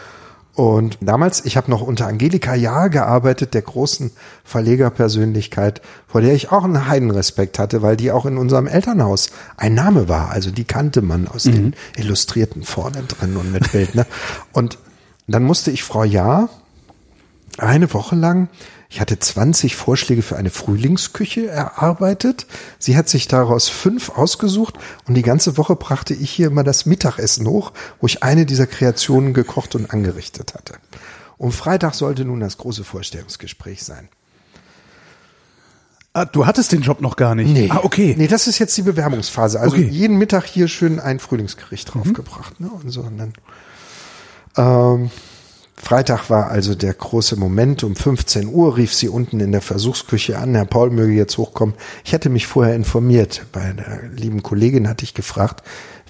Und 0.53 0.99
damals, 1.01 1.47
ich 1.47 1.57
habe 1.57 1.71
noch 1.71 1.81
unter 1.81 2.07
Angelika 2.07 2.55
Jahr 2.55 2.91
gearbeitet, 2.91 3.55
der 3.55 3.63
großen 3.63 4.11
Verlegerpersönlichkeit, 4.45 5.81
vor 6.07 6.21
der 6.21 6.35
ich 6.35 6.53
auch 6.53 6.65
einen 6.65 6.87
Heidenrespekt 6.87 7.59
hatte, 7.59 7.81
weil 7.81 7.97
die 7.97 8.13
auch 8.13 8.27
in 8.27 8.37
unserem 8.37 8.67
Elternhaus 8.67 9.31
ein 9.57 9.73
Name 9.73 10.11
war. 10.11 10.29
Also 10.29 10.51
die 10.51 10.65
kannte 10.65 11.01
man 11.01 11.29
aus 11.29 11.47
mhm. 11.47 11.53
den 11.53 11.77
Illustrierten 11.97 12.63
vorne 12.63 13.05
drin 13.05 13.39
und 13.39 13.53
mit 13.53 13.73
Bild. 13.73 13.95
Ne? 13.95 14.05
Und 14.53 14.77
dann 15.29 15.45
musste 15.45 15.71
ich 15.71 15.83
Frau 15.83 16.05
Jahr 16.05 16.51
eine 17.57 17.91
Woche 17.95 18.17
lang, 18.17 18.51
ich 18.91 19.01
hatte 19.01 19.19
20 19.19 19.77
Vorschläge 19.77 20.23
für 20.23 20.37
eine 20.37 20.51
Frühlingsküche 20.51 21.47
erarbeitet. 21.47 22.47
Sie 22.79 22.97
hat 22.97 23.09
sich 23.09 23.29
daraus 23.29 23.69
fünf 23.69 24.09
ausgesucht 24.09 24.79
und 25.07 25.15
die 25.15 25.23
ganze 25.23 25.59
Woche 25.59 25.77
brachte 25.77 26.15
ich 26.15 26.31
hier 26.31 26.47
immer 26.47 26.65
das 26.65 26.87
Mittagessen 26.87 27.47
hoch, 27.47 27.73
wo 28.01 28.07
ich 28.07 28.23
eine 28.23 28.47
dieser 28.47 28.67
Kreationen 28.67 29.35
gekocht 29.35 29.75
und 29.75 29.93
angerichtet 29.93 30.55
hatte. 30.55 30.75
Und 31.37 31.53
Freitag 31.53 31.95
sollte 31.95 32.25
nun 32.25 32.41
das 32.41 32.57
große 32.57 32.83
Vorstellungsgespräch 32.83 33.83
sein. 33.85 34.09
Ah, 36.15 36.25
du 36.25 36.47
hattest 36.47 36.73
den 36.73 36.81
Job 36.81 37.03
noch 37.03 37.17
gar 37.17 37.35
nicht. 37.35 37.51
Nee. 37.51 37.69
Ah, 37.71 37.81
okay. 37.83 38.15
Nee, 38.17 38.27
das 38.27 38.47
ist 38.49 38.59
jetzt 38.59 38.77
die 38.77 38.83
Bewerbungsphase. 38.83 39.61
Also 39.61 39.77
okay. 39.77 39.87
jeden 39.87 40.17
Mittag 40.17 40.47
hier 40.47 40.67
schön 40.67 40.99
ein 40.99 41.19
Frühlingsgericht 41.19 41.95
mhm. 41.95 42.01
draufgebracht. 42.01 42.59
Ne? 42.59 42.71
Und 42.71 42.91
so. 42.91 43.03
Und 43.03 43.19
dann 43.19 43.33
ähm, 44.57 45.11
Freitag 45.81 46.29
war 46.29 46.51
also 46.51 46.75
der 46.75 46.93
große 46.93 47.37
Moment. 47.37 47.85
Um 47.85 47.97
15 47.97 48.49
Uhr 48.49 48.77
rief 48.77 48.93
sie 48.95 49.09
unten 49.09 49.41
in 49.41 49.53
der 49.53 49.63
Versuchsküche 49.63 50.39
an. 50.39 50.55
Herr 50.55 50.65
Paul 50.65 50.91
möge 50.91 51.13
jetzt 51.15 51.39
hochkommen. 51.39 51.75
Ich 52.05 52.13
hatte 52.13 52.29
mich 52.29 52.47
vorher 52.47 52.75
informiert. 52.75 53.47
Bei 53.53 53.63
einer 53.63 54.03
lieben 54.15 54.43
Kollegin 54.43 54.89
hatte 54.89 55.05
ich 55.05 55.15
gefragt, 55.15 55.63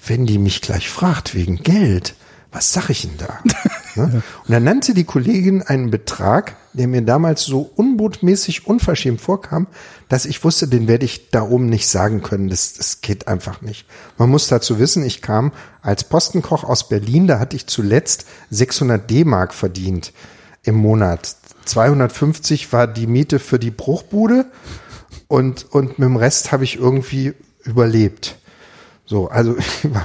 wenn 0.05 0.25
die 0.25 0.37
mich 0.37 0.61
gleich 0.61 0.89
fragt 0.89 1.35
wegen 1.35 1.57
Geld, 1.63 2.15
was 2.51 2.73
sag 2.73 2.89
ich 2.89 3.01
denn 3.01 3.17
da? 3.17 3.39
Ne? 3.95 4.21
Und 4.45 4.51
dann 4.51 4.63
nannte 4.63 4.93
die 4.93 5.03
Kollegin 5.03 5.61
einen 5.61 5.91
Betrag, 5.91 6.55
der 6.73 6.87
mir 6.87 7.01
damals 7.01 7.43
so 7.43 7.69
unbotmäßig 7.75 8.67
unverschämt 8.67 9.21
vorkam, 9.21 9.67
dass 10.07 10.25
ich 10.25 10.43
wusste, 10.43 10.67
den 10.67 10.87
werde 10.87 11.05
ich 11.05 11.29
da 11.29 11.43
oben 11.43 11.67
nicht 11.67 11.87
sagen 11.87 12.21
können. 12.21 12.49
Das, 12.49 12.73
das 12.73 13.01
geht 13.01 13.27
einfach 13.27 13.61
nicht. 13.61 13.85
Man 14.17 14.29
muss 14.29 14.47
dazu 14.47 14.79
wissen, 14.79 15.03
ich 15.03 15.21
kam 15.21 15.51
als 15.81 16.03
Postenkoch 16.03 16.63
aus 16.63 16.87
Berlin, 16.87 17.27
da 17.27 17.39
hatte 17.39 17.55
ich 17.55 17.67
zuletzt 17.67 18.25
600 18.51 19.09
D-Mark 19.09 19.53
verdient 19.53 20.13
im 20.63 20.75
Monat. 20.75 21.35
250 21.65 22.71
war 22.73 22.87
die 22.87 23.07
Miete 23.07 23.39
für 23.39 23.59
die 23.59 23.71
Bruchbude 23.71 24.45
und, 25.27 25.71
und 25.71 25.99
mit 25.99 26.07
dem 26.07 26.15
Rest 26.15 26.51
habe 26.51 26.63
ich 26.63 26.77
irgendwie 26.77 27.33
überlebt. 27.63 28.37
So, 29.05 29.27
also 29.27 29.55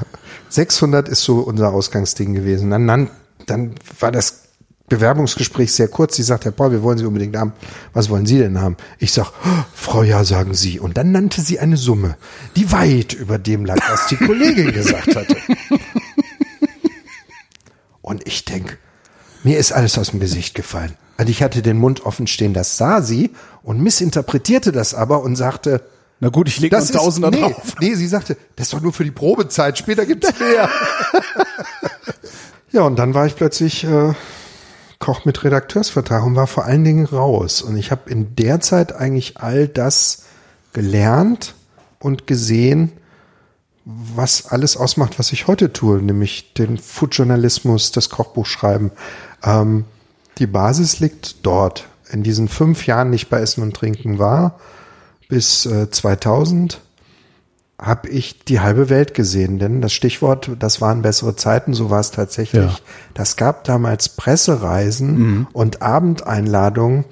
600 0.49 1.09
ist 1.09 1.22
so 1.22 1.41
unser 1.41 1.72
Ausgangsding 1.72 2.35
gewesen. 2.35 2.70
Dann, 2.70 2.87
dann, 2.87 3.11
dann 3.47 3.74
war 4.01 4.12
das 4.12 4.45
Bewerbungsgespräch 4.88 5.72
sehr 5.72 5.88
kurz. 5.88 6.16
Sie 6.16 6.22
sagt, 6.22 6.45
Herr 6.45 6.53
Paul, 6.53 6.72
wir 6.72 6.82
wollen 6.82 6.99
Sie 6.99 7.07
unbedingt 7.07 7.36
haben. 7.36 7.53
Was 7.92 8.11
wollen 8.11 8.26
Sie 8.26 8.38
denn 8.38 8.61
haben? 8.61 8.76
Ich 8.99 9.12
sag, 9.12 9.32
oh, 9.45 9.64
Frau 9.74 10.03
Ja, 10.03 10.24
sagen 10.24 10.55
Sie. 10.55 10.78
Und 10.78 10.97
dann 10.97 11.11
nannte 11.12 11.40
sie 11.40 11.59
eine 11.59 11.76
Summe, 11.76 12.16
die 12.57 12.70
weit 12.70 13.12
über 13.14 13.38
dem 13.38 13.64
lag, 13.64 13.78
was 13.88 14.07
die 14.09 14.16
Kollegin 14.16 14.72
gesagt 14.72 15.16
hatte. 15.16 15.36
Und 18.03 18.26
ich 18.26 18.45
denk, 18.45 18.78
mir 19.42 19.57
ist 19.59 19.72
alles 19.72 19.97
aus 19.97 20.11
dem 20.11 20.20
Gesicht 20.20 20.55
gefallen. 20.55 20.95
Also 21.16 21.30
ich 21.30 21.42
hatte 21.42 21.62
den 21.62 21.78
Mund 21.78 22.05
offen 22.05 22.26
stehen, 22.26 22.53
das 22.53 22.76
sah 22.76 23.01
sie 23.01 23.30
und 23.62 23.80
missinterpretierte 23.80 24.72
das 24.72 24.95
aber 24.95 25.22
und 25.22 25.36
sagte, 25.36 25.80
na 26.20 26.28
gut, 26.28 26.49
ich 26.49 26.61
lege 26.61 26.76
das 26.76 26.90
Tausender 26.90 27.30
nee, 27.30 27.40
drauf. 27.40 27.74
Nee, 27.80 27.95
sie 27.95 28.07
sagte, 28.07 28.36
das 28.57 28.66
ist 28.66 28.74
doch 28.74 28.80
nur 28.80 28.92
für 28.92 29.05
die 29.05 29.11
Probezeit, 29.11 29.78
später 29.78 30.05
gibt's 30.05 30.32
mehr. 30.38 30.68
ja, 32.75 32.83
und 32.83 32.97
dann 32.99 33.14
war 33.14 33.25
ich 33.25 33.37
plötzlich 33.37 33.85
äh, 33.85 34.14
Koch 34.99 35.25
mit 35.25 35.45
Redakteursvertrag 35.45 36.25
und 36.25 36.35
war 36.35 36.49
vor 36.49 36.64
allen 36.64 36.83
Dingen 36.83 37.07
raus. 37.07 37.62
Und 37.62 37.77
ich 37.77 37.93
habe 37.93 38.11
in 38.11 38.35
der 38.35 38.61
Zeit 38.61 38.93
eigentlich 38.93 39.37
all 39.37 39.68
das 39.68 40.25
gelernt 40.72 41.55
und 42.01 42.27
gesehen, 42.27 42.91
was 43.85 44.47
alles 44.47 44.77
ausmacht, 44.77 45.20
was 45.20 45.33
ich 45.33 45.47
heute 45.47 45.72
tue, 45.72 46.03
nämlich 46.03 46.53
den 46.55 46.79
Foodjournalismus, 46.79 47.93
das 47.93 48.11
Kochbuchschreiben. 48.11 48.91
Ähm, 49.45 49.85
die 50.39 50.49
Basis 50.49 50.99
liegt 50.99 51.47
dort. 51.47 51.87
In 52.11 52.25
diesen 52.25 52.49
fünf 52.49 52.87
Jahren, 52.87 53.12
die 53.12 53.16
ich 53.16 53.29
bei 53.29 53.39
Essen 53.39 53.62
und 53.62 53.77
Trinken 53.77 54.18
war, 54.18 54.59
bis 55.29 55.64
äh, 55.64 55.91
2000 55.91 56.81
habe 57.85 58.09
ich 58.09 58.45
die 58.45 58.61
halbe 58.61 58.89
Welt 58.89 59.14
gesehen, 59.14 59.59
denn 59.59 59.80
das 59.80 59.93
Stichwort, 59.93 60.51
das 60.59 60.80
waren 60.80 61.03
bessere 61.03 61.37
Zeiten, 61.37 61.74
so 61.74 61.91
war 61.91 62.01
es 62.01 62.11
tatsächlich. 62.11 62.72
Ja. 62.72 62.78
Das 63.12 63.37
gab 63.37 63.64
damals 63.64 64.09
Pressereisen 64.09 65.18
mhm. 65.18 65.47
und 65.53 65.82
Abendeinladungen, 65.82 67.05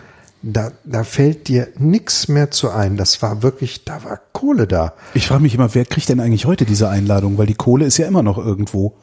da, 0.43 0.73
da 0.85 1.05
fällt 1.05 1.47
dir 1.49 1.69
nichts 1.79 2.27
mehr 2.29 2.51
zu 2.51 2.71
ein. 2.71 2.97
Das 2.97 3.23
war 3.23 3.43
wirklich, 3.43 3.85
da 3.85 4.03
war 4.03 4.21
Kohle 4.33 4.67
da. 4.67 4.95
Ich 5.15 5.29
frage 5.29 5.43
mich 5.43 5.55
immer, 5.55 5.75
wer 5.75 5.85
kriegt 5.85 6.09
denn 6.09 6.21
eigentlich 6.21 6.47
heute 6.47 6.65
diese 6.65 6.89
Einladung? 6.89 7.39
Weil 7.39 7.47
die 7.47 7.55
Kohle 7.55 7.85
ist 7.85 7.99
ja 7.99 8.09
immer 8.09 8.23
noch 8.23 8.39
irgendwo. 8.39 8.97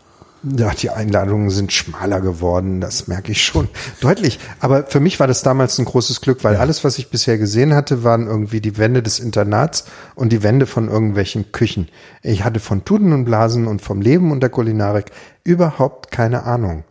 Ja, 0.43 0.71
die 0.71 0.89
Einladungen 0.89 1.49
sind 1.49 1.73
schmaler 1.73 2.21
geworden, 2.21 2.79
das 2.79 3.07
merke 3.07 3.33
ich 3.33 3.43
schon 3.43 3.67
deutlich. 4.01 4.39
Aber 4.61 4.85
für 4.85 5.01
mich 5.01 5.19
war 5.19 5.27
das 5.27 5.43
damals 5.43 5.77
ein 5.79 5.85
großes 5.85 6.21
Glück, 6.21 6.43
weil 6.43 6.53
ja. 6.53 6.59
alles, 6.61 6.83
was 6.83 6.97
ich 6.97 7.09
bisher 7.09 7.37
gesehen 7.37 7.73
hatte, 7.73 8.03
waren 8.03 8.27
irgendwie 8.27 8.61
die 8.61 8.77
Wände 8.77 9.03
des 9.03 9.19
Internats 9.19 9.85
und 10.15 10.31
die 10.31 10.41
Wände 10.41 10.65
von 10.65 10.87
irgendwelchen 10.87 11.51
Küchen. 11.51 11.89
Ich 12.21 12.45
hatte 12.45 12.61
von 12.61 12.85
Tuden 12.85 13.11
und 13.11 13.25
Blasen 13.25 13.67
und 13.67 13.81
vom 13.81 14.01
Leben 14.01 14.31
und 14.31 14.39
der 14.39 14.49
Kulinarik 14.49 15.11
überhaupt 15.43 16.09
keine 16.09 16.43
Ahnung. 16.43 16.85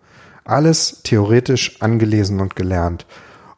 Alles 0.44 1.01
theoretisch 1.03 1.80
angelesen 1.80 2.40
und 2.40 2.55
gelernt. 2.55 3.07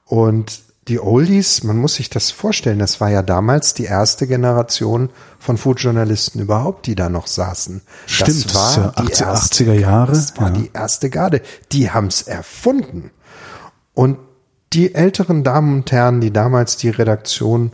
Und 0.04 0.69
die 0.90 1.00
Oldies, 1.00 1.62
man 1.62 1.76
muss 1.78 1.94
sich 1.94 2.10
das 2.10 2.30
vorstellen, 2.32 2.80
das 2.80 3.00
war 3.00 3.08
ja 3.10 3.22
damals 3.22 3.74
die 3.74 3.84
erste 3.84 4.26
Generation 4.26 5.08
von 5.38 5.56
Food-Journalisten 5.56 6.40
überhaupt, 6.40 6.86
die 6.86 6.96
da 6.96 7.08
noch 7.08 7.28
saßen. 7.28 7.80
Stimmt, 8.06 8.46
das 8.46 8.54
war 8.54 8.92
das 8.96 9.06
die 9.06 9.24
80, 9.24 9.68
80er 9.68 9.72
Jahre. 9.74 10.12
Das 10.12 10.36
war 10.36 10.48
Ja. 10.48 10.54
die 10.54 10.70
erste 10.74 11.08
Garde. 11.08 11.42
Die 11.70 11.90
haben's 11.90 12.22
erfunden. 12.22 13.10
Und 13.94 14.18
die 14.72 14.94
älteren 14.94 15.44
Damen 15.44 15.74
und 15.78 15.92
Herren, 15.92 16.20
die 16.20 16.32
damals 16.32 16.76
die 16.76 16.90
Redaktion 16.90 17.72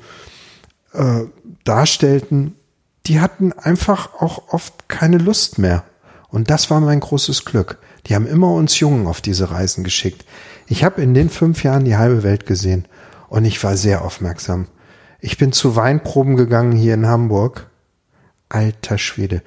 äh, 0.92 1.24
darstellten, 1.64 2.54
die 3.06 3.20
hatten 3.20 3.52
einfach 3.54 4.14
auch 4.20 4.52
oft 4.52 4.88
keine 4.88 5.18
Lust 5.18 5.58
mehr. 5.58 5.84
Und 6.28 6.50
das 6.50 6.70
war 6.70 6.80
mein 6.80 7.00
großes 7.00 7.44
Glück. 7.46 7.78
Die 8.06 8.14
haben 8.14 8.26
immer 8.26 8.52
uns 8.52 8.78
Jungen 8.78 9.06
auf 9.06 9.20
diese 9.22 9.50
Reisen 9.50 9.84
geschickt. 9.84 10.24
Ich 10.66 10.84
habe 10.84 11.00
in 11.00 11.14
den 11.14 11.30
fünf 11.30 11.62
Jahren 11.64 11.84
die 11.84 11.96
halbe 11.96 12.22
Welt 12.22 12.44
gesehen 12.46 12.86
und 13.28 13.44
ich 13.44 13.62
war 13.62 13.76
sehr 13.76 14.04
aufmerksam. 14.04 14.68
Ich 15.20 15.38
bin 15.38 15.52
zu 15.52 15.76
Weinproben 15.76 16.36
gegangen 16.36 16.72
hier 16.72 16.94
in 16.94 17.06
Hamburg. 17.06 17.68
Alter 18.48 18.98
Schwede. 18.98 19.42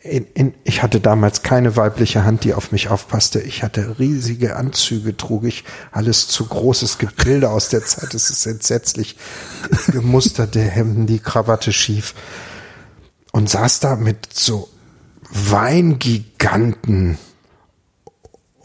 In, 0.00 0.24
in, 0.34 0.54
ich 0.62 0.82
hatte 0.82 1.00
damals 1.00 1.42
keine 1.42 1.76
weibliche 1.76 2.24
Hand, 2.24 2.44
die 2.44 2.54
auf 2.54 2.70
mich 2.70 2.88
aufpasste. 2.88 3.40
Ich 3.40 3.62
hatte 3.62 3.98
riesige 3.98 4.56
Anzüge, 4.56 5.16
trug 5.16 5.44
ich 5.44 5.64
alles 5.90 6.28
zu 6.28 6.46
groß. 6.46 6.82
Es 6.82 6.98
gibt 6.98 7.24
Bilder 7.24 7.50
aus 7.50 7.68
der 7.68 7.84
Zeit, 7.84 8.14
es 8.14 8.30
ist 8.30 8.46
entsetzlich. 8.46 9.16
Gemusterte 9.88 10.60
Hemden, 10.60 11.06
die 11.06 11.18
Krawatte 11.18 11.72
schief. 11.72 12.14
Und 13.32 13.50
saß 13.50 13.80
da 13.80 13.96
mit 13.96 14.32
so 14.32 14.68
Weingiganten. 15.28 17.18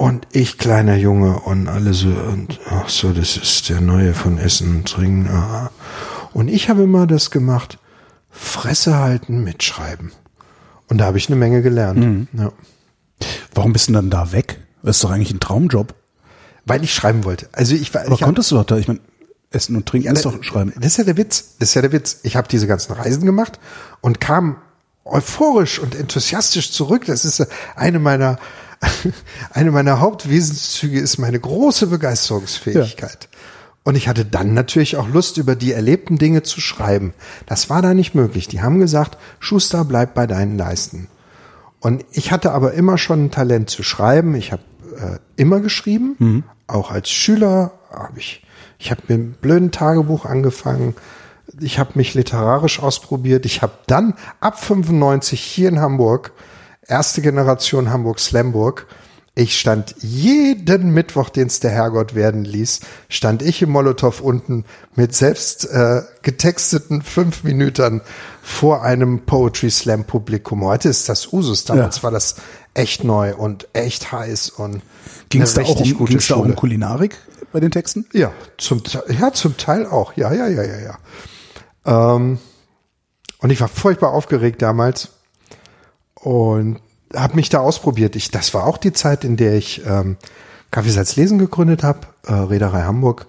Und 0.01 0.27
ich, 0.31 0.57
kleiner 0.57 0.95
Junge, 0.95 1.41
und 1.41 1.67
alle 1.67 1.93
so, 1.93 2.07
und 2.07 2.59
ach 2.67 2.89
so, 2.89 3.11
das 3.13 3.37
ist 3.37 3.69
der 3.69 3.81
neue 3.81 4.15
von 4.15 4.39
Essen 4.39 4.77
und 4.77 4.87
Trinken. 4.87 5.27
aha. 5.29 5.69
Und 6.33 6.47
ich 6.47 6.69
habe 6.69 6.81
immer 6.83 7.05
das 7.05 7.29
gemacht, 7.29 7.77
Fresse 8.31 8.97
halten, 8.97 9.43
mitschreiben. 9.43 10.11
Und 10.89 10.97
da 10.97 11.05
habe 11.05 11.19
ich 11.19 11.27
eine 11.27 11.35
Menge 11.35 11.61
gelernt. 11.61 12.27
Ja. 12.33 12.51
Warum 13.53 13.73
bist 13.73 13.89
du 13.89 13.93
denn 13.93 14.09
dann 14.09 14.09
da 14.09 14.31
weg? 14.31 14.59
Das 14.81 14.95
ist 14.97 15.03
doch 15.03 15.11
eigentlich 15.11 15.31
ein 15.33 15.39
Traumjob. 15.39 15.93
Weil 16.65 16.83
ich 16.83 16.93
schreiben 16.95 17.23
wollte. 17.23 17.47
Also 17.51 17.75
ich 17.75 17.93
war, 17.93 18.01
Aber 18.01 18.13
ich 18.15 18.21
hab- 18.21 18.25
konntest 18.27 18.49
du 18.49 18.55
doch 18.55 18.65
da, 18.65 18.77
ich 18.77 18.87
meine, 18.87 19.01
Essen 19.51 19.75
und 19.75 19.85
Trinken 19.85 20.07
Ja, 20.07 20.13
ist 20.13 20.25
da- 20.25 20.31
doch 20.31 20.43
schreiben. 20.43 20.73
Das 20.77 20.87
ist 20.93 20.97
ja 20.97 21.03
der 21.03 21.17
Witz. 21.17 21.57
Das 21.59 21.69
ist 21.69 21.75
ja 21.75 21.81
der 21.83 21.91
Witz. 21.91 22.21
Ich 22.23 22.35
habe 22.35 22.47
diese 22.47 22.65
ganzen 22.65 22.93
Reisen 22.93 23.25
gemacht 23.25 23.59
und 24.01 24.19
kam 24.19 24.55
euphorisch 25.05 25.77
und 25.77 25.93
enthusiastisch 25.93 26.71
zurück. 26.71 27.05
Das 27.05 27.23
ist 27.23 27.45
eine 27.75 27.99
meiner 27.99 28.39
eine 29.51 29.71
meiner 29.71 29.99
Hauptwesenszüge 29.99 30.99
ist 30.99 31.17
meine 31.17 31.39
große 31.39 31.87
Begeisterungsfähigkeit. 31.87 33.29
Und 33.83 33.95
ich 33.95 34.07
hatte 34.07 34.25
dann 34.25 34.53
natürlich 34.53 34.97
auch 34.97 35.07
Lust, 35.09 35.37
über 35.37 35.55
die 35.55 35.71
erlebten 35.71 36.17
Dinge 36.17 36.43
zu 36.43 36.61
schreiben. 36.61 37.13
Das 37.47 37.69
war 37.69 37.81
da 37.81 37.93
nicht 37.93 38.13
möglich. 38.13 38.47
Die 38.47 38.61
haben 38.61 38.79
gesagt, 38.79 39.17
Schuster, 39.39 39.85
bleib 39.85 40.13
bei 40.13 40.27
deinen 40.27 40.57
Leisten. 40.57 41.07
Und 41.79 42.05
ich 42.11 42.31
hatte 42.31 42.51
aber 42.51 42.73
immer 42.73 42.99
schon 42.99 43.25
ein 43.25 43.31
Talent 43.31 43.71
zu 43.71 43.81
schreiben. 43.81 44.35
Ich 44.35 44.51
habe 44.51 44.61
äh, 44.97 45.17
immer 45.35 45.61
geschrieben, 45.61 46.15
auch 46.67 46.91
als 46.91 47.09
Schüler 47.09 47.71
habe 47.91 48.19
ich. 48.19 48.45
Ich 48.77 48.91
habe 48.91 49.01
mit 49.07 49.11
einem 49.11 49.31
blöden 49.33 49.71
Tagebuch 49.71 50.25
angefangen. 50.25 50.95
Ich 51.59 51.79
habe 51.79 51.91
mich 51.95 52.13
literarisch 52.13 52.79
ausprobiert. 52.79 53.45
Ich 53.45 53.63
habe 53.63 53.73
dann 53.87 54.13
ab 54.39 54.59
95 54.59 55.41
hier 55.41 55.69
in 55.69 55.79
Hamburg, 55.79 56.33
erste 56.87 57.21
Generation 57.21 57.91
Hamburg 57.91 58.19
Slamburg, 58.19 58.87
ich 59.33 59.57
stand 59.57 59.95
jeden 59.99 60.91
Mittwoch, 60.93 61.29
den 61.29 61.47
es 61.47 61.61
der 61.61 61.71
Herrgott 61.71 62.15
werden 62.15 62.43
ließ, 62.43 62.81
stand 63.07 63.41
ich 63.41 63.61
im 63.61 63.69
Molotow 63.69 64.19
unten 64.19 64.65
mit 64.95 65.15
selbst 65.15 65.69
äh, 65.71 66.01
getexteten 66.21 67.01
fünf 67.01 67.43
Minuten 67.43 68.01
vor 68.41 68.83
einem 68.83 69.25
Poetry 69.25 69.69
Slam 69.71 70.03
Publikum. 70.03 70.65
Heute 70.65 70.89
ist 70.89 71.07
das 71.07 71.31
Usus, 71.31 71.63
damals 71.63 71.97
Ja. 71.97 72.03
war 72.03 72.11
das 72.11 72.35
echt 72.73 73.05
neu 73.05 73.33
und 73.33 73.69
echt 73.71 74.11
heiß 74.11 74.49
und 74.49 74.81
Ging 75.29 75.41
es 75.41 75.53
da, 75.53 75.61
auch 75.61 75.69
richtig 75.69 75.93
um, 75.93 75.99
gute 75.99 76.17
da 76.17 76.35
auch 76.35 76.43
um. 76.43 76.55
Kulinarik 76.55 77.17
bei 77.53 77.61
den 77.61 77.71
Texten? 77.71 78.05
Ja, 78.11 78.33
zum, 78.57 78.83
ja, 79.17 79.31
zum 79.31 79.55
Teil 79.55 79.85
auch. 79.85 80.13
Ja, 80.17 80.33
ja, 80.33 80.47
ja, 80.47 80.63
ja, 80.63 80.77
ja. 81.85 82.15
Ähm, 82.15 82.39
und 83.39 83.49
ich 83.49 83.61
war 83.61 83.69
furchtbar 83.69 84.11
aufgeregt 84.11 84.61
damals 84.61 85.09
und 86.21 86.79
habe 87.13 87.35
mich 87.35 87.49
da 87.49 87.59
ausprobiert. 87.59 88.15
Ich, 88.15 88.31
das 88.31 88.53
war 88.53 88.65
auch 88.65 88.77
die 88.77 88.93
Zeit, 88.93 89.23
in 89.23 89.37
der 89.37 89.55
ich 89.55 89.81
ähm, 89.85 90.17
Kaffeesatz 90.71 91.15
Lesen 91.15 91.37
gegründet 91.37 91.83
habe, 91.83 92.07
äh, 92.25 92.33
Reederei 92.33 92.83
Hamburg. 92.83 93.27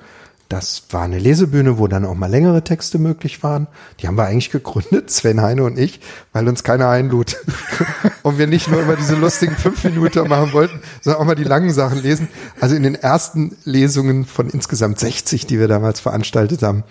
Das 0.49 0.85
war 0.91 1.03
eine 1.03 1.19
Lesebühne, 1.19 1.79
wo 1.79 1.89
dann 1.89 2.05
auch 2.05 2.15
mal 2.15 2.31
längere 2.31 2.63
Texte 2.63 2.99
möglich 2.99 3.43
waren. 3.43 3.69
Die 3.99 4.07
haben 4.07 4.19
wir 4.19 4.27
eigentlich 4.27 4.51
gegründet, 4.51 5.11
Sven 5.11 5.41
Heine 5.41 5.65
und 5.65 5.79
ich, 5.79 6.01
weil 6.33 6.47
uns 6.47 6.63
keiner 6.63 6.89
einlud. 6.89 7.37
und 8.23 8.39
wir 8.39 8.47
nicht 8.47 8.69
nur 8.69 8.83
immer 8.83 8.97
diese 8.97 9.17
lustigen 9.17 9.57
fünf 9.57 9.83
Minuten 9.83 10.29
machen 10.29 10.53
wollten, 10.53 10.81
sondern 11.01 11.23
auch 11.23 11.27
mal 11.27 11.35
die 11.35 11.45
langen 11.45 11.73
Sachen 11.73 12.03
lesen. 12.03 12.29
Also 12.61 12.77
in 12.77 12.83
den 12.83 12.95
ersten 12.95 13.57
Lesungen 13.65 14.27
von 14.27 14.51
insgesamt 14.51 15.01
60, 15.01 15.47
die 15.47 15.59
wir 15.59 15.69
damals 15.69 16.01
veranstaltet 16.01 16.63
haben, 16.63 16.85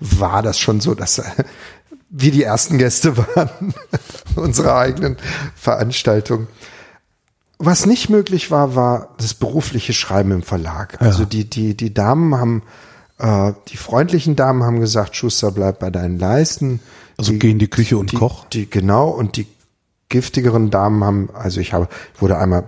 war 0.00 0.42
das 0.42 0.58
schon 0.58 0.80
so, 0.80 0.94
dass 0.94 1.18
äh, 1.18 1.24
wir 2.12 2.30
die 2.30 2.42
ersten 2.44 2.78
Gäste 2.78 3.16
waren 3.36 3.74
unserer 4.36 4.76
eigenen 4.76 5.16
Veranstaltung. 5.56 6.46
Was 7.58 7.86
nicht 7.86 8.08
möglich 8.08 8.50
war, 8.50 8.74
war 8.74 9.14
das 9.18 9.34
berufliche 9.34 9.92
Schreiben 9.92 10.30
im 10.32 10.42
Verlag. 10.42 11.00
Also 11.00 11.24
die, 11.24 11.48
die, 11.48 11.76
die 11.76 11.94
Damen 11.94 12.34
haben, 12.36 12.62
äh, 13.18 13.52
die 13.68 13.76
freundlichen 13.76 14.36
Damen 14.36 14.62
haben 14.62 14.80
gesagt, 14.80 15.16
Schuster, 15.16 15.52
bleib 15.52 15.78
bei 15.78 15.90
deinen 15.90 16.18
Leisten. 16.18 16.80
Also 17.16 17.34
geh 17.34 17.52
in 17.52 17.58
die 17.58 17.68
Küche 17.68 17.96
und 17.98 18.12
die, 18.12 18.16
koch. 18.16 18.46
Die, 18.46 18.68
genau, 18.68 19.08
und 19.08 19.36
die 19.36 19.46
giftigeren 20.12 20.70
Damen 20.70 21.02
haben, 21.02 21.28
also 21.34 21.58
ich 21.60 21.72
habe, 21.72 21.88
wurde 22.18 22.38
einmal 22.38 22.64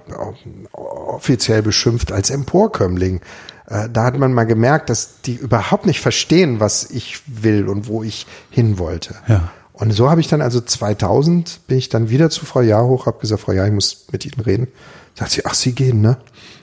offiziell 0.73 1.63
beschimpft 1.63 2.11
als 2.11 2.31
Emporkömmling. 2.31 3.21
Äh, 3.69 3.89
Da 3.91 4.03
hat 4.03 4.19
man 4.19 4.33
mal 4.33 4.45
gemerkt, 4.45 4.91
dass 4.91 5.21
die 5.21 5.35
überhaupt 5.35 5.87
nicht 5.87 6.01
verstehen, 6.01 6.59
was 6.59 6.91
ich 6.91 7.23
will 7.27 7.69
und 7.69 7.87
wo 7.87 8.03
ich 8.03 8.27
hin 8.51 8.79
wollte. 8.79 9.15
Ja. 9.29 9.53
Und 9.73 9.93
so 9.93 10.11
habe 10.11 10.21
ich 10.21 10.29
dann 10.29 10.41
also 10.41 10.61
2000 10.61 11.67
bin 11.67 11.79
ich 11.79 11.89
dann 11.89 12.09
wieder 12.09 12.31
zu 12.31 12.47
Frau 12.47 12.61
Jahr 12.63 12.85
hoch, 12.85 13.07
habe 13.07 13.21
gesagt, 13.21 13.43
Frau 13.43 13.53
Jahr, 13.53 13.67
ich 13.67 13.73
muss 13.73 14.07
mit 14.13 14.25
Ihnen 14.25 14.41
reden. 14.41 14.69
Sagt 15.15 15.33
sie, 15.33 15.45
ach, 15.47 15.55
Sie 15.55 15.73
gehen, 15.73 16.01
ne? 16.01 16.17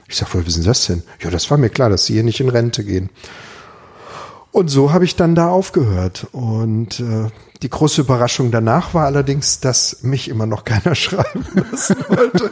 Ich 0.08 0.18
sag, 0.18 0.34
woher 0.34 0.46
wissen 0.46 0.62
Sie 0.62 0.68
das 0.68 0.86
denn? 0.88 1.04
Ja, 1.22 1.30
das 1.30 1.50
war 1.52 1.58
mir 1.58 1.70
klar, 1.70 1.90
dass 1.90 2.06
Sie 2.06 2.14
hier 2.14 2.24
nicht 2.24 2.40
in 2.42 2.50
Rente 2.50 2.84
gehen. 2.84 3.10
Und 4.52 4.68
so 4.70 4.92
habe 4.92 5.06
ich 5.06 5.16
dann 5.16 5.36
da 5.36 5.50
aufgehört. 5.50 6.28
Und 6.32 7.00
äh, 7.00 7.30
die 7.62 7.70
große 7.70 8.02
Überraschung 8.02 8.52
danach 8.52 8.94
war 8.94 9.06
allerdings, 9.06 9.60
dass 9.60 10.04
mich 10.04 10.28
immer 10.28 10.46
noch 10.46 10.64
keiner 10.66 10.96
schreiben 10.96 11.46
lassen 11.72 11.98
wollte. 12.10 12.52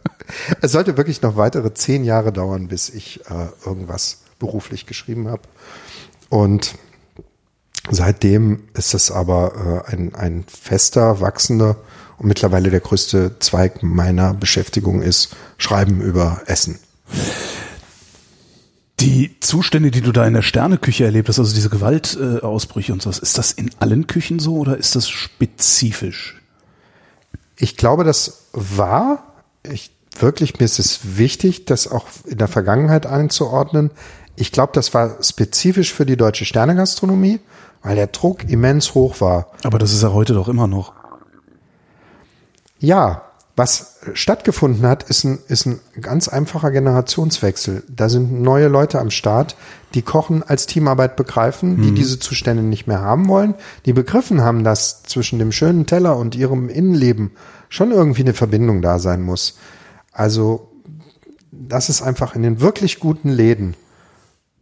es 0.60 0.72
sollte 0.72 0.96
wirklich 0.96 1.22
noch 1.22 1.36
weitere 1.36 1.74
zehn 1.74 2.04
Jahre 2.04 2.32
dauern, 2.32 2.68
bis 2.68 2.88
ich 2.88 3.20
äh, 3.30 3.48
irgendwas 3.66 4.22
beruflich 4.38 4.86
geschrieben 4.86 5.28
habe. 5.28 5.42
Und 6.28 6.74
seitdem 7.90 8.64
ist 8.74 8.94
es 8.94 9.10
aber 9.10 9.84
äh, 9.86 9.92
ein, 9.92 10.14
ein 10.14 10.44
fester, 10.48 11.20
wachsender 11.20 11.76
und 12.18 12.26
mittlerweile 12.26 12.70
der 12.70 12.80
größte 12.80 13.38
Zweig 13.38 13.82
meiner 13.82 14.34
Beschäftigung 14.34 15.02
ist 15.02 15.36
Schreiben 15.58 16.00
über 16.00 16.42
Essen. 16.46 16.78
Die 19.04 19.36
Zustände, 19.40 19.90
die 19.90 20.00
du 20.00 20.12
da 20.12 20.26
in 20.26 20.34
der 20.34 20.42
Sterneküche 20.42 21.04
erlebt 21.04 21.28
hast, 21.28 21.38
also 21.38 21.54
diese 21.54 21.68
Gewaltausbrüche 21.68 22.38
äh, 22.38 22.42
Ausbrüche 22.42 22.92
und 22.92 23.02
sowas, 23.02 23.18
ist 23.18 23.38
das 23.38 23.52
in 23.52 23.70
allen 23.78 24.06
Küchen 24.06 24.38
so 24.38 24.56
oder 24.56 24.76
ist 24.76 24.96
das 24.96 25.08
spezifisch? 25.08 26.40
Ich 27.56 27.76
glaube, 27.76 28.04
das 28.04 28.48
war, 28.52 29.34
ich 29.62 29.90
wirklich, 30.18 30.58
mir 30.58 30.64
ist 30.64 30.78
es 30.78 31.16
wichtig, 31.18 31.66
das 31.66 31.90
auch 31.90 32.06
in 32.26 32.38
der 32.38 32.48
Vergangenheit 32.48 33.06
einzuordnen. 33.06 33.90
Ich 34.36 34.52
glaube, 34.52 34.72
das 34.74 34.94
war 34.94 35.22
spezifisch 35.22 35.92
für 35.92 36.06
die 36.06 36.16
deutsche 36.16 36.44
Sternegastronomie, 36.44 37.40
weil 37.82 37.96
der 37.96 38.08
Druck 38.08 38.48
immens 38.48 38.94
hoch 38.94 39.20
war. 39.20 39.48
Aber 39.62 39.78
das 39.78 39.92
ist 39.92 40.02
ja 40.02 40.12
heute 40.12 40.34
doch 40.34 40.48
immer 40.48 40.66
noch. 40.66 40.92
Ja, 42.78 43.22
was 43.56 43.98
stattgefunden 44.14 44.84
hat, 44.84 45.04
ist 45.04 45.24
ein, 45.24 45.38
ist 45.48 45.66
ein 45.66 45.80
ganz 46.00 46.28
einfacher 46.28 46.70
Generationswechsel. 46.72 47.84
Da 47.88 48.08
sind 48.08 48.42
neue 48.42 48.68
Leute 48.68 48.98
am 48.98 49.10
Start, 49.10 49.56
die 49.94 50.02
Kochen 50.02 50.42
als 50.42 50.66
Teamarbeit 50.66 51.14
begreifen, 51.14 51.80
die 51.80 51.92
diese 51.92 52.18
Zustände 52.18 52.64
nicht 52.64 52.88
mehr 52.88 53.00
haben 53.00 53.28
wollen, 53.28 53.54
die 53.86 53.92
begriffen 53.92 54.40
haben, 54.40 54.64
dass 54.64 55.04
zwischen 55.04 55.38
dem 55.38 55.52
schönen 55.52 55.86
Teller 55.86 56.16
und 56.16 56.34
ihrem 56.34 56.68
Innenleben 56.68 57.30
schon 57.68 57.92
irgendwie 57.92 58.22
eine 58.22 58.34
Verbindung 58.34 58.82
da 58.82 58.98
sein 58.98 59.22
muss. 59.22 59.56
Also, 60.10 60.72
das 61.52 61.88
ist 61.88 62.02
einfach 62.02 62.34
in 62.34 62.42
den 62.42 62.60
wirklich 62.60 62.98
guten 62.98 63.28
Läden 63.28 63.76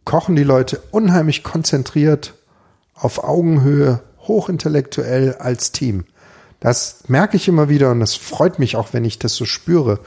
kochen 0.05 0.35
die 0.35 0.43
Leute 0.43 0.81
unheimlich 0.91 1.43
konzentriert, 1.43 2.33
auf 2.93 3.23
Augenhöhe, 3.23 4.01
hochintellektuell 4.27 5.35
als 5.35 5.71
Team. 5.71 6.05
Das 6.63 7.03
merke 7.09 7.35
ich 7.35 7.49
immer 7.49 7.67
wieder 7.67 7.91
und 7.91 7.99
das 7.99 8.15
freut 8.15 8.57
mich 8.57 8.77
auch, 8.77 8.93
wenn 8.93 9.03
ich 9.03 9.19
das 9.19 9.35
so 9.35 9.43
spüre. 9.43 9.99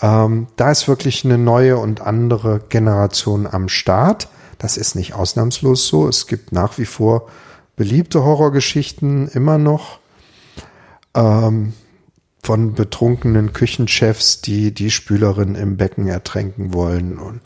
Ähm, 0.00 0.46
da 0.54 0.70
ist 0.70 0.86
wirklich 0.86 1.24
eine 1.24 1.38
neue 1.38 1.76
und 1.76 2.00
andere 2.00 2.60
Generation 2.68 3.48
am 3.48 3.68
Start. 3.68 4.28
Das 4.58 4.76
ist 4.76 4.94
nicht 4.94 5.14
ausnahmslos 5.14 5.88
so. 5.88 6.06
Es 6.06 6.28
gibt 6.28 6.52
nach 6.52 6.78
wie 6.78 6.84
vor 6.84 7.28
beliebte 7.74 8.22
Horrorgeschichten 8.22 9.26
immer 9.26 9.58
noch 9.58 9.98
ähm, 11.14 11.72
von 12.44 12.74
betrunkenen 12.74 13.52
Küchenchefs, 13.52 14.40
die 14.40 14.72
die 14.72 14.92
Spülerin 14.92 15.56
im 15.56 15.76
Becken 15.76 16.06
ertränken 16.06 16.72
wollen 16.72 17.18
und 17.18 17.40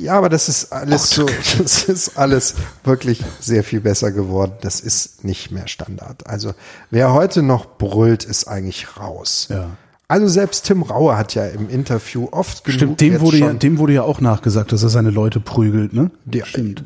ja, 0.00 0.14
aber 0.14 0.28
das 0.28 0.48
ist 0.48 0.72
alles 0.72 1.10
so, 1.10 1.26
das 1.58 1.84
ist 1.84 2.16
alles 2.16 2.54
wirklich 2.84 3.22
sehr 3.40 3.64
viel 3.64 3.80
besser 3.80 4.12
geworden. 4.12 4.52
Das 4.60 4.80
ist 4.80 5.24
nicht 5.24 5.50
mehr 5.50 5.68
Standard. 5.68 6.26
Also 6.26 6.54
wer 6.90 7.12
heute 7.12 7.42
noch 7.42 7.66
brüllt, 7.78 8.24
ist 8.24 8.46
eigentlich 8.46 8.98
raus. 8.98 9.48
Ja. 9.50 9.70
Also 10.10 10.26
selbst 10.26 10.64
Tim 10.64 10.82
Raue 10.82 11.18
hat 11.18 11.34
ja 11.34 11.44
im 11.44 11.68
Interview 11.68 12.28
oft 12.30 12.64
genug 12.64 12.78
Stimmt, 12.78 13.00
dem 13.02 13.20
wurde, 13.20 13.36
ja, 13.36 13.52
dem 13.52 13.76
wurde 13.76 13.92
ja 13.92 14.02
auch 14.04 14.22
nachgesagt, 14.22 14.72
dass 14.72 14.82
er 14.82 14.88
seine 14.88 15.10
Leute 15.10 15.38
prügelt, 15.38 15.92
ne? 15.92 16.10
Ja, 16.32 16.46
Stimmt. 16.46 16.84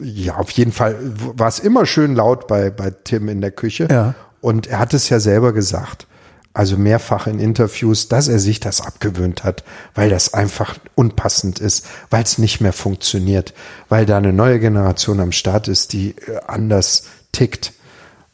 Ja, 0.00 0.36
auf 0.36 0.50
jeden 0.50 0.72
Fall 0.72 0.96
war 1.36 1.46
es 1.46 1.60
immer 1.60 1.86
schön 1.86 2.16
laut 2.16 2.48
bei, 2.48 2.70
bei 2.70 2.90
Tim 2.90 3.28
in 3.28 3.40
der 3.40 3.52
Küche. 3.52 3.86
Ja. 3.88 4.14
Und 4.40 4.66
er 4.66 4.80
hat 4.80 4.94
es 4.94 5.08
ja 5.10 5.20
selber 5.20 5.52
gesagt, 5.52 6.08
also 6.52 6.76
mehrfach 6.76 7.26
in 7.26 7.38
Interviews, 7.38 8.08
dass 8.08 8.28
er 8.28 8.40
sich 8.40 8.58
das 8.58 8.80
abgewöhnt 8.80 9.44
hat, 9.44 9.62
weil 9.94 10.10
das 10.10 10.34
einfach 10.34 10.76
unpassend 10.94 11.60
ist, 11.60 11.86
weil 12.10 12.24
es 12.24 12.38
nicht 12.38 12.60
mehr 12.60 12.72
funktioniert, 12.72 13.54
weil 13.88 14.04
da 14.04 14.16
eine 14.16 14.32
neue 14.32 14.58
Generation 14.58 15.20
am 15.20 15.32
Start 15.32 15.68
ist, 15.68 15.92
die 15.92 16.10
äh, 16.10 16.40
anders 16.46 17.04
tickt, 17.32 17.72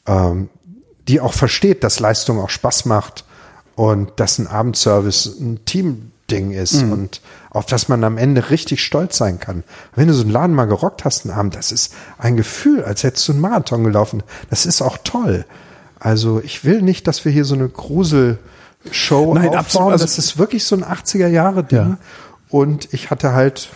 ähm, 0.07 0.49
die 1.09 1.21
auch 1.21 1.35
versteht, 1.35 1.85
dass 1.85 2.01
Leistung 2.01 2.41
auch 2.41 2.49
Spaß 2.51 2.87
macht 2.87 3.25
und 3.75 4.13
dass 4.17 4.39
ein 4.39 4.47
Abendservice 4.47 5.27
ein 5.39 5.65
Teamding 5.67 6.53
ist 6.53 6.83
und 6.83 7.21
auf 7.51 7.67
das 7.67 7.89
man 7.89 8.03
am 8.03 8.19
Ende 8.19 8.51
richtig 8.51 8.83
stolz 8.83 9.17
sein 9.17 9.39
kann. 9.39 9.63
Wenn 9.95 10.09
du 10.09 10.15
so 10.15 10.23
einen 10.23 10.31
Laden 10.31 10.57
mal 10.57 10.65
gerockt 10.65 11.05
hast 11.05 11.25
einen 11.25 11.39
Abend, 11.39 11.55
das 11.55 11.71
ist 11.71 11.95
ein 12.19 12.37
Gefühl, 12.37 12.83
als 12.83 13.05
hättest 13.05 13.29
du 13.29 13.33
einen 13.33 13.41
Marathon 13.43 13.85
gelaufen. 13.85 14.23
Das 14.51 14.67
ist 14.67 14.83
auch 14.83 14.99
toll. 15.05 15.45
Also 15.99 16.41
ich 16.45 16.65
will 16.65 16.83
nicht, 16.83 17.07
dass 17.07 17.25
wir 17.25 17.33
hier 17.33 17.45
so 17.45 17.55
eine 17.55 17.69
Grusel-Show 17.69 19.35
Nein, 19.35 19.45
aufbauen. 19.49 19.59
absolut. 19.59 19.93
Also- 19.93 20.05
das 20.05 20.19
ist 20.19 20.39
wirklich 20.39 20.65
so 20.65 20.77
ein 20.77 20.85
80er-Jahre-Ding. 20.85 21.79
Ja. 21.79 21.99
Und 22.51 22.93
ich 22.93 23.11
hatte 23.11 23.33
halt 23.33 23.71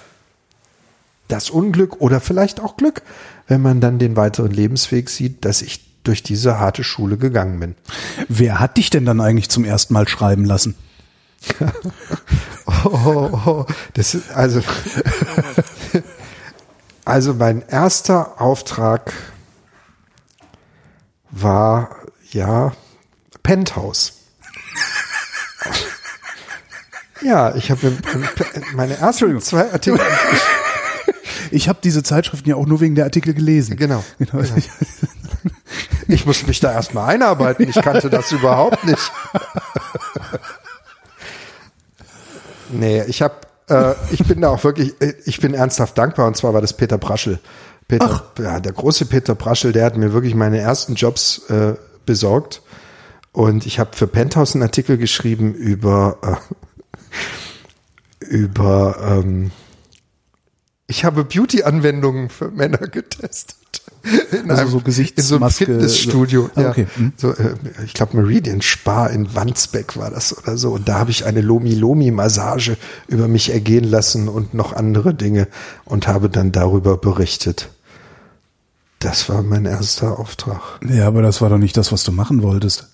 das 1.28 1.50
Unglück 1.50 2.00
oder 2.00 2.20
vielleicht 2.20 2.60
auch 2.60 2.76
Glück, 2.76 3.02
wenn 3.46 3.62
man 3.62 3.80
dann 3.80 3.98
den 3.98 4.16
weiteren 4.16 4.50
Lebensweg 4.50 5.10
sieht, 5.10 5.44
dass 5.44 5.62
ich 5.62 5.84
durch 6.02 6.22
diese 6.22 6.58
harte 6.58 6.82
Schule 6.82 7.16
gegangen 7.18 7.60
bin. 7.60 7.74
Wer 8.28 8.58
hat 8.58 8.76
dich 8.78 8.90
denn 8.90 9.04
dann 9.04 9.20
eigentlich 9.20 9.48
zum 9.48 9.64
ersten 9.64 9.92
Mal 9.94 10.08
schreiben 10.08 10.44
lassen? 10.44 10.74
Oh, 12.84 12.88
oh, 13.34 13.40
oh. 13.46 13.66
Das 13.92 14.14
ist 14.14 14.30
also, 14.30 14.62
also 17.04 17.34
mein 17.34 17.62
erster 17.68 18.40
Auftrag 18.40 19.12
war 21.30 21.96
ja 22.33 22.72
Penthouse. 23.43 24.14
Ja, 27.22 27.55
ich 27.55 27.70
habe 27.70 27.93
meine 28.74 28.97
ersten 28.97 29.41
zwei 29.41 29.70
Artikel. 29.72 30.01
Ich 31.53 31.68
habe 31.68 31.81
diese 31.83 32.05
Zeitschriften 32.05 32.49
ja 32.49 32.55
auch 32.55 32.66
nur 32.66 32.81
wegen 32.81 32.95
der 32.95 33.05
Artikel 33.05 33.35
gelesen. 33.35 33.76
Genau. 33.76 34.05
genau. 34.18 34.41
Ja. 34.41 34.55
Ich 36.07 36.24
musste 36.24 36.47
mich 36.47 36.61
da 36.61 36.72
erstmal 36.72 37.12
einarbeiten. 37.12 37.68
Ich 37.68 37.74
kannte 37.74 38.09
das 38.09 38.31
überhaupt 38.31 38.85
nicht. 38.85 39.11
Nee, 42.68 43.03
ich 43.09 43.20
habe, 43.20 43.35
äh, 43.68 43.95
ich 44.12 44.24
bin 44.24 44.41
da 44.41 44.51
auch 44.51 44.62
wirklich, 44.62 44.95
äh, 45.01 45.14
ich 45.24 45.41
bin 45.41 45.55
ernsthaft 45.55 45.99
dankbar. 45.99 46.28
Und 46.28 46.37
zwar 46.37 46.55
war 46.55 46.61
das 46.61 46.72
Peter 46.72 46.99
Braschel. 46.99 47.41
Peter, 47.89 48.31
ja, 48.39 48.61
der 48.61 48.72
große 48.72 49.07
Peter 49.07 49.35
Braschel, 49.35 49.72
der 49.72 49.87
hat 49.87 49.97
mir 49.97 50.12
wirklich 50.12 50.37
meine 50.37 50.59
ersten 50.59 50.95
Jobs 50.95 51.51
äh, 51.51 51.74
besorgt. 52.07 52.62
Und 53.32 53.64
ich 53.66 53.78
habe 53.78 53.96
für 53.96 54.07
Penthouse 54.07 54.55
einen 54.55 54.62
Artikel 54.62 54.96
geschrieben 54.98 55.55
über 55.55 56.18
äh, 58.20 58.24
über 58.26 58.96
ähm, 59.01 59.51
ich 60.86 61.05
habe 61.05 61.24
Beauty-Anwendungen 61.24 62.28
für 62.30 62.51
Männer 62.51 62.78
getestet. 62.78 63.57
In 64.32 64.51
Also 64.51 64.62
so 64.62 64.62
in 64.62 64.70
so 64.70 64.76
einem 64.78 64.84
Gesichtsmaske, 64.84 65.66
Fitnessstudio. 65.66 66.42
so- 66.46 66.51
Ah, 66.57 66.62
ja. 66.62 66.70
okay. 66.70 66.86
Hm. 66.96 67.12
So, 67.16 67.30
äh, 67.32 67.55
ich 67.84 67.92
glaube, 67.94 68.16
Meridian 68.16 68.61
Spa 68.62 69.07
in 69.07 69.32
Wandsbeck 69.34 69.96
war 69.96 70.11
das 70.11 70.36
oder 70.36 70.57
so. 70.57 70.72
Und 70.72 70.88
da 70.88 70.98
habe 70.98 71.11
ich 71.12 71.26
eine 71.26 71.42
Lomi-Lomi-Massage 71.42 72.76
über 73.09 73.28
mich 73.28 73.53
ergehen 73.53 73.84
lassen 73.84 74.28
und 74.28 74.53
noch 74.55 74.72
andere 74.72 75.14
Dinge 75.14 75.46
und 75.84 76.09
habe 76.09 76.28
dann 76.28 76.51
darüber 76.51 76.96
berichtet. 76.96 77.68
Das 79.01 79.28
war 79.28 79.42
mein 79.42 79.64
erster 79.64 80.18
Auftrag. 80.18 80.78
Ja, 80.86 81.09
aber 81.09 81.22
das 81.22 81.40
war 81.40 81.48
doch 81.48 81.59
nicht 81.59 81.76
das, 81.76 81.90
was 81.90 82.05
du 82.05 82.12
machen 82.12 82.42
wolltest. 82.42 82.88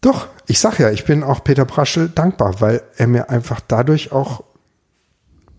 Doch, 0.00 0.28
ich 0.46 0.58
sag 0.58 0.78
ja, 0.78 0.90
ich 0.90 1.04
bin 1.04 1.22
auch 1.22 1.44
Peter 1.44 1.66
Praschel 1.66 2.08
dankbar, 2.08 2.60
weil 2.60 2.82
er 2.96 3.06
mir 3.06 3.28
einfach 3.28 3.60
dadurch 3.60 4.12
auch 4.12 4.42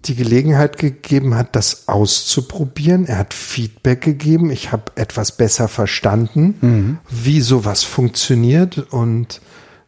die 0.05 0.15
Gelegenheit 0.15 0.79
gegeben 0.79 1.35
hat, 1.35 1.55
das 1.55 1.87
auszuprobieren. 1.87 3.05
Er 3.05 3.19
hat 3.19 3.35
Feedback 3.35 4.01
gegeben. 4.01 4.49
Ich 4.49 4.71
habe 4.71 4.91
etwas 4.95 5.37
besser 5.37 5.67
verstanden, 5.67 6.99
wie 7.07 7.41
sowas 7.41 7.83
funktioniert 7.83 8.79
und 8.91 9.41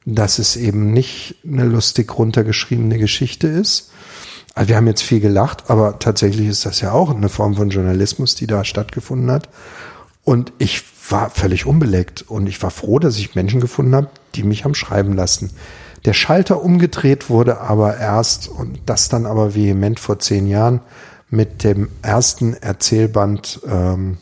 dass 0.05 0.37
es 0.37 0.55
eben 0.55 0.93
nicht 0.93 1.37
eine 1.43 1.63
lustig 1.63 2.15
runtergeschriebene 2.15 2.99
Geschichte 2.99 3.47
ist. 3.47 3.91
Also 4.55 4.69
wir 4.69 4.75
haben 4.75 4.87
jetzt 4.87 5.01
viel 5.01 5.19
gelacht, 5.19 5.69
aber 5.69 5.97
tatsächlich 5.99 6.47
ist 6.47 6.65
das 6.65 6.79
ja 6.81 6.91
auch 6.91 7.15
eine 7.15 7.29
Form 7.29 7.55
von 7.55 7.69
Journalismus, 7.69 8.35
die 8.35 8.47
da 8.47 8.63
stattgefunden 8.63 9.31
hat. 9.31 9.49
Und 10.23 10.53
ich 10.59 10.83
war 11.09 11.29
völlig 11.31 11.65
unbeleckt 11.65 12.21
und 12.29 12.47
ich 12.47 12.61
war 12.61 12.71
froh, 12.71 12.99
dass 12.99 13.17
ich 13.17 13.35
Menschen 13.35 13.59
gefunden 13.59 13.95
habe, 13.95 14.09
die 14.35 14.43
mich 14.43 14.63
haben 14.63 14.75
schreiben 14.75 15.13
lassen. 15.13 15.51
Der 16.05 16.13
Schalter 16.13 16.61
umgedreht 16.61 17.29
wurde 17.29 17.61
aber 17.61 17.97
erst 17.97 18.47
und 18.47 18.79
das 18.85 19.09
dann 19.09 19.25
aber 19.25 19.55
vehement 19.55 19.99
vor 19.99 20.19
zehn 20.19 20.47
Jahren 20.47 20.81
mit 21.29 21.63
dem 21.63 21.89
ersten 22.01 22.53
Erzählband 22.53 23.61
ähm, 23.67 24.17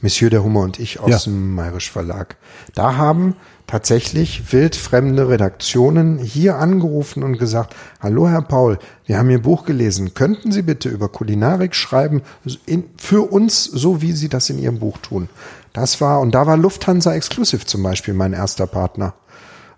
Monsieur 0.00 0.28
der 0.30 0.44
Hummer 0.44 0.60
und 0.60 0.78
ich 0.78 1.00
aus 1.00 1.10
Ja. 1.10 1.18
dem 1.18 1.54
Mayrisch 1.54 1.90
Verlag. 1.90 2.36
Da 2.74 2.96
haben 2.96 3.34
tatsächlich 3.66 4.52
wildfremde 4.52 5.28
Redaktionen 5.28 6.18
hier 6.18 6.56
angerufen 6.56 7.22
und 7.22 7.38
gesagt, 7.38 7.74
hallo 8.00 8.28
Herr 8.28 8.42
Paul, 8.42 8.78
wir 9.06 9.18
haben 9.18 9.30
Ihr 9.30 9.42
Buch 9.42 9.64
gelesen. 9.64 10.14
Könnten 10.14 10.52
Sie 10.52 10.62
bitte 10.62 10.88
über 10.88 11.08
Kulinarik 11.08 11.74
schreiben, 11.74 12.22
in, 12.64 12.84
für 12.96 13.22
uns, 13.22 13.64
so 13.64 14.02
wie 14.02 14.12
Sie 14.12 14.28
das 14.28 14.50
in 14.50 14.58
Ihrem 14.58 14.78
Buch 14.78 14.98
tun? 14.98 15.28
Das 15.72 16.00
war, 16.00 16.20
und 16.20 16.34
da 16.34 16.46
war 16.46 16.56
Lufthansa 16.56 17.12
Exclusive 17.14 17.66
zum 17.66 17.82
Beispiel 17.82 18.14
mein 18.14 18.32
erster 18.32 18.66
Partner, 18.66 19.14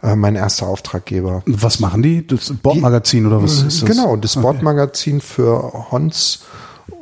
äh, 0.02 0.14
mein 0.14 0.36
erster 0.36 0.66
Auftraggeber. 0.66 1.42
Was 1.46 1.80
machen 1.80 2.02
die? 2.02 2.26
Das 2.26 2.52
Bordmagazin 2.52 3.26
oder 3.26 3.42
was 3.42 3.62
ist 3.62 3.82
das? 3.82 3.88
Genau, 3.88 4.16
das 4.16 4.34
Sportmagazin 4.34 5.20
für 5.20 5.90
Hons 5.90 6.44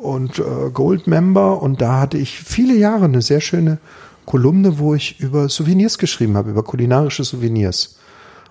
und 0.01 0.39
äh, 0.39 0.71
Gold 0.73 1.09
Member. 1.09 1.61
Und 1.61 1.81
da 1.81 2.01
hatte 2.01 2.17
ich 2.17 2.39
viele 2.39 2.75
Jahre 2.75 3.05
eine 3.05 3.23
sehr 3.23 3.41
schöne 3.41 3.79
Kolumne, 4.27 4.79
wo 4.79 4.95
ich 4.95 5.21
über 5.21 5.49
Souvenirs 5.49 5.99
geschrieben 5.99 6.37
habe, 6.37 6.51
über 6.51 6.63
kulinarische 6.63 7.25
Souvenirs. 7.25 7.97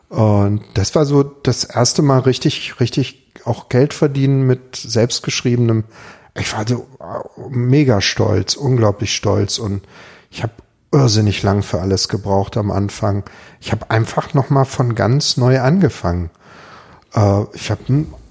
Und 0.10 0.62
das 0.74 0.96
war 0.96 1.06
so 1.06 1.24
das 1.24 1.64
erste 1.64 2.02
Mal 2.02 2.20
richtig, 2.20 2.80
richtig 2.80 3.32
auch 3.44 3.70
Geld 3.70 3.94
verdienen 3.94 4.48
mit 4.48 4.76
selbstgeschriebenem. 4.76 5.84
Ich 6.38 6.54
war 6.54 6.68
so 6.68 6.88
mega 7.50 8.02
stolz, 8.02 8.56
unglaublich 8.56 9.16
stolz 9.16 9.58
und 9.58 9.84
ich 10.32 10.44
habe 10.44 10.54
irrsinnig 10.92 11.44
lang 11.44 11.62
für 11.62 11.82
alles 11.82 12.08
gebraucht 12.08 12.58
am 12.58 12.72
Anfang. 12.72 13.24
Ich 13.60 13.72
habe 13.72 13.90
einfach 13.92 14.34
noch 14.34 14.50
mal 14.50 14.66
von 14.66 14.96
ganz 14.96 15.38
neu 15.38 15.60
angefangen. 15.60 16.30
Äh, 17.14 17.44
ich 17.54 17.72
habe 17.72 17.82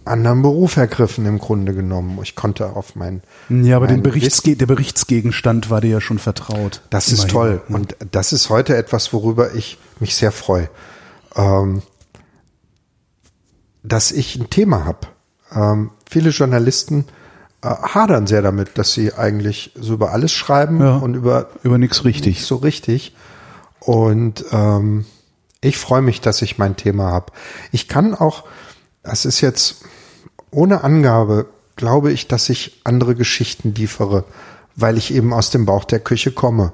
anderen 0.06 0.42
Beruf 0.42 0.76
ergriffen 0.76 1.24
im 1.26 1.38
Grunde 1.38 1.74
genommen. 1.74 2.18
Ich 2.22 2.36
konnte 2.36 2.76
auf 2.76 2.94
mein 2.96 3.22
Ja, 3.48 3.76
aber 3.76 3.86
den 3.86 3.96
mein 3.96 4.02
Berichtsge 4.02 4.56
der 4.56 4.66
Berichtsgegenstand 4.66 5.70
war 5.70 5.80
dir 5.80 5.90
ja 5.90 6.00
schon 6.00 6.18
vertraut. 6.18 6.82
das 6.90 7.08
ist 7.08 7.30
Immerhin. 7.30 7.30
toll. 7.30 7.62
Und 7.68 7.96
das 8.12 8.32
ist 8.32 8.50
heute 8.50 8.76
etwas, 8.76 9.12
worüber 9.12 9.54
ich 9.54 9.78
mich 10.00 10.14
sehr 10.14 10.32
freue. 10.32 10.68
Ähm, 11.36 11.82
dass 13.82 14.12
ich 14.12 14.36
ein 14.36 14.50
Thema 14.50 14.84
habe. 14.84 15.06
Ähm, 15.54 15.90
viele 16.08 16.30
Journalisten 16.30 17.04
äh, 17.62 17.68
hadern 17.68 18.26
sehr 18.26 18.42
damit, 18.42 18.78
dass 18.78 18.92
sie 18.92 19.12
eigentlich 19.14 19.72
so 19.74 19.94
über 19.94 20.12
alles 20.12 20.32
schreiben 20.32 20.80
Ja. 20.80 20.96
und 20.96 21.14
über 21.14 21.48
Über 21.62 21.78
nichts 21.78 21.98
nicht 21.98 22.06
richtig. 22.16 22.44
so 22.44 22.56
richtig. 22.56 23.14
Und 23.80 24.44
ähm, 24.52 25.04
ich 25.60 25.76
freue 25.78 26.02
mich, 26.02 26.20
dass 26.20 26.40
ich 26.42 26.58
mein 26.58 26.76
Thema 26.76 27.10
habe. 27.10 27.32
Ich 27.72 27.88
kann 27.88 28.14
auch, 28.14 28.44
das 29.02 29.24
ist 29.26 29.40
jetzt 29.42 29.84
ohne 30.54 30.84
Angabe, 30.84 31.46
glaube 31.76 32.12
ich, 32.12 32.28
dass 32.28 32.48
ich 32.48 32.80
andere 32.84 33.14
Geschichten 33.14 33.74
liefere, 33.74 34.24
weil 34.76 34.96
ich 34.96 35.12
eben 35.12 35.32
aus 35.32 35.50
dem 35.50 35.66
Bauch 35.66 35.84
der 35.84 36.00
Küche 36.00 36.32
komme. 36.32 36.72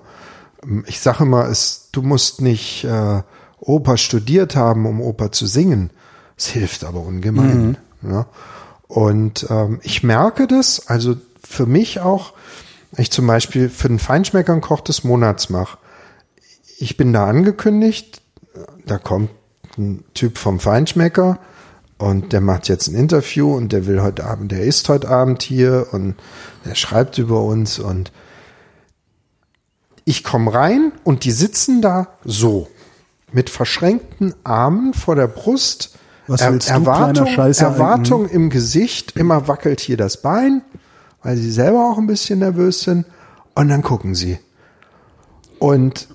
Ich 0.86 1.00
sage 1.00 1.24
immer, 1.24 1.48
es, 1.48 1.88
du 1.92 2.02
musst 2.02 2.40
nicht 2.40 2.84
äh, 2.84 3.22
Oper 3.58 3.96
studiert 3.96 4.56
haben, 4.56 4.86
um 4.86 5.00
Oper 5.00 5.32
zu 5.32 5.46
singen. 5.46 5.90
Es 6.36 6.48
hilft 6.48 6.84
aber 6.84 7.00
ungemein. 7.00 7.76
Ja? 8.02 8.26
Und 8.88 9.46
ähm, 9.50 9.80
ich 9.82 10.02
merke 10.02 10.46
das, 10.46 10.88
also 10.88 11.16
für 11.46 11.66
mich 11.66 12.00
auch, 12.00 12.32
ich 12.96 13.10
zum 13.10 13.26
Beispiel 13.26 13.68
für 13.68 13.88
den 13.88 13.98
Feinschmecker 13.98 14.52
einen 14.52 14.60
Koch 14.60 14.80
des 14.80 15.04
Monats 15.04 15.48
mache. 15.48 15.78
Ich 16.78 16.96
bin 16.96 17.12
da 17.12 17.26
angekündigt, 17.26 18.20
da 18.86 18.98
kommt 18.98 19.30
ein 19.78 20.04
Typ 20.14 20.38
vom 20.38 20.60
Feinschmecker 20.60 21.38
und 22.00 22.32
der 22.32 22.40
macht 22.40 22.68
jetzt 22.68 22.88
ein 22.88 22.94
Interview 22.94 23.54
und 23.54 23.72
der 23.72 23.86
will 23.86 24.00
heute 24.02 24.24
Abend, 24.24 24.50
der 24.52 24.62
ist 24.64 24.88
heute 24.88 25.08
Abend 25.08 25.42
hier 25.42 25.88
und 25.92 26.14
der 26.64 26.74
schreibt 26.74 27.18
über 27.18 27.42
uns 27.42 27.78
und 27.78 28.10
ich 30.04 30.24
komme 30.24 30.52
rein 30.52 30.92
und 31.04 31.24
die 31.24 31.30
sitzen 31.30 31.82
da 31.82 32.08
so 32.24 32.68
mit 33.32 33.50
verschränkten 33.50 34.34
Armen 34.44 34.94
vor 34.94 35.14
der 35.14 35.28
Brust. 35.28 35.96
Was 36.26 36.40
Er- 36.40 36.52
willst 36.52 36.68
du, 36.70 36.72
Erwartung, 36.72 37.24
kleiner 37.26 37.36
Scheißer? 37.36 37.66
Erwartung 37.66 38.28
im 38.28 38.50
Gesicht, 38.50 39.16
immer 39.16 39.46
wackelt 39.46 39.80
hier 39.80 39.96
das 39.96 40.22
Bein, 40.22 40.62
weil 41.22 41.36
sie 41.36 41.50
selber 41.52 41.90
auch 41.90 41.98
ein 41.98 42.06
bisschen 42.06 42.38
nervös 42.38 42.80
sind. 42.80 43.04
Und 43.54 43.68
dann 43.68 43.82
gucken 43.82 44.14
sie. 44.14 44.38
Und 45.58 46.08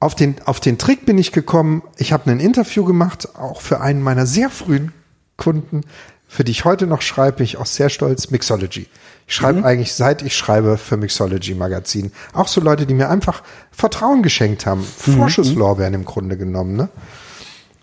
auf 0.00 0.14
den, 0.14 0.36
auf 0.44 0.60
den 0.60 0.78
Trick 0.78 1.06
bin 1.06 1.18
ich 1.18 1.32
gekommen. 1.32 1.82
Ich 1.96 2.12
habe 2.12 2.30
ein 2.30 2.40
Interview 2.40 2.84
gemacht, 2.84 3.36
auch 3.36 3.60
für 3.60 3.80
einen 3.80 4.02
meiner 4.02 4.26
sehr 4.26 4.50
frühen 4.50 4.92
Kunden, 5.36 5.82
für 6.28 6.44
die 6.44 6.52
ich 6.52 6.66
heute 6.66 6.86
noch 6.86 7.00
schreibe, 7.00 7.38
bin 7.38 7.44
ich 7.44 7.56
auch 7.56 7.66
sehr 7.66 7.88
stolz, 7.88 8.30
Mixology. 8.30 8.86
Ich 9.26 9.34
schreibe 9.34 9.64
eigentlich, 9.64 9.94
seit 9.94 10.22
ich 10.22 10.36
schreibe 10.36 10.76
für 10.76 10.98
Mixology 10.98 11.54
Magazin. 11.54 12.12
Auch 12.34 12.48
so 12.48 12.60
Leute, 12.60 12.86
die 12.86 12.94
mir 12.94 13.08
einfach 13.08 13.42
Vertrauen 13.70 14.22
geschenkt 14.22 14.66
haben. 14.66 14.84
Vorschusslorbeeren 14.84 15.94
im 15.94 16.04
Grunde 16.04 16.36
genommen. 16.36 16.76
Ne? 16.76 16.90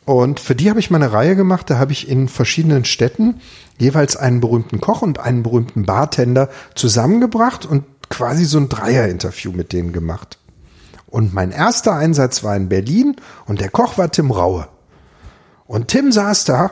Und 0.06 0.40
für 0.40 0.56
die 0.56 0.70
habe 0.70 0.80
ich 0.80 0.92
mal 0.92 1.02
eine 1.02 1.12
Reihe 1.12 1.36
gemacht. 1.36 1.70
Da 1.70 1.80
habe 1.80 1.92
ich 1.92 2.08
in 2.08 2.28
verschiedenen 2.28 2.86
Städten 2.86 3.42
jeweils 3.80 4.16
einen 4.16 4.42
berühmten 4.42 4.80
Koch 4.80 5.02
und 5.02 5.20
einen 5.20 5.42
berühmten 5.42 5.86
Bartender 5.86 6.50
zusammengebracht 6.76 7.66
und 7.66 7.84
quasi 8.10 8.46
so 8.46 8.60
ein 8.60 8.70
Dreier-Interview 8.70 9.52
mit 9.52 9.74
denen 9.74 9.92
gemacht. 9.92 10.38
Und 11.16 11.34
mein 11.34 11.52
erster 11.52 11.94
Einsatz 11.94 12.44
war 12.44 12.58
in 12.58 12.68
Berlin 12.68 13.16
und 13.46 13.62
der 13.62 13.70
Koch 13.70 13.98
war 13.98 14.12
Tim 14.12 14.32
Raue. 14.32 14.68
Und 15.66 15.88
Tim 15.88 16.12
saß 16.12 16.44
da, 16.44 16.72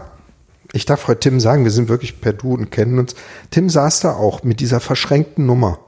ich 0.73 0.83
darf 0.83 1.07
heute 1.07 1.21
Tim 1.21 1.39
sagen, 1.39 1.63
wir 1.63 1.71
sind 1.71 1.87
wirklich 1.87 2.19
per 2.19 2.33
Du 2.33 2.53
und 2.53 2.69
kennen 2.69 2.99
uns. 2.99 3.15
Tim 3.51 3.69
saß 3.69 4.01
da 4.01 4.11
auch 4.11 4.43
mit 4.43 4.59
dieser 4.59 4.81
verschränkten 4.81 5.45
Nummer. 5.45 5.79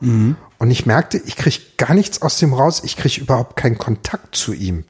Und 0.57 0.71
ich 0.71 0.85
merkte, 0.85 1.17
ich 1.17 1.35
kriege 1.35 1.59
gar 1.75 1.93
nichts 1.93 2.21
aus 2.21 2.39
dem 2.39 2.53
raus, 2.53 2.81
ich 2.85 2.95
kriege 2.95 3.19
überhaupt 3.19 3.57
keinen 3.57 3.77
Kontakt 3.77 4.37
zu 4.37 4.53
ihm. 4.53 4.85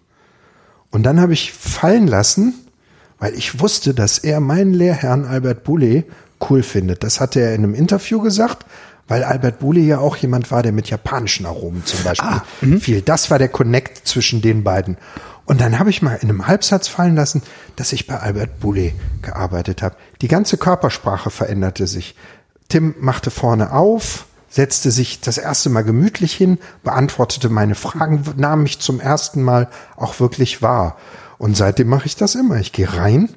Und 0.91 1.01
dann 1.01 1.20
habe 1.20 1.34
ich 1.34 1.51
fallen 1.51 2.05
lassen, 2.05 2.53
weil 3.18 3.34
ich 3.34 3.59
wusste, 3.61 3.95
dass 3.95 4.20
er 4.20 4.41
meinen 4.41 4.76
Lehrherrn 4.76 5.26
Albert 5.26 5.63
Boulay 5.63 6.03
cool 6.51 6.61
findet. 6.61 7.03
Das 7.03 7.20
hatte 7.20 7.39
er 7.39 7.55
in 7.55 7.63
einem 7.63 7.74
Interview 7.74 8.22
gesagt, 8.22 8.63
weil 9.08 9.24
Albert 9.24 9.60
Boulay 9.60 9.86
ja 9.86 9.99
auch 9.99 10.16
jemand 10.18 10.49
war, 10.51 10.64
der 10.64 10.72
mit 10.72 10.89
japanischen 10.89 11.45
Aromen 11.45 11.86
zum 11.86 12.03
Beispiel 12.03 12.80
viel. 12.80 13.01
Das 13.01 13.30
war 13.30 13.38
der 13.38 13.49
Connect 13.49 14.08
zwischen 14.08 14.41
den 14.41 14.64
beiden. 14.64 14.97
Und 15.45 15.62
dann 15.62 15.78
habe 15.78 15.91
ich 15.91 16.01
mal 16.01 16.16
in 16.16 16.30
einem 16.30 16.47
Halbsatz 16.47 16.88
fallen 16.88 17.16
lassen, 17.16 17.43
dass 17.76 17.93
ich 17.93 18.08
bei 18.08 18.20
Albert 18.20 18.60
Boulay 18.60 18.95
gearbeitet 19.22 19.84
habe. 19.84 19.95
Die 20.22 20.28
ganze 20.28 20.58
Körpersprache 20.58 21.30
veränderte 21.30 21.86
sich. 21.86 22.16
Tim 22.68 22.95
machte 22.99 23.30
vorne 23.30 23.72
auf, 23.72 24.26
setzte 24.49 24.89
sich 24.89 25.22
das 25.22 25.38
erste 25.38 25.70
Mal 25.70 25.84
gemütlich 25.84 26.34
hin, 26.34 26.58
beantwortete 26.84 27.49
meine 27.49 27.76
Fragen, 27.76 28.24
nahm 28.38 28.64
mich 28.64 28.80
zum 28.80 28.99
ersten 28.99 29.43
Mal 29.43 29.68
auch 29.97 30.20
wirklich 30.20 30.64
wahr. 30.64 30.97
Und 31.38 31.56
seitdem 31.56 31.89
mache 31.89 32.08
ich 32.08 32.16
das 32.16 32.34
immer. 32.34 32.58
Ich 32.58 32.72
gehe 32.72 32.91
rein, 32.91 33.30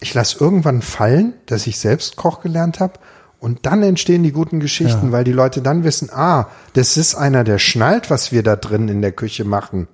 ich 0.00 0.12
lasse 0.12 0.36
irgendwann 0.38 0.82
fallen, 0.82 1.32
dass 1.46 1.66
ich 1.66 1.78
selbst 1.78 2.16
Koch 2.16 2.42
gelernt 2.42 2.80
habe. 2.80 2.98
Und 3.44 3.66
dann 3.66 3.82
entstehen 3.82 4.22
die 4.22 4.32
guten 4.32 4.58
Geschichten, 4.58 5.12
weil 5.12 5.22
die 5.22 5.30
Leute 5.30 5.60
dann 5.60 5.84
wissen, 5.84 6.08
ah, 6.10 6.46
das 6.72 6.96
ist 6.96 7.14
einer, 7.14 7.44
der 7.44 7.58
schnallt, 7.58 8.08
was 8.08 8.32
wir 8.32 8.42
da 8.42 8.56
drin 8.56 8.88
in 8.88 9.02
der 9.02 9.12
Küche 9.12 9.44
machen. 9.44 9.86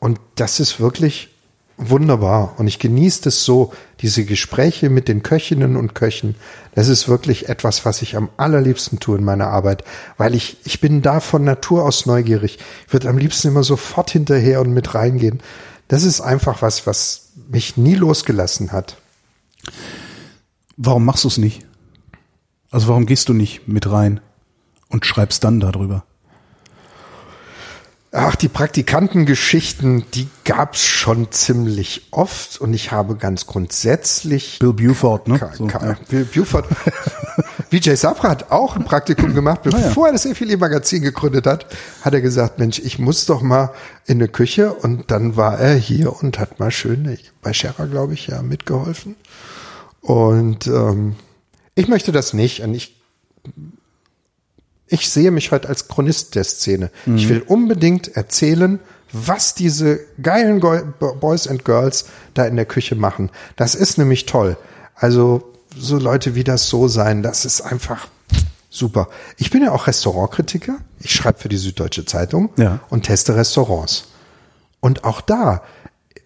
Und 0.00 0.18
das 0.34 0.58
ist 0.58 0.80
wirklich 0.80 1.28
wunderbar. 1.76 2.54
Und 2.58 2.66
ich 2.66 2.80
genieße 2.80 3.22
das 3.22 3.44
so, 3.44 3.72
diese 4.00 4.24
Gespräche 4.24 4.90
mit 4.90 5.06
den 5.06 5.22
Köchinnen 5.22 5.76
und 5.76 5.94
Köchen. 5.94 6.34
Das 6.74 6.88
ist 6.88 7.08
wirklich 7.08 7.48
etwas, 7.48 7.84
was 7.84 8.02
ich 8.02 8.16
am 8.16 8.30
allerliebsten 8.36 8.98
tue 8.98 9.18
in 9.18 9.24
meiner 9.24 9.46
Arbeit, 9.46 9.84
weil 10.16 10.34
ich, 10.34 10.56
ich 10.64 10.80
bin 10.80 11.02
da 11.02 11.20
von 11.20 11.44
Natur 11.44 11.84
aus 11.84 12.04
neugierig. 12.04 12.58
Ich 12.88 12.92
würde 12.92 13.10
am 13.10 13.16
liebsten 13.16 13.46
immer 13.46 13.62
sofort 13.62 14.10
hinterher 14.10 14.60
und 14.60 14.74
mit 14.74 14.92
reingehen. 14.92 15.38
Das 15.86 16.02
ist 16.02 16.20
einfach 16.20 16.62
was, 16.62 16.84
was 16.84 17.28
mich 17.48 17.76
nie 17.76 17.94
losgelassen 17.94 18.72
hat. 18.72 18.96
Warum 20.76 21.04
machst 21.04 21.22
du 21.22 21.28
es 21.28 21.38
nicht? 21.38 21.69
Also 22.70 22.88
warum 22.88 23.06
gehst 23.06 23.28
du 23.28 23.32
nicht 23.34 23.66
mit 23.68 23.90
rein 23.90 24.20
und 24.88 25.04
schreibst 25.06 25.44
dann 25.44 25.60
darüber? 25.60 26.04
Ach, 28.12 28.34
die 28.34 28.48
Praktikantengeschichten, 28.48 30.04
die 30.14 30.26
gab's 30.44 30.82
schon 30.84 31.30
ziemlich 31.30 32.08
oft 32.10 32.60
und 32.60 32.74
ich 32.74 32.90
habe 32.90 33.14
ganz 33.14 33.46
grundsätzlich 33.46 34.58
Bill 34.58 34.72
Buford, 34.72 35.28
ne? 35.28 35.38
Ka- 35.38 35.52
So, 35.54 35.68
ja. 35.68 35.96
Bill 36.08 36.24
Buford. 36.24 36.66
Vijay 37.70 37.94
Sabra 37.94 38.30
hat 38.30 38.50
auch 38.50 38.74
ein 38.74 38.82
Praktikum 38.82 39.32
gemacht, 39.32 39.62
bevor 39.62 40.08
er 40.08 40.12
das 40.12 40.26
Effili 40.26 40.56
Magazin 40.56 41.02
gegründet 41.02 41.46
hat, 41.46 41.66
hat 42.02 42.12
er 42.12 42.20
gesagt, 42.20 42.58
Mensch, 42.58 42.80
ich 42.80 42.98
muss 42.98 43.26
doch 43.26 43.42
mal 43.42 43.70
in 44.06 44.18
eine 44.18 44.26
Küche 44.26 44.72
und 44.74 45.12
dann 45.12 45.36
war 45.36 45.60
er 45.60 45.76
hier 45.76 46.12
und 46.20 46.40
hat 46.40 46.58
mal 46.58 46.72
schön 46.72 47.08
ich, 47.08 47.30
bei 47.42 47.52
Scherer, 47.52 47.86
glaube 47.86 48.14
ich, 48.14 48.26
ja 48.26 48.42
mitgeholfen. 48.42 49.14
Und 50.00 50.66
ähm, 50.66 51.14
ich 51.80 51.88
möchte 51.88 52.12
das 52.12 52.32
nicht 52.34 52.60
und 52.62 52.74
ich 52.74 52.96
ich 54.86 55.08
sehe 55.08 55.30
mich 55.30 55.52
heute 55.52 55.68
als 55.68 55.86
Chronist 55.88 56.34
der 56.34 56.42
Szene. 56.44 56.90
Ich 57.14 57.28
will 57.28 57.42
unbedingt 57.46 58.08
erzählen, 58.16 58.80
was 59.12 59.54
diese 59.54 60.00
geilen 60.20 60.60
Boys 61.20 61.46
and 61.46 61.64
Girls 61.64 62.06
da 62.34 62.44
in 62.44 62.56
der 62.56 62.64
Küche 62.66 62.96
machen. 62.96 63.30
Das 63.56 63.74
ist 63.76 63.98
nämlich 63.98 64.26
toll. 64.26 64.56
Also 64.96 65.52
so 65.76 65.96
Leute 65.98 66.34
wie 66.34 66.42
das 66.44 66.68
so 66.68 66.88
sein, 66.88 67.22
das 67.22 67.44
ist 67.44 67.60
einfach 67.60 68.08
super. 68.68 69.08
Ich 69.36 69.50
bin 69.50 69.62
ja 69.62 69.70
auch 69.70 69.86
Restaurantkritiker. 69.86 70.78
Ich 70.98 71.12
schreibe 71.14 71.38
für 71.38 71.48
die 71.48 71.56
Süddeutsche 71.56 72.04
Zeitung 72.04 72.50
Ja. 72.56 72.80
und 72.90 73.04
teste 73.04 73.36
Restaurants. 73.36 74.08
Und 74.80 75.04
auch 75.04 75.20
da 75.20 75.62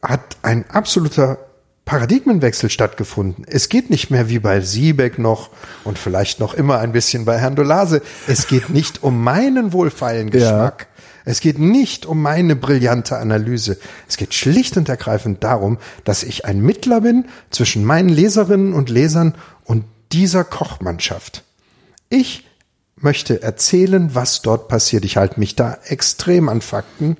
hat 0.02 0.38
ein 0.42 0.68
absoluter 0.70 1.38
Paradigmenwechsel 1.84 2.70
stattgefunden. 2.70 3.44
Es 3.46 3.68
geht 3.68 3.90
nicht 3.90 4.10
mehr 4.10 4.28
wie 4.28 4.38
bei 4.38 4.60
Siebeck 4.60 5.18
noch 5.18 5.50
und 5.84 5.98
vielleicht 5.98 6.40
noch 6.40 6.54
immer 6.54 6.78
ein 6.78 6.92
bisschen 6.92 7.24
bei 7.24 7.38
Herrn 7.38 7.56
Dolase. 7.56 8.00
Es 8.26 8.46
geht 8.46 8.70
nicht 8.70 9.02
um 9.02 9.22
meinen 9.22 9.72
wohlfeilen 9.72 10.30
Geschmack. 10.30 10.88
Es 11.26 11.40
geht 11.40 11.58
nicht 11.58 12.06
um 12.06 12.20
meine 12.20 12.56
brillante 12.56 13.16
Analyse. 13.18 13.78
Es 14.08 14.16
geht 14.16 14.34
schlicht 14.34 14.76
und 14.76 14.88
ergreifend 14.88 15.42
darum, 15.44 15.78
dass 16.04 16.22
ich 16.22 16.44
ein 16.44 16.60
Mittler 16.60 17.00
bin 17.00 17.26
zwischen 17.50 17.84
meinen 17.84 18.10
Leserinnen 18.10 18.74
und 18.74 18.90
Lesern 18.90 19.34
und 19.64 19.84
dieser 20.12 20.44
Kochmannschaft. 20.44 21.44
Ich 22.08 22.46
möchte 22.96 23.42
erzählen, 23.42 24.14
was 24.14 24.42
dort 24.42 24.68
passiert. 24.68 25.04
Ich 25.04 25.16
halte 25.16 25.40
mich 25.40 25.56
da 25.56 25.78
extrem 25.86 26.48
an 26.48 26.60
Fakten. 26.60 27.16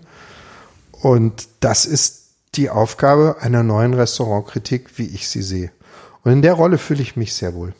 Und 0.92 1.48
das 1.60 1.84
ist 1.86 2.23
die 2.56 2.70
Aufgabe 2.70 3.36
einer 3.40 3.62
neuen 3.62 3.94
Restaurantkritik, 3.94 4.98
wie 4.98 5.06
ich 5.06 5.28
sie 5.28 5.42
sehe. 5.42 5.72
Und 6.22 6.32
in 6.32 6.42
der 6.42 6.54
Rolle 6.54 6.78
fühle 6.78 7.02
ich 7.02 7.16
mich 7.16 7.34
sehr 7.34 7.54
wohl. 7.54 7.74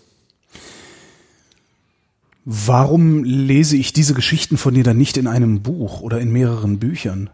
Warum 2.45 3.25
lese 3.25 3.77
ich 3.77 3.95
diese 3.95 4.13
Geschichten 4.13 4.59
von 4.59 4.75
dir 4.75 4.85
dann 4.85 4.99
nicht 4.99 5.17
in 5.17 5.27
einem 5.27 5.63
Buch 5.63 6.03
oder 6.03 6.21
in 6.21 6.31
mehreren 6.31 6.79
Büchern? 6.79 7.31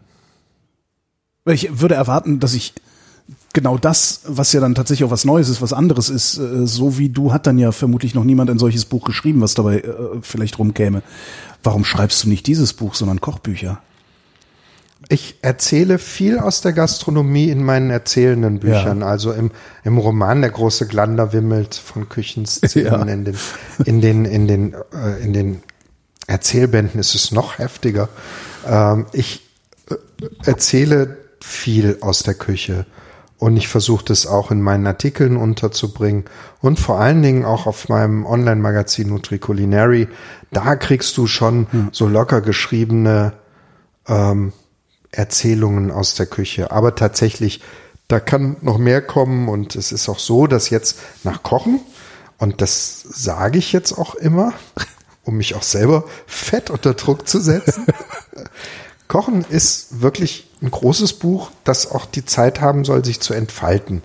Weil 1.43 1.55
ich 1.55 1.81
würde 1.81 1.95
erwarten, 1.95 2.39
dass 2.39 2.53
ich 2.53 2.73
genau 3.53 3.77
das, 3.77 4.21
was 4.25 4.53
ja 4.53 4.61
dann 4.61 4.75
tatsächlich 4.75 5.05
auch 5.05 5.11
was 5.11 5.25
Neues 5.25 5.49
ist, 5.49 5.61
was 5.61 5.73
anderes 5.73 6.09
ist, 6.09 6.37
äh, 6.37 6.65
so 6.65 6.97
wie 6.97 7.09
du, 7.09 7.33
hat 7.33 7.47
dann 7.47 7.57
ja 7.57 7.71
vermutlich 7.71 8.15
noch 8.15 8.23
niemand 8.23 8.49
ein 8.49 8.59
solches 8.59 8.85
Buch 8.85 9.03
geschrieben, 9.03 9.41
was 9.41 9.53
dabei 9.53 9.79
äh, 9.79 10.21
vielleicht 10.21 10.59
rumkäme. 10.59 11.03
Warum 11.63 11.83
schreibst 11.83 12.23
du 12.23 12.29
nicht 12.29 12.47
dieses 12.47 12.73
Buch, 12.73 12.95
sondern 12.95 13.19
Kochbücher? 13.19 13.81
Ich 15.11 15.35
erzähle 15.41 15.99
viel 15.99 16.39
aus 16.39 16.61
der 16.61 16.71
Gastronomie 16.71 17.49
in 17.49 17.65
meinen 17.65 17.89
erzählenden 17.89 18.59
Büchern. 18.59 19.01
Ja. 19.01 19.07
Also 19.07 19.33
im, 19.33 19.51
im 19.83 19.97
Roman 19.97 20.39
Der 20.39 20.51
große 20.51 20.87
Glander 20.87 21.33
wimmelt 21.33 21.75
von 21.75 22.07
Küchenszenen. 22.07 22.71
Ja. 22.91 23.01
In 23.01 23.25
den, 23.25 23.35
in 23.83 23.99
den, 23.99 24.25
in 24.25 24.47
den, 24.47 24.73
äh, 24.73 25.21
in 25.21 25.33
den 25.33 25.63
Erzählbänden 26.27 26.97
ist 26.97 27.13
es 27.13 27.33
noch 27.33 27.59
heftiger. 27.59 28.07
Ähm, 28.65 29.05
ich 29.11 29.41
äh, 29.89 29.95
erzähle 30.45 31.17
viel 31.41 31.97
aus 31.99 32.23
der 32.23 32.35
Küche. 32.35 32.85
Und 33.37 33.57
ich 33.57 33.67
versuche 33.67 34.05
das 34.05 34.25
auch 34.25 34.49
in 34.49 34.61
meinen 34.61 34.87
Artikeln 34.87 35.35
unterzubringen 35.35 36.23
und 36.61 36.79
vor 36.79 37.01
allen 37.01 37.21
Dingen 37.21 37.43
auch 37.43 37.65
auf 37.65 37.89
meinem 37.89 38.25
Online-Magazin 38.25 39.09
Nutri 39.09 39.39
Culinary. 39.39 40.07
Da 40.51 40.77
kriegst 40.77 41.17
du 41.17 41.27
schon 41.27 41.67
so 41.91 42.07
locker 42.07 42.39
geschriebene 42.39 43.33
ähm, 44.07 44.53
Erzählungen 45.11 45.91
aus 45.91 46.15
der 46.15 46.25
Küche. 46.25 46.71
Aber 46.71 46.95
tatsächlich 46.95 47.61
da 48.11 48.19
kann 48.19 48.57
noch 48.61 48.77
mehr 48.77 49.01
kommen 49.01 49.47
und 49.47 49.77
es 49.77 49.93
ist 49.93 50.09
auch 50.09 50.19
so, 50.19 50.45
dass 50.45 50.69
jetzt 50.69 50.99
nach 51.23 51.43
Kochen, 51.43 51.79
und 52.37 52.59
das 52.59 53.01
sage 53.03 53.57
ich 53.57 53.71
jetzt 53.71 53.93
auch 53.93 54.15
immer, 54.15 54.53
um 55.23 55.37
mich 55.37 55.55
auch 55.55 55.63
selber 55.63 56.03
fett 56.27 56.69
unter 56.69 56.93
Druck 56.93 57.27
zu 57.27 57.39
setzen. 57.39 57.85
Kochen 59.07 59.45
ist 59.49 60.01
wirklich 60.01 60.49
ein 60.61 60.71
großes 60.71 61.13
Buch, 61.13 61.51
das 61.63 61.89
auch 61.89 62.05
die 62.05 62.25
Zeit 62.25 62.59
haben 62.59 62.83
soll, 62.83 63.05
sich 63.05 63.19
zu 63.21 63.33
entfalten. 63.33 64.03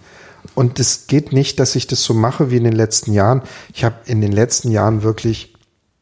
Und 0.55 0.79
es 0.79 1.07
geht 1.09 1.33
nicht, 1.33 1.59
dass 1.59 1.75
ich 1.75 1.87
das 1.87 2.03
so 2.03 2.15
mache 2.15 2.51
wie 2.51 2.59
in 2.59 2.65
den 2.65 2.75
letzten 2.75 3.13
Jahren. 3.13 3.43
Ich 3.75 3.85
habe 3.85 3.97
in 4.07 4.21
den 4.21 4.33
letzten 4.33 4.71
Jahren 4.71 5.03
wirklich 5.03 5.55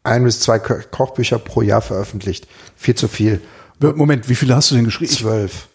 ein 0.02 0.24
bis 0.24 0.40
zwei 0.40 0.58
Ko 0.58 0.74
Kochbücher 0.90 1.38
pro 1.38 1.62
Jahr 1.62 1.80
veröffentlicht. 1.80 2.46
Viel 2.76 2.94
zu 2.94 3.08
viel. 3.08 3.40
Moment, 3.80 4.28
wie 4.28 4.34
viele 4.34 4.54
hast 4.56 4.70
du 4.70 4.74
denn 4.76 4.84
geschrieben? 4.84 5.12
Zwölf. 5.12 5.68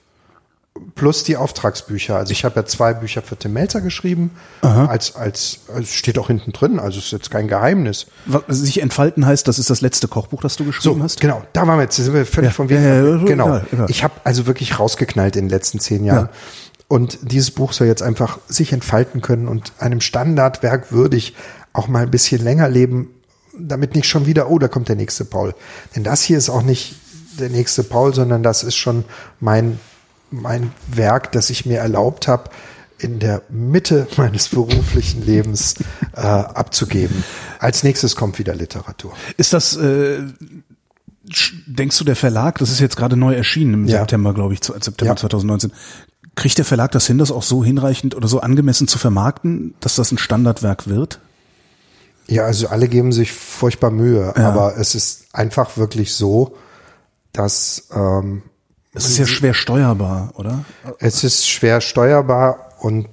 Plus 0.96 1.24
die 1.26 1.36
Auftragsbücher. 1.36 2.16
Also 2.16 2.32
ich 2.32 2.46
habe 2.46 2.56
ja 2.58 2.66
zwei 2.66 2.94
Bücher 2.94 3.22
für 3.22 3.36
Tim 3.36 3.52
Melzer 3.54 3.82
geschrieben. 3.82 4.32
Als, 4.62 5.16
als, 5.16 5.60
als 5.76 5.94
steht 5.94 6.18
auch 6.18 6.28
hinten 6.28 6.54
drin. 6.54 6.80
Also 6.80 7.00
ist 7.00 7.12
jetzt 7.12 7.30
kein 7.30 7.48
Geheimnis. 7.50 8.06
Was 8.26 8.60
sich 8.60 8.82
entfalten 8.82 9.26
heißt, 9.26 9.46
das 9.48 9.60
ist 9.60 9.70
das 9.70 9.82
letzte 9.82 10.08
Kochbuch, 10.08 10.42
das 10.42 10.56
du 10.56 10.64
geschrieben 10.66 10.98
So, 11.00 11.04
hast? 11.04 11.20
genau. 11.20 11.44
Da 11.52 11.68
waren 11.68 11.78
wir 11.80 11.84
jetzt, 11.84 11.98
sind 11.98 12.14
wir 12.14 12.26
völlig 12.26 12.52
Ja, 12.52 12.54
vom 12.54 12.70
Weg. 12.70 12.78
ja, 12.80 13.04
ja, 13.04 13.18
genau. 13.18 13.62
Ich 13.90 14.04
habe 14.06 14.14
also 14.24 14.48
wirklich 14.48 14.80
rausgeknallt 14.80 15.36
in 15.36 15.46
den 15.46 15.50
letzten 15.50 15.80
zehn 15.80 16.06
Jahren. 16.06 16.26
Ja. 16.26 16.30
Und 16.88 17.20
dieses 17.24 17.52
Buch 17.52 17.74
soll 17.74 17.88
jetzt 17.88 18.02
einfach 18.02 18.40
sich 18.48 18.72
entfalten 18.72 19.22
können 19.22 19.48
und 19.50 19.74
einem 19.80 20.00
Standardwerk 20.02 20.92
würdig 20.94 21.36
auch 21.74 21.88
mal 21.88 22.04
ein 22.04 22.12
bisschen 22.12 22.42
länger 22.44 22.70
leben, 22.70 23.10
damit 23.58 23.96
nicht 23.96 24.08
schon 24.08 24.26
wieder, 24.26 24.50
oh, 24.50 24.58
da 24.60 24.70
kommt 24.70 24.88
der 24.88 24.96
nächste 24.96 25.26
Paul. 25.26 25.54
Denn 25.96 26.04
das 26.06 26.24
hier 26.24 26.38
ist 26.38 26.50
auch 26.50 26.64
nicht 26.64 26.96
der 27.38 27.50
nächste 27.50 27.84
Paul, 27.84 28.14
sondern 28.14 28.44
das 28.44 28.64
ist 28.64 28.76
schon 28.76 29.04
mein, 29.40 29.80
mein 30.32 30.72
Werk, 30.88 31.32
das 31.32 31.50
ich 31.50 31.66
mir 31.66 31.80
erlaubt 31.80 32.28
habe, 32.28 32.50
in 32.98 33.20
der 33.20 33.42
Mitte 33.50 34.08
meines 34.18 34.50
beruflichen 34.50 35.26
Lebens 35.26 35.76
äh, 36.16 36.20
abzugeben. 36.22 37.24
Als 37.60 37.84
nächstes 37.84 38.16
kommt 38.16 38.40
wieder 38.40 38.56
Literatur. 38.56 39.14
Ist 39.38 39.54
das, 39.54 39.78
äh, 39.78 40.20
denkst 41.68 41.98
du, 41.98 42.04
der 42.04 42.16
Verlag, 42.16 42.58
das 42.58 42.72
ist 42.72 42.80
jetzt 42.80 42.98
gerade 42.98 43.16
neu 43.16 43.34
erschienen 43.36 43.74
im 43.74 43.86
Ja. 43.88 44.00
September, 44.00 44.34
glaube 44.34 44.54
ich, 44.54 44.64
September 44.64 45.06
Ja. 45.14 45.16
2019. 45.16 45.72
Kriegt 46.36 46.58
der 46.58 46.66
Verlag 46.66 46.92
das 46.92 47.06
hin, 47.08 47.18
das 47.18 47.32
auch 47.32 47.44
so 47.44 47.64
hinreichend 47.64 48.16
oder 48.16 48.28
so 48.28 48.40
angemessen 48.40 48.88
zu 48.88 48.98
vermarkten, 48.98 49.74
dass 49.82 49.96
das 49.96 50.12
ein 50.12 50.18
Standardwerk 50.18 50.88
wird? 50.88 51.20
Ja, 52.28 52.44
also 52.46 52.68
alle 52.68 52.88
geben 52.88 53.12
sich 53.12 53.32
furchtbar 53.32 53.92
Mühe, 53.92 54.34
Ja. 54.38 54.48
aber 54.50 54.78
es 54.78 54.96
ist 54.96 55.26
einfach 55.34 55.78
wirklich 55.78 56.14
so, 56.14 56.56
dass 57.34 57.88
ähm, 57.94 58.44
Es 58.94 59.08
ist 59.08 59.18
ja 59.18 59.26
schwer 59.26 59.54
steuerbar, 59.54 60.34
oder? 60.36 60.66
es 61.00 61.24
ist 61.24 61.48
schwer 61.48 61.82
steuerbar 61.82 62.74
und 62.80 63.08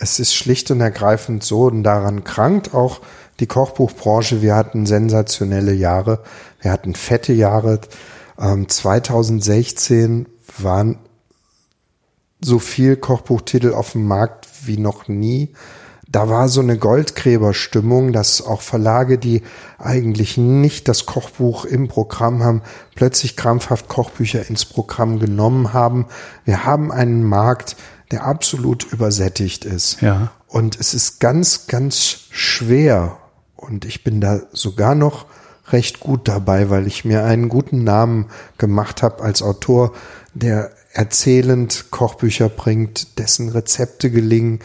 es 0.00 0.18
ist 0.18 0.34
schlicht 0.34 0.70
und 0.70 0.80
ergreifend 0.80 1.44
so 1.44 1.64
und 1.64 1.82
daran 1.82 2.24
krankt 2.24 2.74
auch 2.74 3.00
die 3.40 3.46
Kochbuchbranche. 3.46 4.42
Wir 4.42 4.54
hatten 4.54 4.86
sensationelle 4.86 5.72
Jahre, 5.72 6.22
wir 6.60 6.70
hatten 6.72 6.94
fette 6.94 7.32
Jahre. 7.32 7.80
Ähm, 8.38 8.68
2016 8.68 10.26
waren 10.58 10.98
so 12.40 12.58
viel 12.58 12.96
Kochbuchtitel 12.96 13.72
auf 13.72 13.92
dem 13.92 14.06
Markt 14.06 14.48
wie 14.64 14.76
noch 14.76 15.08
nie. 15.08 15.54
Da 16.08 16.28
war 16.28 16.48
so 16.48 16.60
eine 16.60 16.78
Goldgräberstimmung, 16.78 18.12
dass 18.12 18.42
auch 18.42 18.60
Verlage, 18.60 19.18
die 19.18 19.42
eigentlich 19.78 20.36
nicht 20.36 20.88
das 20.88 21.06
Kochbuch 21.06 21.64
im 21.64 21.88
Programm 21.88 22.42
haben, 22.42 22.62
plötzlich 22.94 23.36
krampfhaft 23.36 23.88
Kochbücher 23.88 24.48
ins 24.48 24.64
Programm 24.64 25.18
genommen 25.18 25.72
haben. 25.72 26.06
Wir 26.44 26.64
haben 26.64 26.92
einen 26.92 27.24
Markt, 27.24 27.76
der 28.10 28.24
absolut 28.24 28.84
übersättigt 28.92 29.64
ist. 29.64 30.00
Ja. 30.02 30.30
Und 30.46 30.78
es 30.78 30.94
ist 30.94 31.20
ganz, 31.20 31.66
ganz 31.66 32.26
schwer. 32.30 33.16
Und 33.56 33.84
ich 33.84 34.04
bin 34.04 34.20
da 34.20 34.40
sogar 34.52 34.94
noch 34.94 35.26
recht 35.68 36.00
gut 36.00 36.28
dabei, 36.28 36.70
weil 36.70 36.86
ich 36.86 37.04
mir 37.04 37.24
einen 37.24 37.48
guten 37.48 37.82
Namen 37.82 38.26
gemacht 38.58 39.02
habe 39.02 39.22
als 39.22 39.42
Autor, 39.42 39.94
der 40.34 40.70
erzählend 40.92 41.86
Kochbücher 41.90 42.48
bringt, 42.48 43.18
dessen 43.18 43.48
Rezepte 43.48 44.10
gelingen. 44.10 44.60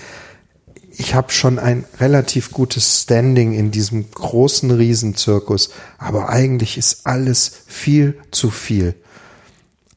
Ich 1.00 1.16
habe 1.16 1.32
schon 1.32 1.60
ein 1.60 1.86
relativ 2.02 2.52
gutes 2.52 3.04
Standing 3.04 3.54
in 3.54 3.72
diesem 3.72 4.12
großen 4.12 4.70
Riesenzirkus, 4.70 5.70
aber 5.98 6.28
eigentlich 6.28 6.78
ist 6.78 7.08
alles 7.08 7.62
viel 7.68 8.20
zu 8.32 8.50
viel. 8.50 8.96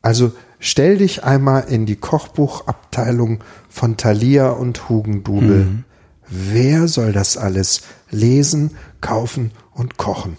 Also 0.00 0.30
stell 0.60 0.98
dich 0.98 1.24
einmal 1.24 1.64
in 1.64 1.86
die 1.86 1.96
Kochbuchabteilung 1.96 3.42
von 3.68 3.96
Thalia 3.96 4.50
und 4.50 4.88
Hugendubel. 4.88 5.82
Wer 6.28 6.86
soll 6.86 7.12
das 7.12 7.36
alles 7.36 7.80
lesen, 8.12 8.76
kaufen 9.00 9.50
und 9.72 9.96
kochen? 9.96 10.36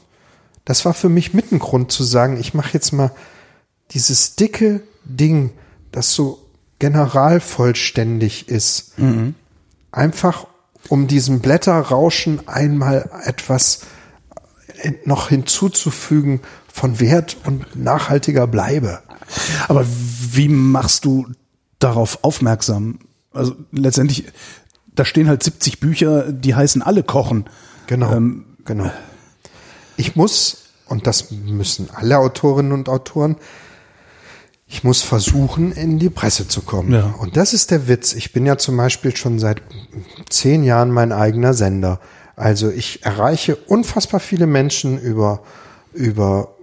Das 0.64 0.86
war 0.86 0.94
für 0.94 1.10
mich 1.10 1.34
mit 1.34 1.52
ein 1.52 1.60
Grund 1.60 1.92
zu 1.92 2.06
sagen, 2.06 2.40
ich 2.40 2.54
mache 2.54 2.72
jetzt 2.72 2.94
mal 2.94 3.12
dieses 3.92 4.38
dicke 4.38 4.80
Ding, 5.04 5.52
das 5.92 6.14
so 6.14 6.40
generalvollständig 6.80 8.48
ist, 8.48 8.94
einfach 9.92 10.48
um 10.90 11.08
diesem 11.08 11.40
Blätterrauschen 11.40 12.48
einmal 12.48 13.10
etwas 13.26 13.82
noch 15.06 15.30
hinzuzufügen 15.30 16.42
von 16.72 17.00
Wert 17.00 17.38
und 17.46 17.76
nachhaltiger 17.76 18.48
Bleibe. 18.48 19.02
Aber 19.68 19.86
wie 19.86 20.50
machst 20.50 21.06
du 21.06 21.28
darauf 21.80 22.24
aufmerksam? 22.24 23.00
Also 23.32 23.56
letztendlich, 23.72 24.26
da 24.94 25.06
stehen 25.06 25.28
halt 25.28 25.44
70 25.44 25.80
Bücher, 25.80 26.32
die 26.32 26.56
heißen 26.56 26.82
alle 26.82 27.04
Kochen. 27.04 27.46
Genau, 27.88 28.12
Ähm, 28.14 28.46
genau. 28.66 28.92
Ich 29.96 30.16
muss, 30.16 30.70
und 30.88 31.08
das 31.08 31.32
müssen 31.32 31.90
alle 31.94 32.18
Autorinnen 32.18 32.72
und 32.72 32.90
Autoren, 32.90 33.38
ich 34.74 34.84
muss 34.84 35.04
versuchen, 35.04 35.72
in 35.72 36.00
die 36.00 36.10
Presse 36.10 36.48
zu 36.48 36.64
kommen. 36.64 36.92
Ja. 36.92 37.14
Und 37.20 37.38
das 37.38 37.54
ist 37.54 37.70
der 37.70 37.88
Witz. 37.88 38.14
Ich 38.14 38.34
bin 38.34 38.44
ja 38.44 38.58
zum 38.58 38.76
Beispiel 38.76 39.16
schon 39.16 39.38
seit 39.38 39.62
zehn 40.32 40.64
Jahren 40.64 40.90
mein 40.90 41.12
eigener 41.12 41.54
Sender. 41.54 42.00
Also 42.36 42.72
ich 42.72 43.06
erreiche 43.06 43.56
unfassbar 43.56 44.20
viele 44.20 44.48
Menschen 44.48 45.00
über, 45.00 45.44
über 45.94 46.56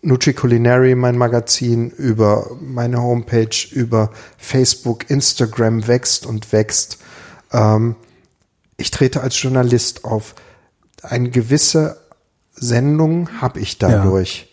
Nutri 0.00 0.32
Culinary, 0.32 0.94
mein 0.94 1.18
Magazin, 1.18 1.90
über 1.90 2.50
meine 2.62 3.02
Homepage, 3.02 3.68
über 3.72 4.10
Facebook, 4.38 5.10
Instagram 5.10 5.86
wächst 5.86 6.24
und 6.24 6.50
wächst. 6.54 6.96
Ähm, 7.52 7.94
ich 8.78 8.90
trete 8.90 9.20
als 9.20 9.40
Journalist 9.40 10.06
auf. 10.06 10.34
Eine 11.02 11.28
gewisse 11.28 12.00
Sendung 12.54 13.28
habe 13.42 13.60
ich 13.60 13.76
dadurch. 13.76 14.48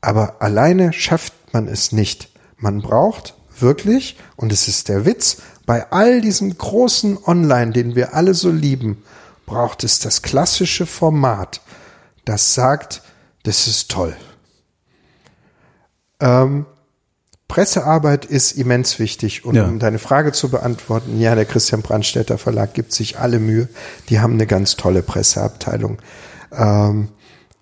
Aber 0.00 0.42
alleine 0.42 0.92
schafft 0.92 1.32
man 1.52 1.68
es 1.68 1.92
nicht. 1.92 2.30
Man 2.56 2.80
braucht 2.80 3.34
wirklich, 3.58 4.16
und 4.36 4.52
es 4.52 4.68
ist 4.68 4.88
der 4.88 5.04
Witz, 5.04 5.38
bei 5.66 5.90
all 5.90 6.20
diesem 6.20 6.56
großen 6.56 7.18
Online, 7.26 7.72
den 7.72 7.94
wir 7.94 8.14
alle 8.14 8.34
so 8.34 8.50
lieben, 8.50 9.02
braucht 9.46 9.84
es 9.84 9.98
das 9.98 10.22
klassische 10.22 10.86
Format, 10.86 11.60
das 12.24 12.54
sagt, 12.54 13.02
das 13.42 13.66
ist 13.66 13.90
toll. 13.90 14.14
Ähm, 16.20 16.66
Pressearbeit 17.46 18.26
ist 18.26 18.52
immens 18.52 18.98
wichtig. 18.98 19.44
Und 19.44 19.54
Ja. 19.54 19.64
um 19.64 19.78
deine 19.78 19.98
Frage 19.98 20.32
zu 20.32 20.50
beantworten, 20.50 21.18
ja, 21.18 21.34
der 21.34 21.46
Christian 21.46 21.80
Brandstätter 21.80 22.36
Verlag 22.36 22.74
gibt 22.74 22.92
sich 22.92 23.18
alle 23.18 23.38
Mühe. 23.38 23.68
Die 24.10 24.20
haben 24.20 24.34
eine 24.34 24.46
ganz 24.46 24.76
tolle 24.76 25.02
Presseabteilung. 25.02 25.98
Ähm, 26.52 27.08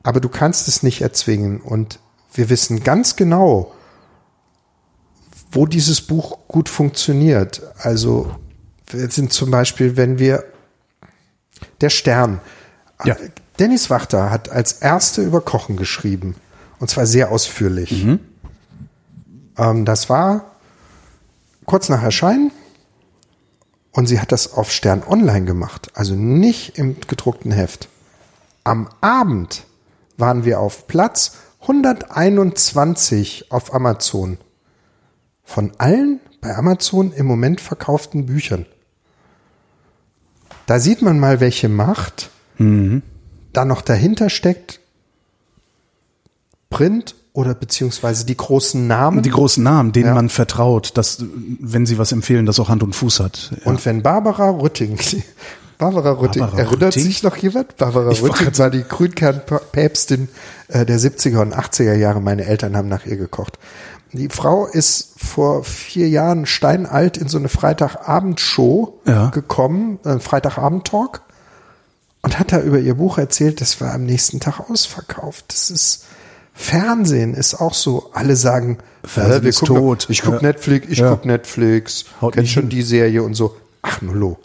aber 0.02 0.20
du 0.20 0.28
kannst 0.28 0.66
es 0.66 0.82
nicht 0.82 1.02
erzwingen. 1.02 1.60
Und 1.60 2.00
wir 2.34 2.50
wissen 2.50 2.82
ganz 2.82 3.14
genau, 3.14 3.72
wo 5.50 5.66
dieses 5.66 6.00
Buch 6.00 6.38
gut 6.48 6.68
funktioniert. 6.68 7.62
Also 7.78 8.34
wir 8.88 9.10
sind 9.10 9.32
zum 9.32 9.50
Beispiel, 9.50 9.96
wenn 9.96 10.18
wir 10.18 10.44
der 11.80 11.90
Stern. 11.90 12.40
Ja. 13.04 13.16
Dennis 13.58 13.90
Wachter 13.90 14.30
hat 14.30 14.50
als 14.50 14.72
erste 14.72 15.22
über 15.22 15.40
Kochen 15.40 15.76
geschrieben. 15.76 16.34
Und 16.78 16.90
zwar 16.90 17.06
sehr 17.06 17.30
ausführlich. 17.30 18.04
Ähm, 19.58 19.84
das 19.84 20.08
war 20.10 20.56
kurz 21.64 21.88
nach 21.88 22.02
Erscheinen. 22.02 22.52
Und 23.92 24.06
sie 24.06 24.20
hat 24.20 24.30
das 24.30 24.52
auf 24.52 24.70
Stern 24.70 25.02
Online 25.06 25.46
gemacht. 25.46 25.90
Also 25.94 26.14
nicht 26.14 26.78
im 26.78 27.00
gedruckten 27.00 27.50
Heft. 27.50 27.88
Am 28.62 28.90
Abend 29.00 29.64
waren 30.18 30.44
wir 30.44 30.60
auf 30.60 30.86
Platz 30.86 31.36
121 31.62 33.50
auf 33.50 33.72
Amazon. 33.72 34.36
Von 35.46 35.72
allen 35.78 36.20
bei 36.42 36.54
Amazon 36.54 37.12
im 37.12 37.24
Moment 37.24 37.62
verkauften 37.62 38.26
Büchern. 38.26 38.66
Da 40.66 40.78
sieht 40.80 41.00
man 41.00 41.18
mal, 41.18 41.40
welche 41.40 41.68
Macht 41.70 42.30
da 42.58 43.64
noch 43.64 43.80
dahinter 43.82 44.28
steckt, 44.30 44.80
Print 46.70 47.14
oder 47.32 47.54
beziehungsweise 47.54 48.24
die 48.26 48.36
großen 48.36 48.86
Namen. 48.86 49.22
Die 49.22 49.30
großen 49.30 49.62
Namen, 49.62 49.92
denen 49.92 50.06
Ja. 50.06 50.14
man 50.14 50.28
vertraut, 50.30 50.96
dass, 50.96 51.22
wenn 51.60 51.86
sie 51.86 51.98
was 51.98 52.12
empfehlen, 52.12 52.46
das 52.46 52.58
auch 52.58 52.68
Hand 52.68 52.82
und 52.82 52.94
Fuß 52.94 53.20
hat. 53.20 53.50
Ja. 53.52 53.70
Und 53.70 53.84
wenn 53.86 54.02
Barbara 54.02 54.48
Rütting, 54.50 54.98
Barbara 55.78 56.12
Rütting, 56.12 56.40
Barbara 56.42 56.58
erinnert 56.62 56.82
Rütting? 56.96 57.02
sich 57.04 57.22
noch 57.22 57.36
jemand? 57.36 57.76
Barbara 57.76 58.10
Ich 58.10 58.22
Rütting 58.22 58.56
war 58.58 58.70
die 58.70 58.82
Grünkernpäpstin 58.82 60.28
äh, 60.68 60.86
der 60.86 60.98
70er 60.98 61.42
und 61.42 61.54
80er 61.54 61.94
Jahre. 61.94 62.20
Meine 62.22 62.46
Eltern 62.46 62.74
haben 62.76 62.88
nach 62.88 63.04
ihr 63.06 63.16
gekocht. 63.18 63.58
Die 64.12 64.28
Frau 64.28 64.66
ist 64.66 65.14
vor 65.18 65.64
vier 65.64 66.08
Jahren 66.08 66.46
steinalt 66.46 67.16
in 67.16 67.28
so 67.28 67.38
eine 67.38 67.48
Freitagabendshow 67.48 69.00
Ja. 69.06 69.30
gekommen, 69.30 69.98
äh, 70.04 70.18
Freitagabend-Talk, 70.18 71.22
und 72.22 72.38
hat 72.38 72.52
da 72.52 72.60
über 72.60 72.78
ihr 72.78 72.94
Buch 72.94 73.18
erzählt, 73.18 73.60
das 73.60 73.80
war 73.80 73.92
am 73.94 74.04
nächsten 74.04 74.40
Tag 74.40 74.68
ausverkauft. 74.70 75.44
Das 75.48 75.70
ist 75.70 76.04
Fernsehen 76.54 77.34
ist 77.34 77.54
auch 77.60 77.74
so. 77.74 78.10
Alle 78.14 78.34
sagen, 78.34 78.78
Fernsehen 79.04 79.40
äh, 79.40 79.42
wir 79.42 79.50
ist 79.50 79.60
gucken, 79.60 79.76
tot. 79.76 80.06
Ich 80.08 80.22
guck 80.22 80.34
Ja. 80.36 80.42
Netflix, 80.42 80.86
ich 80.88 80.98
Ja. 80.98 81.10
guck 81.10 81.24
Netflix, 81.26 82.06
Haut 82.20 82.32
kenn 82.34 82.46
schon 82.46 82.62
hin. 82.62 82.70
die 82.70 82.82
Serie 82.82 83.22
und 83.22 83.34
so. 83.34 83.54
Ach, 83.82 84.00
Nullo. 84.00 84.38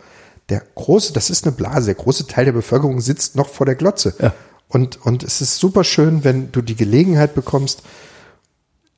Der 0.49 0.61
große, 0.75 1.13
das 1.13 1.29
ist 1.29 1.45
eine 1.45 1.53
Blase. 1.53 1.85
Der 1.85 1.95
große 1.95 2.27
Teil 2.27 2.43
der 2.45 2.51
Bevölkerung 2.51 2.99
sitzt 2.99 3.35
noch 3.37 3.47
vor 3.47 3.65
der 3.65 3.75
Glotze. 3.75 4.13
Ja. 4.19 4.33
Und, 4.67 5.03
und 5.05 5.23
es 5.23 5.39
ist 5.41 5.57
super 5.57 5.83
schön, 5.85 6.23
wenn 6.25 6.51
du 6.51 6.61
die 6.61 6.75
Gelegenheit 6.75 7.33
bekommst, 7.33 7.81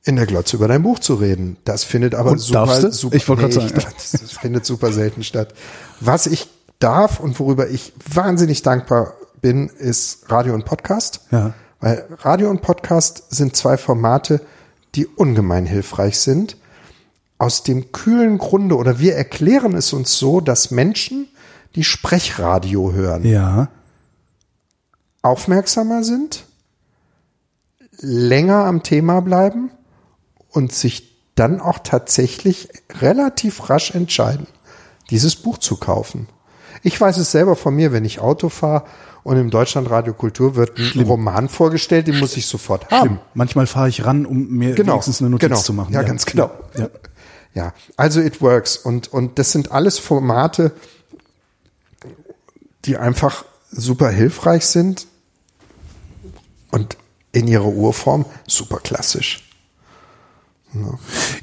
in 0.04 0.16
der 0.16 0.26
Glotze 0.26 0.56
über 0.56 0.68
dein 0.68 0.82
Buch 0.82 0.98
zu 0.98 1.14
reden. 1.14 1.56
Das 1.64 1.82
findet 1.82 2.14
aber 2.14 2.32
Und 2.32 2.38
super, 2.38 2.92
super 2.92 3.16
Ich 3.16 3.24
grad 3.26 3.52
sagen. 3.52 3.70
das, 3.74 4.12
das 4.12 4.32
findet 4.32 4.66
super 4.66 4.92
selten 4.92 5.24
statt. 5.24 5.54
Was 6.00 6.26
ich 6.26 6.48
darf 6.78 7.20
und 7.20 7.40
worüber 7.40 7.68
ich 7.70 7.94
wahnsinnig 8.12 8.62
dankbar 8.62 9.14
bin, 9.40 9.68
ist 9.68 10.30
Radio 10.30 10.54
und 10.54 10.66
Podcast. 10.66 11.20
Ja. 11.30 11.54
Weil 11.80 12.06
Radio 12.18 12.50
und 12.50 12.60
Podcast 12.60 13.24
sind 13.30 13.56
zwei 13.56 13.78
Formate, 13.78 14.42
die 14.94 15.06
ungemein 15.06 15.64
hilfreich 15.64 16.18
sind. 16.18 16.58
Aus 17.38 17.62
dem 17.62 17.90
kühlen 17.90 18.38
Grunde, 18.38 18.76
oder 18.76 18.98
wir 19.00 19.14
erklären 19.14 19.74
es 19.74 19.92
uns 19.92 20.18
so, 20.18 20.40
dass 20.40 20.70
Menschen, 20.70 21.28
die 21.74 21.84
Sprechradio 21.84 22.92
hören, 22.92 23.24
ja. 23.24 23.68
aufmerksamer 25.22 26.04
sind, 26.04 26.44
länger 28.00 28.64
am 28.66 28.82
Thema 28.82 29.20
bleiben 29.20 29.70
und 30.54 30.72
sich 30.72 31.12
dann 31.34 31.60
auch 31.60 31.80
tatsächlich 31.80 32.68
relativ 33.00 33.68
rasch 33.68 33.90
entscheiden, 33.90 34.46
dieses 35.10 35.36
Buch 35.36 35.58
zu 35.58 35.76
kaufen. 35.76 36.28
Ich 36.82 37.00
weiß 37.00 37.16
es 37.18 37.32
selber 37.32 37.56
von 37.56 37.74
mir, 37.74 37.92
wenn 37.92 38.04
ich 38.04 38.20
Auto 38.20 38.48
fahre 38.48 38.84
und 39.24 39.36
im 39.36 39.50
Deutschlandradio 39.50 40.14
Kultur 40.14 40.54
wird 40.54 40.78
ein 40.78 41.00
Roman 41.00 41.48
vorgestellt, 41.48 42.06
den 42.06 42.20
muss 42.20 42.36
ich 42.36 42.46
sofort 42.46 42.90
haben. 42.90 43.20
Manchmal 43.32 43.66
fahre 43.66 43.88
ich 43.88 44.04
ran, 44.04 44.26
um 44.26 44.48
mir 44.48 44.74
Genau, 44.74 44.92
wenigstens 44.92 45.20
eine 45.20 45.30
Notiz 45.30 45.48
genau. 45.48 45.60
zu 45.60 45.72
machen. 45.72 45.92
Ja, 45.92 46.02
ganz 46.02 46.24
genau. 46.26 46.50
Ja. 46.76 46.88
Ja, 47.54 47.72
also 47.96 48.20
it 48.20 48.42
works. 48.42 48.76
Und, 48.76 49.12
und 49.12 49.38
das 49.38 49.52
sind 49.52 49.70
alles 49.70 49.98
Formate, 49.98 50.72
die 52.84 52.96
einfach 52.96 53.44
super 53.70 54.10
hilfreich 54.10 54.66
sind 54.66 55.06
und 56.70 56.96
in 57.32 57.46
ihrer 57.46 57.66
Urform 57.68 58.26
super 58.46 58.78
klassisch. 58.78 59.44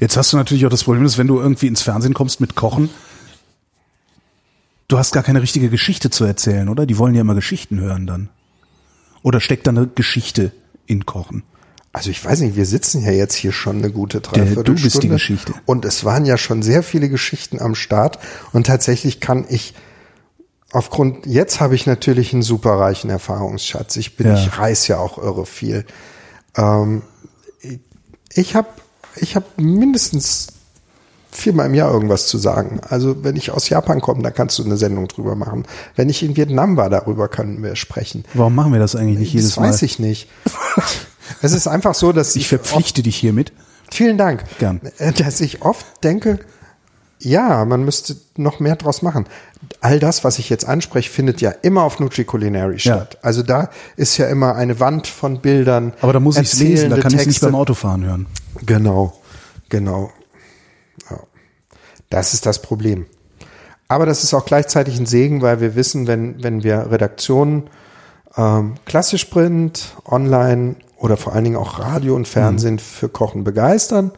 Jetzt 0.00 0.16
hast 0.16 0.32
du 0.32 0.36
natürlich 0.36 0.66
auch 0.66 0.70
das 0.70 0.84
Problem, 0.84 1.04
dass 1.04 1.18
wenn 1.18 1.26
du 1.26 1.40
irgendwie 1.40 1.66
ins 1.66 1.82
Fernsehen 1.82 2.14
kommst 2.14 2.40
mit 2.40 2.54
Kochen, 2.54 2.90
du 4.88 4.98
hast 4.98 5.12
gar 5.12 5.22
keine 5.22 5.42
richtige 5.42 5.68
Geschichte 5.70 6.10
zu 6.10 6.24
erzählen, 6.24 6.68
oder? 6.68 6.86
Die 6.86 6.98
wollen 6.98 7.14
ja 7.14 7.20
immer 7.22 7.34
Geschichten 7.34 7.80
hören 7.80 8.06
dann. 8.06 8.28
Oder 9.22 9.40
steckt 9.40 9.66
da 9.66 9.70
eine 9.70 9.86
Geschichte 9.86 10.52
in 10.86 11.06
Kochen? 11.06 11.44
Also 11.94 12.10
ich 12.10 12.24
weiß 12.24 12.40
nicht, 12.40 12.56
wir 12.56 12.64
sitzen 12.66 13.02
ja 13.04 13.10
jetzt 13.12 13.34
hier 13.34 13.52
schon 13.52 13.76
eine 13.78 13.90
gute 13.90 14.20
du 14.20 14.30
Dreiviertelstunde. 14.30 14.82
bist 14.82 15.02
die 15.02 15.08
Geschichte. 15.08 15.54
Und 15.66 15.84
es 15.84 16.04
waren 16.04 16.24
ja 16.24 16.38
schon 16.38 16.62
sehr 16.62 16.82
viele 16.82 17.08
Geschichten 17.08 17.60
am 17.60 17.74
Start. 17.74 18.18
Und 18.52 18.66
tatsächlich 18.66 19.20
kann 19.20 19.44
ich 19.48 19.74
aufgrund, 20.72 21.26
jetzt 21.26 21.60
habe 21.60 21.74
ich 21.74 21.86
natürlich 21.86 22.32
einen 22.32 22.42
super 22.42 22.72
reichen 22.78 23.10
Erfahrungsschatz. 23.10 23.96
Ich 23.96 24.16
bin, 24.16 24.26
Ja. 24.28 24.34
ich 24.34 24.58
reise 24.58 24.88
ja 24.88 24.98
auch 24.98 25.18
irre 25.18 25.44
viel. 25.44 25.84
Ähm, 26.56 27.02
ich 28.34 28.56
habe 28.56 28.68
ich 29.16 29.36
hab 29.36 29.58
mindestens 29.60 30.48
viermal 31.30 31.66
im 31.66 31.74
Jahr 31.74 31.90
irgendwas 31.92 32.26
zu 32.28 32.36
sagen. 32.38 32.80
Also 32.88 33.24
wenn 33.24 33.36
ich 33.36 33.50
aus 33.50 33.68
Japan 33.70 34.00
komme, 34.00 34.22
da 34.22 34.30
kannst 34.30 34.58
du 34.58 34.64
eine 34.64 34.76
Sendung 34.76 35.08
drüber 35.08 35.34
machen. 35.34 35.64
Wenn 35.96 36.10
ich 36.10 36.22
in 36.22 36.36
Vietnam 36.36 36.76
war, 36.76 36.90
darüber 36.90 37.28
können 37.28 37.62
wir 37.62 37.74
sprechen. 37.76 38.24
Warum 38.34 38.54
machen 38.54 38.72
wir 38.72 38.80
das 38.80 38.94
eigentlich 38.94 39.18
nicht 39.18 39.32
jedes 39.32 39.54
das 39.54 39.58
weiß 39.64 39.80
Mal? 39.80 39.86
ich 39.86 39.98
nicht. 39.98 40.28
es 41.40 41.52
ist 41.52 41.66
einfach 41.68 41.94
so, 41.94 42.12
dass 42.12 42.36
Ich 42.36 42.48
verpflichte 42.48 43.02
dich 43.02 43.16
hiermit. 43.16 43.52
Vielen 43.90 44.18
Dank. 44.18 44.44
Gern. 44.58 44.80
Äh, 44.98 45.12
Dass 45.12 45.40
ich 45.40 45.62
oft 45.62 45.84
denke, 46.02 46.38
ja, 47.24 47.64
man 47.64 47.84
müsste 47.84 48.16
noch 48.36 48.60
mehr 48.60 48.76
draus 48.76 49.02
machen. 49.02 49.26
All 49.80 49.98
das, 49.98 50.24
was 50.24 50.38
ich 50.38 50.50
jetzt 50.50 50.64
anspreche, 50.64 51.08
findet 51.08 51.40
ja 51.40 51.50
immer 51.50 51.84
auf 51.84 52.00
Nutri 52.00 52.24
Culinary 52.24 52.78
statt. 52.78 53.18
Also 53.22 53.42
da 53.42 53.70
ist 53.96 54.16
ja 54.16 54.26
immer 54.26 54.56
eine 54.56 54.80
Wand 54.80 55.06
von 55.06 55.40
Bildern. 55.40 55.92
Aber 56.00 56.12
da 56.12 56.20
muss 56.20 56.36
ich 56.36 56.52
es 56.52 56.58
lesen, 56.58 56.90
da 56.90 56.98
kann 56.98 57.14
ich 57.14 57.20
es 57.20 57.26
nicht 57.26 57.40
beim 57.40 57.54
Autofahren 57.54 58.04
hören. 58.04 58.26
Genau, 58.66 59.12
genau. 59.68 60.10
Ja. 61.10 61.20
Das 62.10 62.34
ist 62.34 62.44
das 62.44 62.60
Problem. 62.60 63.06
Aber 63.88 64.06
das 64.06 64.24
ist 64.24 64.34
auch 64.34 64.44
gleichzeitig 64.44 64.98
ein 64.98 65.06
Segen, 65.06 65.42
weil 65.42 65.60
wir 65.60 65.76
wissen, 65.76 66.06
wenn, 66.06 66.42
wenn 66.42 66.64
wir 66.64 66.90
Redaktionen 66.90 67.68
ähm, 68.36 68.74
klassisch 68.84 69.26
Print, 69.26 69.94
online 70.04 70.76
oder 70.96 71.16
vor 71.16 71.34
allen 71.34 71.44
Dingen 71.44 71.56
auch 71.56 71.78
Radio 71.78 72.16
und 72.16 72.26
Fernsehen 72.26 72.78
für 72.78 73.08
Kochen 73.08 73.44
begeistern, 73.44 74.12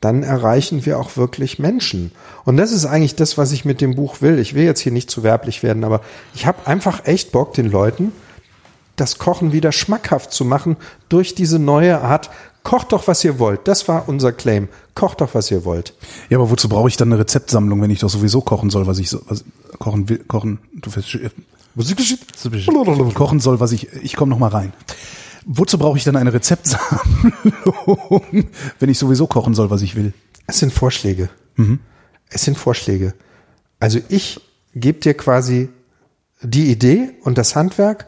dann 0.00 0.22
erreichen 0.22 0.86
wir 0.86 0.98
auch 0.98 1.16
wirklich 1.16 1.58
Menschen. 1.58 2.12
Und 2.44 2.56
das 2.56 2.72
ist 2.72 2.86
eigentlich 2.86 3.16
das, 3.16 3.36
was 3.36 3.52
ich 3.52 3.64
mit 3.64 3.80
dem 3.80 3.94
Buch 3.94 4.20
will. 4.20 4.38
Ich 4.38 4.54
will 4.54 4.64
jetzt 4.64 4.80
hier 4.80 4.92
nicht 4.92 5.10
zu 5.10 5.22
werblich 5.22 5.62
werden, 5.62 5.84
aber 5.84 6.00
ich 6.34 6.46
habe 6.46 6.66
einfach 6.66 7.04
echt 7.04 7.32
Bock, 7.32 7.54
den 7.54 7.70
Leuten 7.70 8.12
das 9.00 9.18
Kochen 9.18 9.52
wieder 9.52 9.72
schmackhaft 9.72 10.32
zu 10.32 10.44
machen 10.44 10.76
durch 11.08 11.34
diese 11.34 11.58
neue 11.58 12.00
Art. 12.00 12.30
Kocht 12.62 12.92
doch, 12.92 13.08
was 13.08 13.24
ihr 13.24 13.38
wollt. 13.38 13.66
Das 13.66 13.88
war 13.88 14.08
unser 14.08 14.32
Claim. 14.32 14.68
Kocht 14.94 15.22
doch, 15.22 15.34
was 15.34 15.50
ihr 15.50 15.64
wollt. 15.64 15.94
Ja, 16.28 16.36
aber 16.36 16.50
wozu 16.50 16.68
brauche 16.68 16.88
ich 16.88 16.98
dann 16.98 17.10
eine 17.10 17.20
Rezeptsammlung, 17.20 17.80
wenn 17.80 17.90
ich 17.90 18.00
doch 18.00 18.10
sowieso 18.10 18.42
kochen 18.42 18.68
soll, 18.68 18.86
was 18.86 18.98
ich 18.98 19.08
so, 19.08 19.22
was, 19.26 19.44
kochen 19.78 20.08
will, 20.08 20.18
kochen, 20.18 20.58
du 20.74 20.90
verstehst, 20.90 21.34
kochen 23.14 23.40
soll, 23.40 23.60
was 23.60 23.72
ich, 23.72 23.88
ich 24.02 24.16
komme 24.16 24.30
noch 24.30 24.38
mal 24.38 24.48
rein. 24.48 24.72
Wozu 25.46 25.78
brauche 25.78 25.98
ich 25.98 26.04
dann 26.04 26.16
eine 26.16 26.32
Rezeptsammlung, 26.32 28.48
wenn 28.78 28.88
ich 28.88 28.98
sowieso 28.98 29.26
kochen 29.26 29.54
soll, 29.54 29.70
was 29.70 29.82
ich 29.82 29.96
will? 29.96 30.12
Es 30.46 30.58
sind 30.58 30.72
Vorschläge. 30.72 31.30
Mhm. 31.56 31.80
Es 32.28 32.42
sind 32.42 32.58
Vorschläge. 32.58 33.14
Also 33.78 33.98
ich 34.08 34.40
gebe 34.74 35.00
dir 35.00 35.14
quasi 35.14 35.68
die 36.42 36.70
Idee 36.70 37.10
und 37.22 37.38
das 37.38 37.56
Handwerk, 37.56 38.06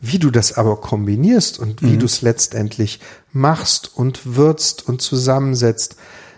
wie 0.00 0.18
du 0.18 0.30
das 0.30 0.52
aber 0.54 0.76
kombinierst 0.80 1.58
und 1.58 1.82
Mhm. 1.82 1.92
wie 1.92 1.96
du 1.96 2.06
es 2.06 2.22
letztendlich 2.22 3.00
machst 3.32 3.96
und 3.96 4.36
würzt 4.36 4.86
und 4.86 5.00
zusammensetzt. 5.00 5.96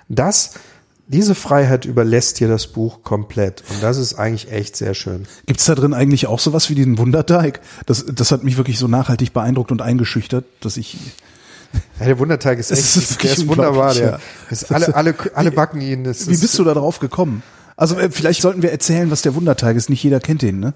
Das, 0.08 0.54
diese 1.08 1.34
Freiheit 1.34 1.84
überlässt 1.84 2.40
dir 2.40 2.48
das 2.48 2.66
Buch 2.66 3.02
komplett. 3.02 3.62
Und 3.70 3.82
das 3.82 3.96
ist 3.96 4.14
eigentlich 4.14 4.50
echt 4.50 4.76
sehr 4.76 4.94
schön. 4.94 5.26
Gibt's 5.46 5.66
da 5.66 5.74
drin 5.74 5.94
eigentlich 5.94 6.26
auch 6.26 6.40
sowas 6.40 6.68
wie 6.68 6.74
diesen 6.74 6.98
Wunderteig? 6.98 7.60
Das, 7.86 8.04
das 8.06 8.32
hat 8.32 8.42
mich 8.42 8.56
wirklich 8.56 8.78
so 8.78 8.88
nachhaltig 8.88 9.32
beeindruckt 9.32 9.70
und 9.70 9.82
eingeschüchtert, 9.82 10.44
dass 10.60 10.76
ich, 10.76 10.96
Ja, 12.00 12.06
der 12.06 12.18
Wunderteig 12.18 12.58
ist 12.58 12.70
Es 12.72 12.96
echt, 12.96 13.10
ist 13.10 13.22
der 13.22 13.32
ist 13.32 13.46
wunderbar. 13.46 13.94
Der 13.94 14.10
ja. 14.10 14.18
ist 14.50 14.72
alle, 14.72 14.94
alle, 14.94 15.14
alle 15.34 15.52
backen 15.52 15.80
ihn. 15.80 16.04
Wie 16.04 16.10
ist, 16.10 16.26
bist 16.26 16.58
du 16.58 16.64
da 16.64 16.74
drauf 16.74 16.98
gekommen? 16.98 17.42
Also 17.76 17.96
äh, 17.98 18.10
vielleicht 18.10 18.42
sollten 18.42 18.62
wir 18.62 18.72
erzählen, 18.72 19.10
was 19.10 19.22
der 19.22 19.34
Wunderteig 19.34 19.76
ist. 19.76 19.90
Nicht 19.90 20.02
jeder 20.02 20.20
kennt 20.20 20.42
den, 20.42 20.60
ne? 20.60 20.74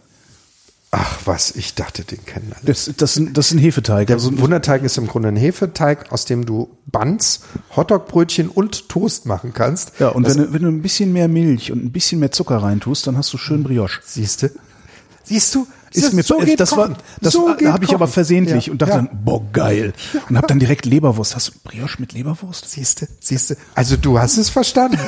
Ach 0.93 1.19
was, 1.25 1.53
ich 1.55 1.75
dachte, 1.77 2.03
den 2.05 2.25
kennen 2.27 2.53
alle. 2.53 2.65
Das, 2.65 2.91
das, 2.97 3.15
sind- 3.15 3.37
das 3.39 3.47
ist 3.47 3.53
ein 3.53 3.59
Hefeteig. 3.59 4.09
Der 4.09 4.17
Also, 4.17 4.37
Wunderteig 4.41 4.83
ist 4.83 4.99
im 4.99 5.07
Grunde 5.07 5.29
ein 5.29 5.37
Hefeteig, 5.37 6.11
aus 6.11 6.25
dem 6.25 6.45
du 6.47 6.77
Buns, 6.87 7.43
Hotdogbrötchen 7.77 8.49
und 8.49 8.89
Toast 8.89 9.25
machen 9.25 9.53
kannst. 9.55 9.93
ja, 10.01 10.09
und 10.09 10.25
das, 10.27 10.37
wenn 10.37 10.45
du, 10.47 10.53
wenn 10.53 10.63
du 10.63 10.69
ein 10.69 10.83
bisschen 10.83 11.13
mehr 11.13 11.29
Milch 11.29 11.71
und 11.71 11.85
ein 11.85 11.93
bisschen 11.93 12.19
mehr 12.19 12.33
Zucker 12.33 12.57
reintust, 12.57 13.07
dann 13.07 13.17
hast 13.17 13.33
du 13.33 13.39
schön 13.39 13.63
Brioche. 13.63 14.01
siehst 14.05 14.43
du, 14.43 14.49
siehst 15.23 15.55
du, 15.55 15.67
Ist 15.93 16.13
mir, 16.13 16.25
so 16.25 16.39
geht 16.39 16.59
das 16.59 16.73
war, 16.77 16.89
Kochen. 16.89 16.97
das 17.21 17.35
so 17.35 17.47
war, 17.47 17.57
geht 17.57 17.69
da 17.69 17.73
habe 17.75 17.85
ich 17.85 17.95
aber 17.95 18.09
versehentlich 18.09 18.67
Ja, 18.67 18.73
und 18.73 18.83
dachte 18.83 18.93
ja. 18.95 18.97
dann, 19.03 19.25
boah, 19.25 19.43
geil. 19.53 19.93
Und 20.29 20.37
habe 20.37 20.49
dann 20.49 20.59
direkt 20.59 20.87
Leberwurst. 20.87 21.37
Hast 21.37 21.49
du 21.49 21.53
Brioche 21.63 22.01
mit 22.01 22.15
Leberwurst? 22.15 22.69
Siehste, 22.69 23.07
siehste. 23.21 23.57
Also 23.77 23.97
du 23.97 24.19
hast 24.19 24.39
es 24.39 24.49
verstanden. 24.51 24.99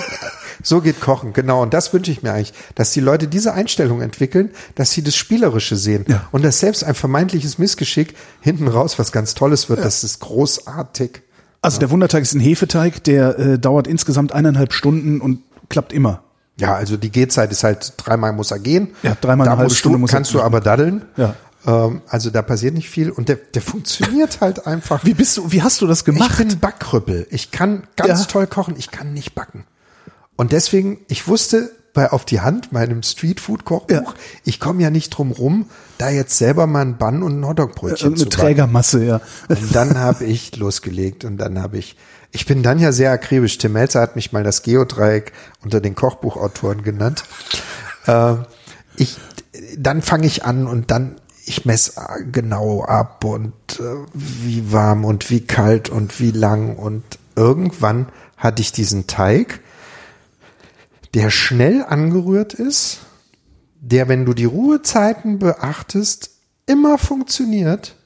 So 0.62 0.80
geht 0.80 1.00
Kochen, 1.00 1.32
genau. 1.32 1.62
Und 1.62 1.74
das 1.74 1.92
wünsche 1.92 2.10
ich 2.10 2.22
mir 2.22 2.32
eigentlich, 2.32 2.52
dass 2.74 2.92
die 2.92 3.00
Leute 3.00 3.28
diese 3.28 3.52
Einstellung 3.54 4.00
entwickeln, 4.00 4.50
dass 4.74 4.92
sie 4.92 5.02
das 5.02 5.16
Spielerische 5.16 5.76
sehen 5.76 6.04
Ja. 6.08 6.28
und 6.32 6.44
dass 6.44 6.60
selbst 6.60 6.84
ein 6.84 6.94
vermeintliches 6.94 7.58
Missgeschick 7.58 8.14
hinten 8.40 8.68
raus 8.68 8.98
was 8.98 9.12
ganz 9.12 9.34
Tolles 9.34 9.68
wird. 9.68 9.80
Das 9.84 10.04
ist 10.04 10.20
großartig. 10.20 11.22
Also 11.60 11.78
der 11.78 11.90
Wunderteig 11.90 12.22
ist 12.22 12.34
ein 12.34 12.40
Hefeteig, 12.40 13.04
der 13.04 13.38
äh, 13.38 13.58
dauert 13.58 13.86
insgesamt 13.86 14.32
eineinhalb 14.32 14.72
Stunden 14.72 15.20
und 15.20 15.40
klappt 15.68 15.92
immer. 15.92 16.22
Ja, 16.58 16.74
also 16.74 16.96
die 16.96 17.10
Gehzeit 17.10 17.50
ist 17.52 17.64
halt 17.64 17.94
dreimal 17.96 18.32
muss 18.32 18.50
er 18.50 18.58
gehen. 18.58 18.88
Ja, 19.02 19.16
dreimal 19.20 19.46
da 19.46 19.52
eine 19.52 19.58
halbe 19.60 19.74
Stunde 19.74 19.96
du, 19.96 20.00
muss 20.00 20.10
er 20.10 20.14
kannst 20.16 20.32
du 20.34 20.38
machen. 20.38 20.46
aber 20.46 20.60
daddeln. 20.60 21.04
Ja. 21.16 21.34
Ähm, 21.66 22.02
also 22.08 22.30
da 22.30 22.42
passiert 22.42 22.74
nicht 22.74 22.90
viel 22.90 23.10
und 23.10 23.28
der, 23.28 23.36
der 23.36 23.62
funktioniert 23.62 24.40
halt 24.40 24.66
einfach. 24.66 25.04
Wie 25.04 25.14
bist 25.14 25.36
du, 25.36 25.50
wie 25.52 25.62
hast 25.62 25.80
du 25.80 25.86
das 25.86 26.04
gemacht? 26.04 26.30
Ich 26.32 26.36
bin 26.38 26.50
ein 26.50 26.58
Backkrüppel. 26.58 27.26
Ich 27.30 27.52
kann 27.52 27.84
ganz 27.96 28.20
Ja. 28.20 28.26
toll 28.26 28.46
kochen, 28.48 28.74
ich 28.76 28.90
kann 28.90 29.12
nicht 29.14 29.34
backen. 29.34 29.64
Und 30.36 30.52
deswegen, 30.52 30.98
ich 31.08 31.28
wusste 31.28 31.70
bei 31.94 32.10
auf 32.10 32.24
die 32.24 32.40
Hand 32.40 32.72
meinem 32.72 33.02
Streetfood-Kochbuch, 33.02 33.90
Ja. 33.90 34.14
ich 34.44 34.58
komme 34.60 34.82
ja 34.82 34.88
nicht 34.90 35.10
drum 35.10 35.30
rum, 35.30 35.66
da 35.98 36.08
jetzt 36.08 36.38
selber 36.38 36.66
mal 36.66 36.80
einen 36.80 36.96
Bann 36.96 37.22
und 37.22 37.38
ein 37.40 37.46
Hotdog-Brötchen 37.46 38.08
Eine 38.08 38.16
zu 38.16 38.24
backen. 38.24 38.40
Trägermasse, 38.40 39.04
ja. 39.04 39.20
Und 39.48 39.74
dann 39.74 39.98
habe 39.98 40.24
ich 40.24 40.56
losgelegt 40.56 41.24
und 41.26 41.36
dann 41.36 41.60
habe 41.60 41.76
ich, 41.76 41.96
ich 42.30 42.46
bin 42.46 42.62
dann 42.62 42.78
ja 42.78 42.92
sehr 42.92 43.10
akribisch. 43.12 43.58
Tim 43.58 43.72
Melzer 43.72 44.00
hat 44.00 44.16
mich 44.16 44.32
mal 44.32 44.42
das 44.42 44.62
Geodreieck 44.62 45.32
unter 45.62 45.80
den 45.82 45.94
Kochbuchautoren 45.94 46.82
genannt. 46.82 47.24
Äh, 48.06 48.36
ich, 48.96 49.18
dann 49.76 50.00
fange 50.00 50.26
ich 50.26 50.46
an 50.46 50.66
und 50.66 50.90
dann, 50.90 51.16
ich 51.44 51.66
messe 51.66 52.00
genau 52.32 52.84
ab 52.84 53.22
und 53.24 53.52
äh, 53.80 53.82
wie 54.14 54.72
warm 54.72 55.04
und 55.04 55.28
wie 55.28 55.40
kalt 55.42 55.90
und 55.90 56.20
wie 56.20 56.30
lang 56.30 56.76
und 56.76 57.04
irgendwann 57.36 58.06
hatte 58.38 58.62
ich 58.62 58.72
diesen 58.72 59.06
Teig, 59.06 59.60
der 61.14 61.30
schnell 61.30 61.84
angerührt 61.84 62.54
ist, 62.54 62.98
der, 63.80 64.08
wenn 64.08 64.24
du 64.24 64.32
die 64.32 64.44
Ruhezeiten 64.44 65.38
beachtest, 65.38 66.30
immer 66.66 66.98
funktioniert. 66.98 67.96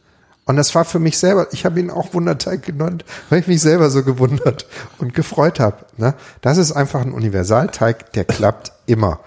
Und 0.45 0.57
das 0.57 0.75
war 0.75 0.85
für 0.85 0.99
mich 1.01 1.19
selber, 1.19 1.49
ich 1.53 1.65
habe 1.65 1.81
ihn 1.81 1.91
auch 1.91 2.15
Wunderteig 2.15 2.63
genannt, 2.63 3.05
weil 3.29 3.41
ich 3.41 3.47
mich 3.47 3.61
selber 3.61 3.91
so 3.91 4.05
gewundert 4.05 4.67
und 4.99 5.13
gefreut 5.13 5.61
habe. 5.61 5.87
Ne? 5.97 6.15
Das 6.41 6.57
ist 6.57 6.73
einfach 6.73 7.03
ein 7.03 7.13
Universalteig, 7.13 8.13
der 8.13 8.25
klappt 8.25 8.73
immer. 8.87 9.21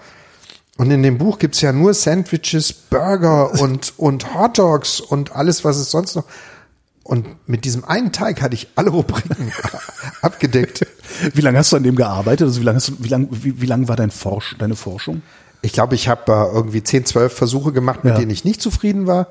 Und 0.78 0.90
in 0.90 1.02
dem 1.02 1.18
Buch 1.18 1.38
gibt's 1.38 1.60
ja 1.60 1.72
nur 1.72 1.92
Sandwiches, 1.92 2.72
Burger 2.72 3.60
und, 3.60 3.92
und 3.98 4.34
Hot 4.34 4.56
Dogs 4.56 4.98
und 4.98 5.36
alles, 5.36 5.62
was 5.62 5.76
es 5.76 5.90
sonst 5.90 6.16
noch. 6.16 6.24
Und 7.10 7.26
mit 7.48 7.64
diesem 7.64 7.84
einen 7.84 8.12
Teig 8.12 8.40
hatte 8.40 8.54
ich 8.54 8.68
alle 8.76 8.90
Rubriken 8.90 9.50
abgedeckt. 10.22 10.86
Wie 11.34 11.40
lange 11.40 11.58
hast 11.58 11.72
du 11.72 11.76
an 11.76 11.82
dem 11.82 11.96
gearbeitet? 11.96 12.46
Also 12.46 12.60
wie 12.60 12.64
lange 12.64 12.78
du, 12.78 12.92
wie 13.00 13.08
lang, 13.08 13.26
wie, 13.32 13.60
wie 13.60 13.66
lang 13.66 13.88
war 13.88 13.96
dein 13.96 14.12
Forsch, 14.12 14.54
deine 14.60 14.76
Forschung? 14.76 15.22
Ich 15.60 15.72
glaube, 15.72 15.96
ich 15.96 16.06
habe 16.08 16.30
äh, 16.32 16.54
irgendwie 16.54 16.84
10, 16.84 17.06
12 17.06 17.32
Versuche 17.32 17.72
gemacht, 17.72 18.04
mit 18.04 18.12
Ja. 18.14 18.18
denen 18.20 18.30
ich 18.30 18.44
nicht 18.44 18.62
zufrieden 18.62 19.08
war. 19.08 19.26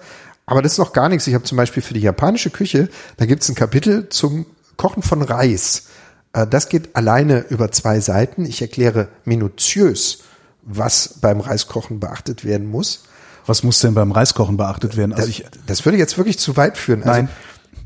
Aber 0.45 0.61
das 0.61 0.73
ist 0.73 0.77
noch 0.77 0.91
gar 0.91 1.07
nichts. 1.07 1.25
Ich 1.27 1.33
habe 1.35 1.45
zum 1.45 1.55
Beispiel 1.57 1.81
für 1.81 1.93
die 1.93 2.01
japanische 2.01 2.49
Küche, 2.49 2.89
da 3.15 3.25
gibt 3.25 3.43
es 3.43 3.49
ein 3.49 3.55
Kapitel 3.55 4.09
zum 4.09 4.45
Kochen 4.75 5.01
von 5.01 5.21
Reis. 5.21 5.85
Äh, 6.33 6.47
das 6.47 6.67
geht 6.67 6.97
alleine 6.97 7.45
über 7.47 7.71
zwei 7.71 8.01
Seiten. 8.01 8.45
Ich 8.45 8.61
erkläre 8.61 9.07
minutiös, 9.23 10.19
was 10.63 11.15
beim 11.21 11.39
Reiskochen 11.39 12.01
beachtet 12.01 12.43
werden 12.43 12.69
muss. 12.69 13.05
Was 13.45 13.63
muss 13.63 13.79
denn 13.79 13.93
beim 13.95 14.11
Reiskochen 14.11 14.57
beachtet 14.57 14.97
werden? 14.97 15.13
Also 15.13 15.27
Das, 15.27 15.29
ich, 15.29 15.45
das 15.65 15.85
würde 15.85 15.97
jetzt 15.97 16.17
wirklich 16.17 16.37
zu 16.37 16.57
weit 16.57 16.77
führen. 16.77 17.03
Also, 17.03 17.13
Nein. 17.13 17.29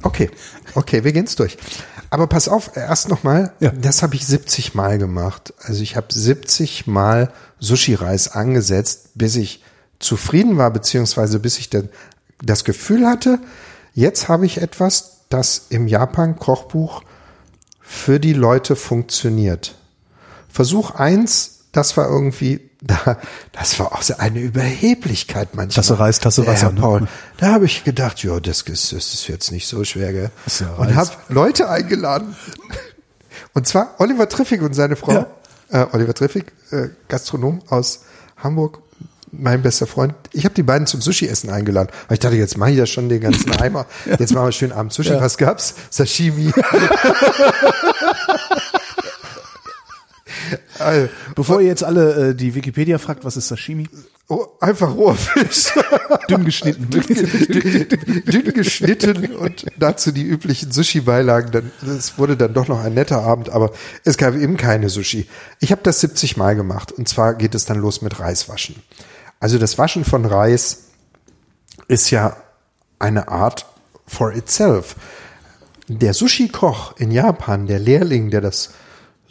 Okay, 0.03 0.29
okay, 0.75 1.03
wir 1.03 1.11
gehen's 1.13 1.35
durch. 1.35 1.57
Aber 2.09 2.27
pass 2.27 2.47
auf, 2.47 2.75
erst 2.77 3.09
nochmal, 3.09 3.53
Ja. 3.59 3.71
das 3.71 4.03
habe 4.03 4.15
ich 4.15 4.25
70 4.27 4.75
Mal 4.75 4.97
gemacht. 4.97 5.53
Also 5.61 5.81
ich 5.81 5.95
habe 5.95 6.13
70 6.13 6.85
Mal 6.87 7.31
Sushi-Reis 7.59 8.27
angesetzt, 8.27 9.09
bis 9.15 9.35
ich 9.35 9.63
zufrieden 9.99 10.57
war, 10.57 10.69
beziehungsweise 10.71 11.39
bis 11.39 11.57
ich 11.57 11.69
dann 11.69 11.89
das 12.41 12.65
Gefühl 12.65 13.07
hatte, 13.07 13.39
jetzt 13.93 14.27
habe 14.27 14.45
ich 14.45 14.61
etwas, 14.61 15.21
das 15.29 15.67
im 15.69 15.87
Japan-Kochbuch 15.87 17.01
für 17.79 18.19
die 18.19 18.33
Leute 18.33 18.75
funktioniert. 18.75 19.75
Versuch 20.49 20.91
eins, 20.91 21.61
das 21.71 21.95
war 21.97 22.07
irgendwie, 22.07 22.69
da, 22.85 23.17
das 23.53 23.79
war 23.79 23.93
auch 23.93 24.01
so 24.01 24.17
eine 24.17 24.39
Überheblichkeit 24.39 25.55
manchmal. 25.55 25.75
Tasse 25.83 25.99
Reis, 25.99 26.19
Tasse 26.19 26.45
Wasser, 26.45 26.67
Herr 26.67 26.73
ne? 26.73 26.81
Paul, 26.81 27.07
da 27.37 27.53
habe 27.53 27.65
ich 27.65 27.83
gedacht, 27.83 28.21
ja, 28.23 28.39
das 28.39 28.61
ist, 28.63 28.91
das 28.91 29.13
ist 29.13 29.27
jetzt 29.27 29.51
nicht 29.51 29.67
so 29.67 29.83
schwer, 29.85 30.11
gell? 30.11 30.31
ja 30.59 30.73
und 30.73 30.93
habe 30.95 31.11
Leute 31.29 31.69
eingeladen. 31.69 32.35
Und 33.53 33.67
zwar 33.67 33.95
Oliver 33.99 34.27
Triffig 34.27 34.61
und 34.61 34.73
seine 34.73 34.95
Frau. 34.95 35.11
Ja. 35.11 35.27
Äh, 35.83 35.87
Oliver 35.93 36.13
Triffig, 36.13 36.51
äh, 36.71 36.89
Gastronom 37.07 37.61
aus 37.69 38.01
Hamburg, 38.37 38.79
mein 39.31 39.61
bester 39.61 39.87
Freund. 39.87 40.13
Ich 40.33 40.43
habe 40.43 40.53
die 40.53 40.63
beiden 40.63 40.85
zum 40.85 41.01
Sushi-Essen 41.01 41.49
eingeladen. 41.49 41.89
Weil 42.07 42.15
ich 42.15 42.19
dachte, 42.19 42.35
jetzt 42.35 42.57
mache 42.57 42.71
ich 42.71 42.77
ja 42.77 42.85
schon 42.85 43.07
den 43.09 43.21
ganzen 43.21 43.51
Eimer. 43.59 43.85
Jetzt 44.05 44.33
machen 44.33 44.45
wir 44.47 44.51
schön 44.51 44.73
Abend 44.73 44.91
Sushi. 44.93 45.11
Was 45.19 45.37
gab's? 45.37 45.73
Sashimi. 45.89 46.51
also, 50.83 51.09
bevor 51.35 51.61
ihr 51.61 51.67
jetzt 51.67 51.83
alle 51.83 52.29
äh, 52.29 52.35
die 52.35 52.55
Wikipedia 52.55 52.97
fragt, 52.97 53.25
was 53.25 53.37
ist 53.37 53.47
Sashimi? 53.47 53.87
oh, 54.33 54.47
einfach 54.59 54.95
roher 54.95 55.15
Fisch. 55.15 55.73
Dünn 56.29 56.45
geschnitten. 56.45 56.89
dünn 56.89 58.53
geschnitten 58.53 59.35
und 59.35 59.65
dazu 59.77 60.11
die 60.11 60.23
üblichen 60.23 60.71
Sushi-Beilagen. 60.71 61.71
Es 61.85 62.17
wurde 62.17 62.37
dann 62.37 62.53
doch 62.53 62.67
noch 62.67 62.83
ein 62.83 62.93
netter 62.93 63.21
Abend, 63.21 63.49
aber 63.49 63.71
es 64.03 64.17
gab 64.17 64.35
eben 64.35 64.57
keine 64.57 64.89
Sushi. 64.89 65.27
Ich 65.59 65.71
habe 65.71 65.81
das 65.83 65.99
70 65.99 66.37
Mal 66.37 66.55
gemacht 66.55 66.91
und 66.91 67.07
zwar 67.07 67.35
geht 67.35 67.55
es 67.55 67.65
dann 67.65 67.79
los 67.79 68.01
mit 68.01 68.19
Reiswaschen. 68.19 68.75
Also 69.39 69.57
das 69.57 69.77
Waschen 69.77 70.05
von 70.05 70.25
Reis 70.25 70.85
ist 71.87 72.09
ja 72.11 72.37
eine 72.99 73.27
Art 73.27 73.65
for 74.07 74.33
itself. 74.33 74.95
Der 75.89 76.13
Sushi-Koch 76.13 76.95
in 76.97 77.11
Japan, 77.11 77.67
der 77.67 77.79
Lehrling, 77.79 78.29
der 78.29 78.39
das 78.39 78.69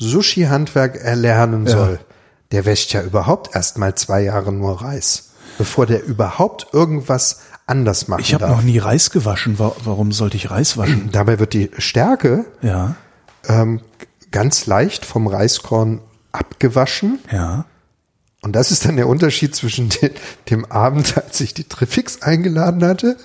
Sushi-Handwerk 0.03 0.97
erlernen 0.97 1.67
soll, 1.67 2.01
der 2.51 2.65
wäscht 2.65 2.93
ja 2.93 3.03
überhaupt 3.03 3.55
erst 3.55 3.79
mal 3.79 3.95
zwei 3.95 4.23
Jahre 4.23 4.53
nur 4.53 4.83
Reis, 4.83 5.31
bevor 5.59 5.87
der 5.87 6.05
überhaupt 6.05 6.67
irgendwas 6.73 7.41
anders 7.67 8.09
machen 8.09 8.21
Ich 8.23 8.35
habe 8.35 8.49
noch 8.49 8.63
nie 8.63 8.79
Reis 8.79 9.11
gewaschen. 9.11 9.59
Wa- 9.59 9.75
Warum 9.85 10.13
sollte 10.13 10.37
ich 10.37 10.51
Reis 10.51 10.77
waschen? 10.77 11.09
Dabei 11.13 11.39
wird 11.39 11.53
die 11.55 11.71
Stärke 11.79 12.45
Ja, 12.61 12.97
ähm, 13.49 13.81
ganz 14.31 14.67
leicht 14.67 15.05
vom 15.07 15.27
Reiskorn 15.27 16.01
abgewaschen. 16.33 17.19
ja. 17.31 17.65
Und 18.45 18.57
das 18.57 18.73
ist 18.73 18.85
dann 18.87 18.97
der 18.97 19.07
Unterschied 19.07 19.55
zwischen 19.55 19.89
den, 19.89 20.11
dem 20.51 20.65
Abend, 20.65 21.17
als 21.17 21.41
ich 21.41 21.55
die 21.55 21.63
Trifix 21.63 22.23
eingeladen 22.23 22.85
hatte, 22.85 23.17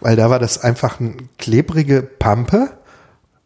weil 0.00 0.14
da 0.14 0.28
war 0.28 0.38
das 0.38 0.62
einfach 0.62 1.00
ein 1.00 1.30
klebrige 1.38 2.02
Pampe 2.02 2.72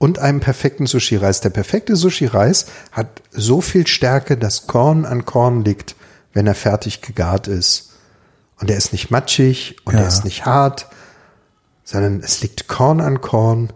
und 0.03 0.19
einem 0.19 0.41
perfekten 0.41 0.87
Sushi-Reis. 0.87 1.43
Der 1.43 1.51
perfekte 1.51 1.95
Sushi-Reis 1.95 2.67
hat 2.91 3.23
so 3.31 3.61
viel 3.61 3.87
Stärke, 3.87 4.37
dass 4.37 4.67
Korn 4.67 5.05
an 5.05 5.25
Korn 5.25 5.65
liegt, 5.65 5.95
wenn 6.33 6.49
er 6.49 6.57
fertig 6.57 7.03
gegart 7.03 7.47
ist. 7.47 7.91
Und 8.59 8.69
er 8.69 8.77
ist 8.77 8.93
nicht 8.93 9.13
matschig 9.13 9.77
und 9.85 9.95
Ja. 9.95 10.01
er 10.01 10.09
ist 10.09 10.25
nicht 10.25 10.45
hart, 10.45 10.89
sondern 11.85 12.19
es 12.21 12.41
liegt 12.43 12.67
Korn 12.67 13.01
an 13.01 13.21
Korn 13.21 13.73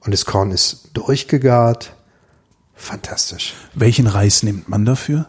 und 0.00 0.12
das 0.12 0.24
Korn 0.24 0.50
ist 0.50 0.88
durchgegart. 0.94 1.94
Fantastisch. 2.74 3.54
Welchen 3.74 4.08
Reis 4.08 4.42
nimmt 4.42 4.68
man 4.68 4.84
dafür? 4.84 5.26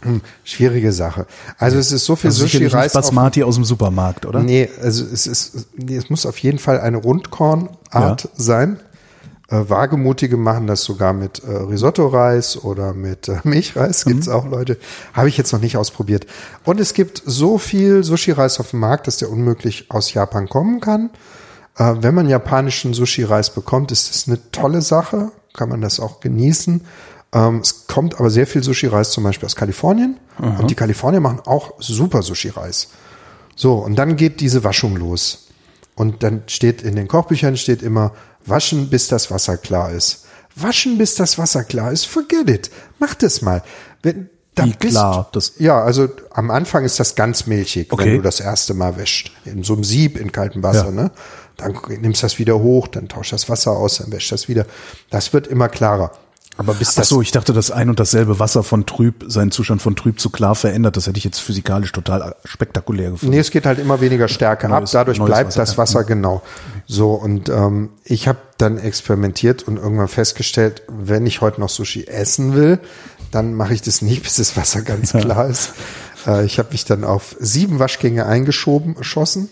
Hm, 0.00 0.22
schwierige 0.44 0.92
Sache. 0.92 1.26
Also 1.58 1.76
es 1.76 1.92
ist 1.92 2.06
so 2.06 2.16
viel 2.16 2.28
Also 2.30 2.46
Sushi-Reis 2.46 2.96
auf 2.96 3.02
Basmati 3.02 3.42
aus 3.42 3.56
dem 3.56 3.64
Supermarkt, 3.66 4.24
oder? 4.24 4.40
Nee, 4.42 4.70
also 4.80 5.04
es 5.04 5.26
ist, 5.26 5.66
nee, 5.76 5.96
es 5.96 6.08
muss 6.08 6.24
auf 6.24 6.38
jeden 6.38 6.58
Fall 6.58 6.80
eine 6.80 6.96
Rundkornart 6.96 8.24
Ja. 8.24 8.30
sein. 8.36 8.80
Äh, 9.48 9.68
Wagemutige 9.68 10.36
machen 10.36 10.66
das 10.66 10.82
sogar 10.82 11.12
mit 11.12 11.42
äh, 11.44 11.50
Risotto-Reis 11.50 12.64
oder 12.64 12.94
mit 12.94 13.28
äh, 13.28 13.38
Milchreis. 13.44 14.04
Gibt's 14.04 14.28
auch 14.28 14.46
Leute. 14.46 14.76
Habe 15.12 15.28
ich 15.28 15.36
jetzt 15.36 15.52
noch 15.52 15.60
nicht 15.60 15.76
ausprobiert. 15.76 16.26
Und 16.64 16.80
es 16.80 16.94
gibt 16.94 17.22
so 17.24 17.58
viel 17.58 18.02
Sushi-Reis 18.02 18.58
auf 18.58 18.70
dem 18.70 18.80
Markt, 18.80 19.06
dass 19.06 19.18
der 19.18 19.30
unmöglich 19.30 19.86
aus 19.90 20.12
Japan 20.12 20.48
kommen 20.48 20.80
kann. 20.80 21.10
Äh, 21.76 21.94
wenn 22.00 22.14
man 22.14 22.28
japanischen 22.28 22.92
Sushi-Reis 22.92 23.50
bekommt, 23.50 23.92
ist 23.92 24.10
das 24.10 24.26
eine 24.26 24.50
tolle 24.50 24.82
Sache. 24.82 25.30
Kann 25.54 25.68
man 25.68 25.80
das 25.80 26.00
auch 26.00 26.20
genießen. 26.20 26.84
Ähm, 27.32 27.60
es 27.60 27.86
kommt 27.86 28.18
aber 28.18 28.30
sehr 28.30 28.46
viel 28.48 28.64
Sushi-Reis 28.64 29.10
zum 29.12 29.22
Beispiel 29.24 29.46
aus 29.46 29.56
Kalifornien. 29.56 30.18
Und 30.38 30.70
die 30.70 30.74
Kalifornier 30.74 31.20
machen 31.20 31.40
auch 31.46 31.72
super 31.78 32.20
Sushi-Reis. 32.20 32.88
So, 33.54 33.76
und 33.76 33.96
dann 33.96 34.16
geht 34.16 34.40
diese 34.40 34.64
Waschung 34.64 34.96
los. 34.96 35.46
Und 35.94 36.22
dann 36.22 36.42
steht 36.46 36.82
in 36.82 36.94
den 36.94 37.08
Kochbüchern 37.08 37.56
steht 37.56 37.82
immer, 37.82 38.12
waschen, 38.48 38.88
bis 38.90 39.08
das 39.08 39.30
Wasser 39.30 39.56
klar 39.56 39.92
ist. 39.92 40.24
Waschen, 40.54 40.96
bis 40.98 41.14
das 41.14 41.38
Wasser 41.38 41.64
klar 41.64 41.92
ist, 41.92 42.06
forget 42.06 42.48
it. 42.48 42.70
Mach 42.98 43.14
das 43.14 43.42
mal. 43.42 43.62
Wenn, 44.02 44.30
da 44.54 44.64
Wie 44.64 44.72
klar? 44.72 45.28
Das- 45.32 45.52
ja, 45.58 45.82
also 45.82 46.08
am 46.32 46.50
Anfang 46.50 46.84
ist 46.84 46.98
das 46.98 47.14
ganz 47.14 47.46
milchig, 47.46 47.92
Okay. 47.92 48.06
wenn 48.06 48.16
du 48.16 48.22
das 48.22 48.40
erste 48.40 48.72
Mal 48.72 48.96
wäschst. 48.96 49.30
In 49.44 49.62
so 49.64 49.74
einem 49.74 49.84
Sieb 49.84 50.18
in 50.18 50.32
kaltem 50.32 50.62
Wasser, 50.62 50.86
Ja. 50.86 50.90
ne? 50.92 51.10
Dann 51.58 51.76
nimmst 52.00 52.22
das 52.22 52.38
wieder 52.38 52.58
hoch, 52.58 52.86
dann 52.88 53.08
tausch 53.08 53.30
das 53.30 53.48
Wasser 53.48 53.72
aus, 53.72 53.98
dann 53.98 54.12
wäscht 54.12 54.32
das 54.32 54.48
wieder. 54.48 54.66
Das 55.10 55.32
wird 55.32 55.46
immer 55.46 55.68
klarer. 55.68 56.12
Aber 56.58 56.72
bis 56.74 56.90
Ach 56.90 56.94
das 56.94 57.08
so, 57.10 57.20
ich 57.20 57.32
dachte, 57.32 57.52
dass 57.52 57.70
ein 57.70 57.90
und 57.90 58.00
dasselbe 58.00 58.38
Wasser 58.38 58.62
von 58.62 58.86
trüb, 58.86 59.24
seinen 59.28 59.50
Zustand 59.50 59.82
von 59.82 59.94
trüb 59.94 60.18
zu 60.18 60.30
klar 60.30 60.54
verändert. 60.54 60.96
Das 60.96 61.06
hätte 61.06 61.18
ich 61.18 61.24
jetzt 61.24 61.38
physikalisch 61.40 61.92
total 61.92 62.34
spektakulär 62.44 63.10
gefunden. 63.10 63.34
Nee, 63.34 63.40
es 63.40 63.50
geht 63.50 63.66
halt 63.66 63.78
immer 63.78 64.00
weniger 64.00 64.26
Stärke 64.28 64.68
ab, 64.68 64.80
Neues- 64.80 64.90
dadurch 64.92 65.18
neues 65.18 65.28
bleibt 65.30 65.48
Wasser, 65.48 65.60
das 65.60 65.72
ja. 65.72 65.78
Wasser 65.78 66.04
genau. 66.04 66.42
So, 66.86 67.12
und 67.12 67.48
ähm, 67.50 67.90
ich 68.04 68.26
habe 68.26 68.38
dann 68.56 68.78
experimentiert 68.78 69.64
und 69.64 69.76
irgendwann 69.76 70.08
festgestellt, 70.08 70.82
wenn 70.88 71.26
ich 71.26 71.42
heute 71.42 71.60
noch 71.60 71.68
Sushi 71.68 72.04
essen 72.06 72.54
will, 72.54 72.78
dann 73.32 73.52
mache 73.54 73.74
ich 73.74 73.82
das 73.82 74.00
nicht, 74.00 74.22
bis 74.24 74.36
das 74.36 74.56
Wasser 74.56 74.80
ganz 74.80 75.12
klar 75.12 75.46
ist. 75.48 75.72
Äh, 76.26 76.46
ich 76.46 76.58
habe 76.58 76.70
mich 76.72 76.86
dann 76.86 77.04
auf 77.04 77.36
sieben 77.38 77.78
Waschgänge 77.80 78.24
eingeschoben, 78.24 78.94
geschossen 78.94 79.50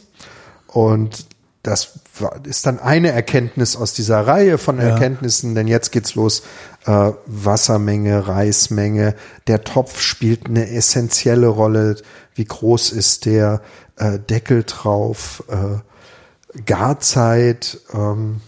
und 0.68 1.26
das 1.64 1.98
ist 2.44 2.66
dann 2.66 2.78
eine 2.78 3.10
Erkenntnis 3.10 3.74
aus 3.74 3.92
dieser 3.94 4.26
Reihe 4.26 4.58
von 4.58 4.76
Ja. 4.78 4.84
Erkenntnissen, 4.90 5.54
denn 5.56 5.66
jetzt 5.66 5.90
geht's 5.90 6.14
los. 6.14 6.42
Äh, 6.86 7.12
Wassermenge, 7.26 8.28
Reismenge, 8.28 9.14
der 9.48 9.64
Topf 9.64 10.00
spielt 10.00 10.46
eine 10.46 10.70
essentielle 10.70 11.48
Rolle. 11.48 11.96
Wie 12.34 12.44
groß 12.44 12.92
ist 12.92 13.24
der 13.24 13.62
äh, 13.96 14.18
Deckel 14.18 14.64
drauf? 14.64 15.42
Äh, 15.48 16.60
Garzeit. 16.66 17.78
Ähm, 17.92 18.40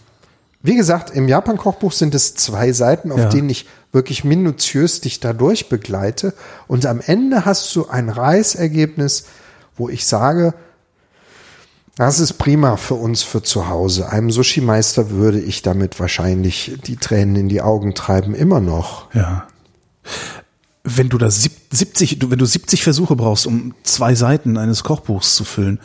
wie 0.61 0.75
gesagt, 0.75 1.09
im 1.09 1.27
Japan-Kochbuch 1.27 1.91
sind 1.91 2.13
es 2.15 2.35
zwei 2.35 2.71
Seiten, 2.71 3.11
auf 3.11 3.19
Ja. 3.19 3.29
denen 3.29 3.49
ich 3.49 3.67
wirklich 3.91 4.23
minutiös 4.23 5.01
dich 5.01 5.19
dadurch 5.19 5.69
begleite. 5.69 6.33
Und 6.67 6.85
am 6.85 7.01
Ende 7.03 7.45
hast 7.45 7.75
du 7.75 7.87
ein 7.87 8.09
Reisergebnis, 8.09 9.25
wo 9.75 9.89
ich 9.89 10.05
sage, 10.05 10.53
das 11.97 12.19
ist 12.19 12.33
prima 12.33 12.77
für 12.77 12.93
uns 12.95 13.23
für 13.23 13.41
zu 13.43 13.67
Hause. 13.69 14.09
Einem 14.09 14.31
Sushi-Meister 14.31 15.09
würde 15.11 15.39
ich 15.39 15.61
damit 15.61 15.99
wahrscheinlich 15.99 16.77
die 16.85 16.95
Tränen 16.97 17.35
in 17.35 17.49
die 17.49 17.61
Augen 17.61 17.95
treiben, 17.95 18.35
immer 18.35 18.59
noch. 18.59 19.13
Ja. 19.13 19.47
Wenn 20.83 21.09
du 21.09 21.17
da 21.17 21.29
sieb- 21.29 21.51
70, 21.71 22.19
du- 22.19 22.31
wenn 22.31 22.39
du 22.39 22.45
70 22.45 22.83
Versuche 22.83 23.15
brauchst, 23.15 23.45
um 23.45 23.73
zwei 23.83 24.15
Seiten 24.15 24.57
eines 24.57 24.83
Kochbuchs 24.83 25.35
zu 25.35 25.43
füllen, 25.43 25.79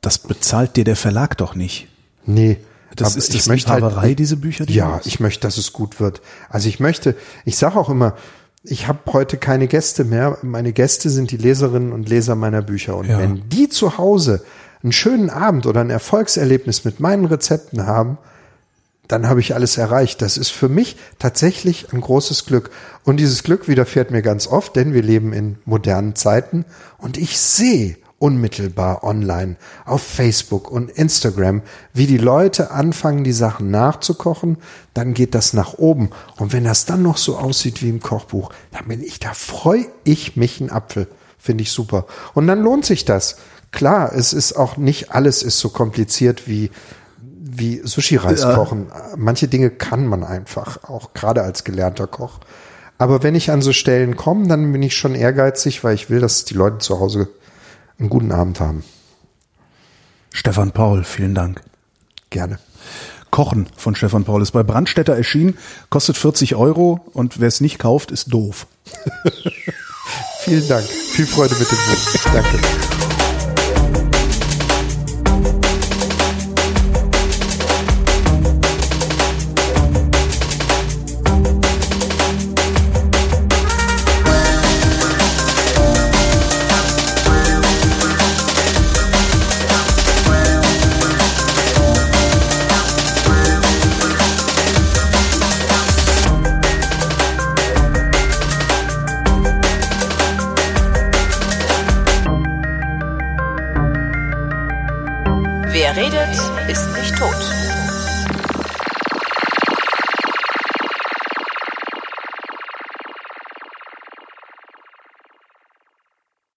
das 0.00 0.18
bezahlt 0.18 0.76
dir 0.76 0.84
der 0.84 0.96
Verlag 0.96 1.36
doch 1.36 1.54
nicht. 1.54 1.88
Nee. 2.26 2.58
Das 2.96 3.14
ist 3.14 3.28
ich 3.30 3.36
das 3.42 3.46
möchte 3.48 3.70
halt- 3.70 4.18
diese 4.18 4.36
Bücher, 4.38 4.66
die 4.66 4.74
Ja, 4.74 5.00
ich 5.04 5.20
möchte, 5.20 5.42
dass 5.46 5.56
es 5.56 5.72
gut 5.72 6.00
wird. 6.00 6.20
Also 6.48 6.68
ich 6.68 6.80
möchte, 6.80 7.14
ich 7.44 7.56
sage 7.56 7.78
auch 7.78 7.90
immer, 7.90 8.16
ich 8.64 8.88
habe 8.88 8.98
heute 9.12 9.36
keine 9.36 9.68
Gäste 9.68 10.02
mehr. 10.04 10.38
Meine 10.42 10.72
Gäste 10.72 11.10
sind 11.10 11.30
die 11.30 11.36
Leserinnen 11.36 11.92
und 11.92 12.08
Leser 12.08 12.34
meiner 12.34 12.60
Bücher. 12.62 12.96
Und 12.96 13.06
Ja. 13.08 13.18
wenn 13.18 13.48
die 13.50 13.68
zu 13.68 13.98
Hause 13.98 14.42
einen 14.82 14.92
schönen 14.92 15.30
Abend 15.30 15.66
oder 15.66 15.80
ein 15.80 15.90
Erfolgserlebnis 15.90 16.84
mit 16.84 17.00
meinen 17.00 17.24
Rezepten 17.24 17.86
haben, 17.86 18.18
dann 19.08 19.28
habe 19.28 19.40
ich 19.40 19.54
alles 19.54 19.78
erreicht. 19.78 20.22
Das 20.22 20.36
ist 20.36 20.50
für 20.50 20.68
mich 20.68 20.96
tatsächlich 21.18 21.92
ein 21.92 22.00
großes 22.00 22.44
Glück. 22.44 22.70
Und 23.04 23.16
dieses 23.16 23.42
Glück 23.42 23.66
widerfährt 23.66 24.10
mir 24.10 24.22
ganz 24.22 24.46
oft, 24.46 24.76
denn 24.76 24.92
wir 24.92 25.02
leben 25.02 25.32
in 25.32 25.58
modernen 25.64 26.14
Zeiten 26.14 26.64
und 26.98 27.16
ich 27.16 27.38
sehe 27.38 27.96
unmittelbar 28.18 29.04
online 29.04 29.56
auf 29.84 30.02
Facebook 30.02 30.70
und 30.70 30.90
Instagram, 30.90 31.62
wie 31.94 32.06
die 32.06 32.18
Leute 32.18 32.72
anfangen, 32.72 33.24
die 33.24 33.32
Sachen 33.32 33.70
nachzukochen, 33.70 34.58
dann 34.92 35.14
geht 35.14 35.34
das 35.34 35.52
nach 35.52 35.74
oben. 35.74 36.10
Und 36.36 36.52
wenn 36.52 36.64
das 36.64 36.84
dann 36.84 37.02
noch 37.02 37.16
so 37.16 37.38
aussieht 37.38 37.82
wie 37.82 37.88
im 37.88 38.00
Kochbuch, 38.00 38.50
dann 38.72 38.88
bin 38.88 39.02
ich, 39.02 39.20
da 39.20 39.34
freue 39.34 39.86
ich 40.04 40.36
mich 40.36 40.60
einen 40.60 40.70
Apfel. 40.70 41.06
Finde 41.38 41.62
ich 41.62 41.70
super. 41.70 42.06
Und 42.34 42.48
dann 42.48 42.60
lohnt 42.60 42.84
sich 42.84 43.04
das. 43.04 43.36
Klar, 43.72 44.12
es 44.14 44.32
ist 44.32 44.54
auch 44.54 44.76
nicht 44.76 45.12
alles 45.12 45.42
ist 45.42 45.58
so 45.58 45.68
kompliziert 45.68 46.46
wie 46.48 46.70
wie 47.50 47.80
Sushi-Reis 47.84 48.42
Ja. 48.42 48.54
kochen. 48.54 48.86
Manche 49.16 49.48
Dinge 49.48 49.70
kann 49.70 50.06
man 50.06 50.22
einfach, 50.22 50.84
auch 50.84 51.12
gerade 51.12 51.42
als 51.42 51.64
gelernter 51.64 52.06
Koch. 52.06 52.38
Aber 52.98 53.22
wenn 53.22 53.34
ich 53.34 53.50
an 53.50 53.62
so 53.62 53.72
Stellen 53.72 54.16
komme, 54.16 54.46
dann 54.48 54.70
bin 54.72 54.82
ich 54.82 54.96
schon 54.96 55.14
ehrgeizig, 55.14 55.82
weil 55.82 55.94
ich 55.94 56.08
will, 56.08 56.20
dass 56.20 56.44
die 56.44 56.54
Leute 56.54 56.78
zu 56.78 57.00
Hause 57.00 57.28
einen 57.98 58.10
guten 58.10 58.30
Abend 58.32 58.60
haben. 58.60 58.84
Stefan 60.32 60.70
Paul, 60.72 61.04
vielen 61.04 61.34
Dank. 61.34 61.60
Gerne. 62.30 62.58
Kochen 63.30 63.68
von 63.76 63.94
Stefan 63.94 64.24
Paul 64.24 64.42
ist 64.42 64.52
bei 64.52 64.62
Brandstätter 64.62 65.16
erschienen, 65.16 65.58
kostet 65.90 66.16
40 66.16 66.54
Euro 66.54 67.00
und 67.12 67.40
wer 67.40 67.48
es 67.48 67.60
nicht 67.60 67.78
kauft, 67.78 68.10
ist 68.10 68.32
doof. 68.32 68.66
Vielen 70.40 70.66
Dank. 70.68 70.86
Viel 70.86 71.26
Freude 71.26 71.54
mit 71.58 71.70
dem 71.70 71.76
Buch. 71.78 72.32
Danke. 72.32 72.97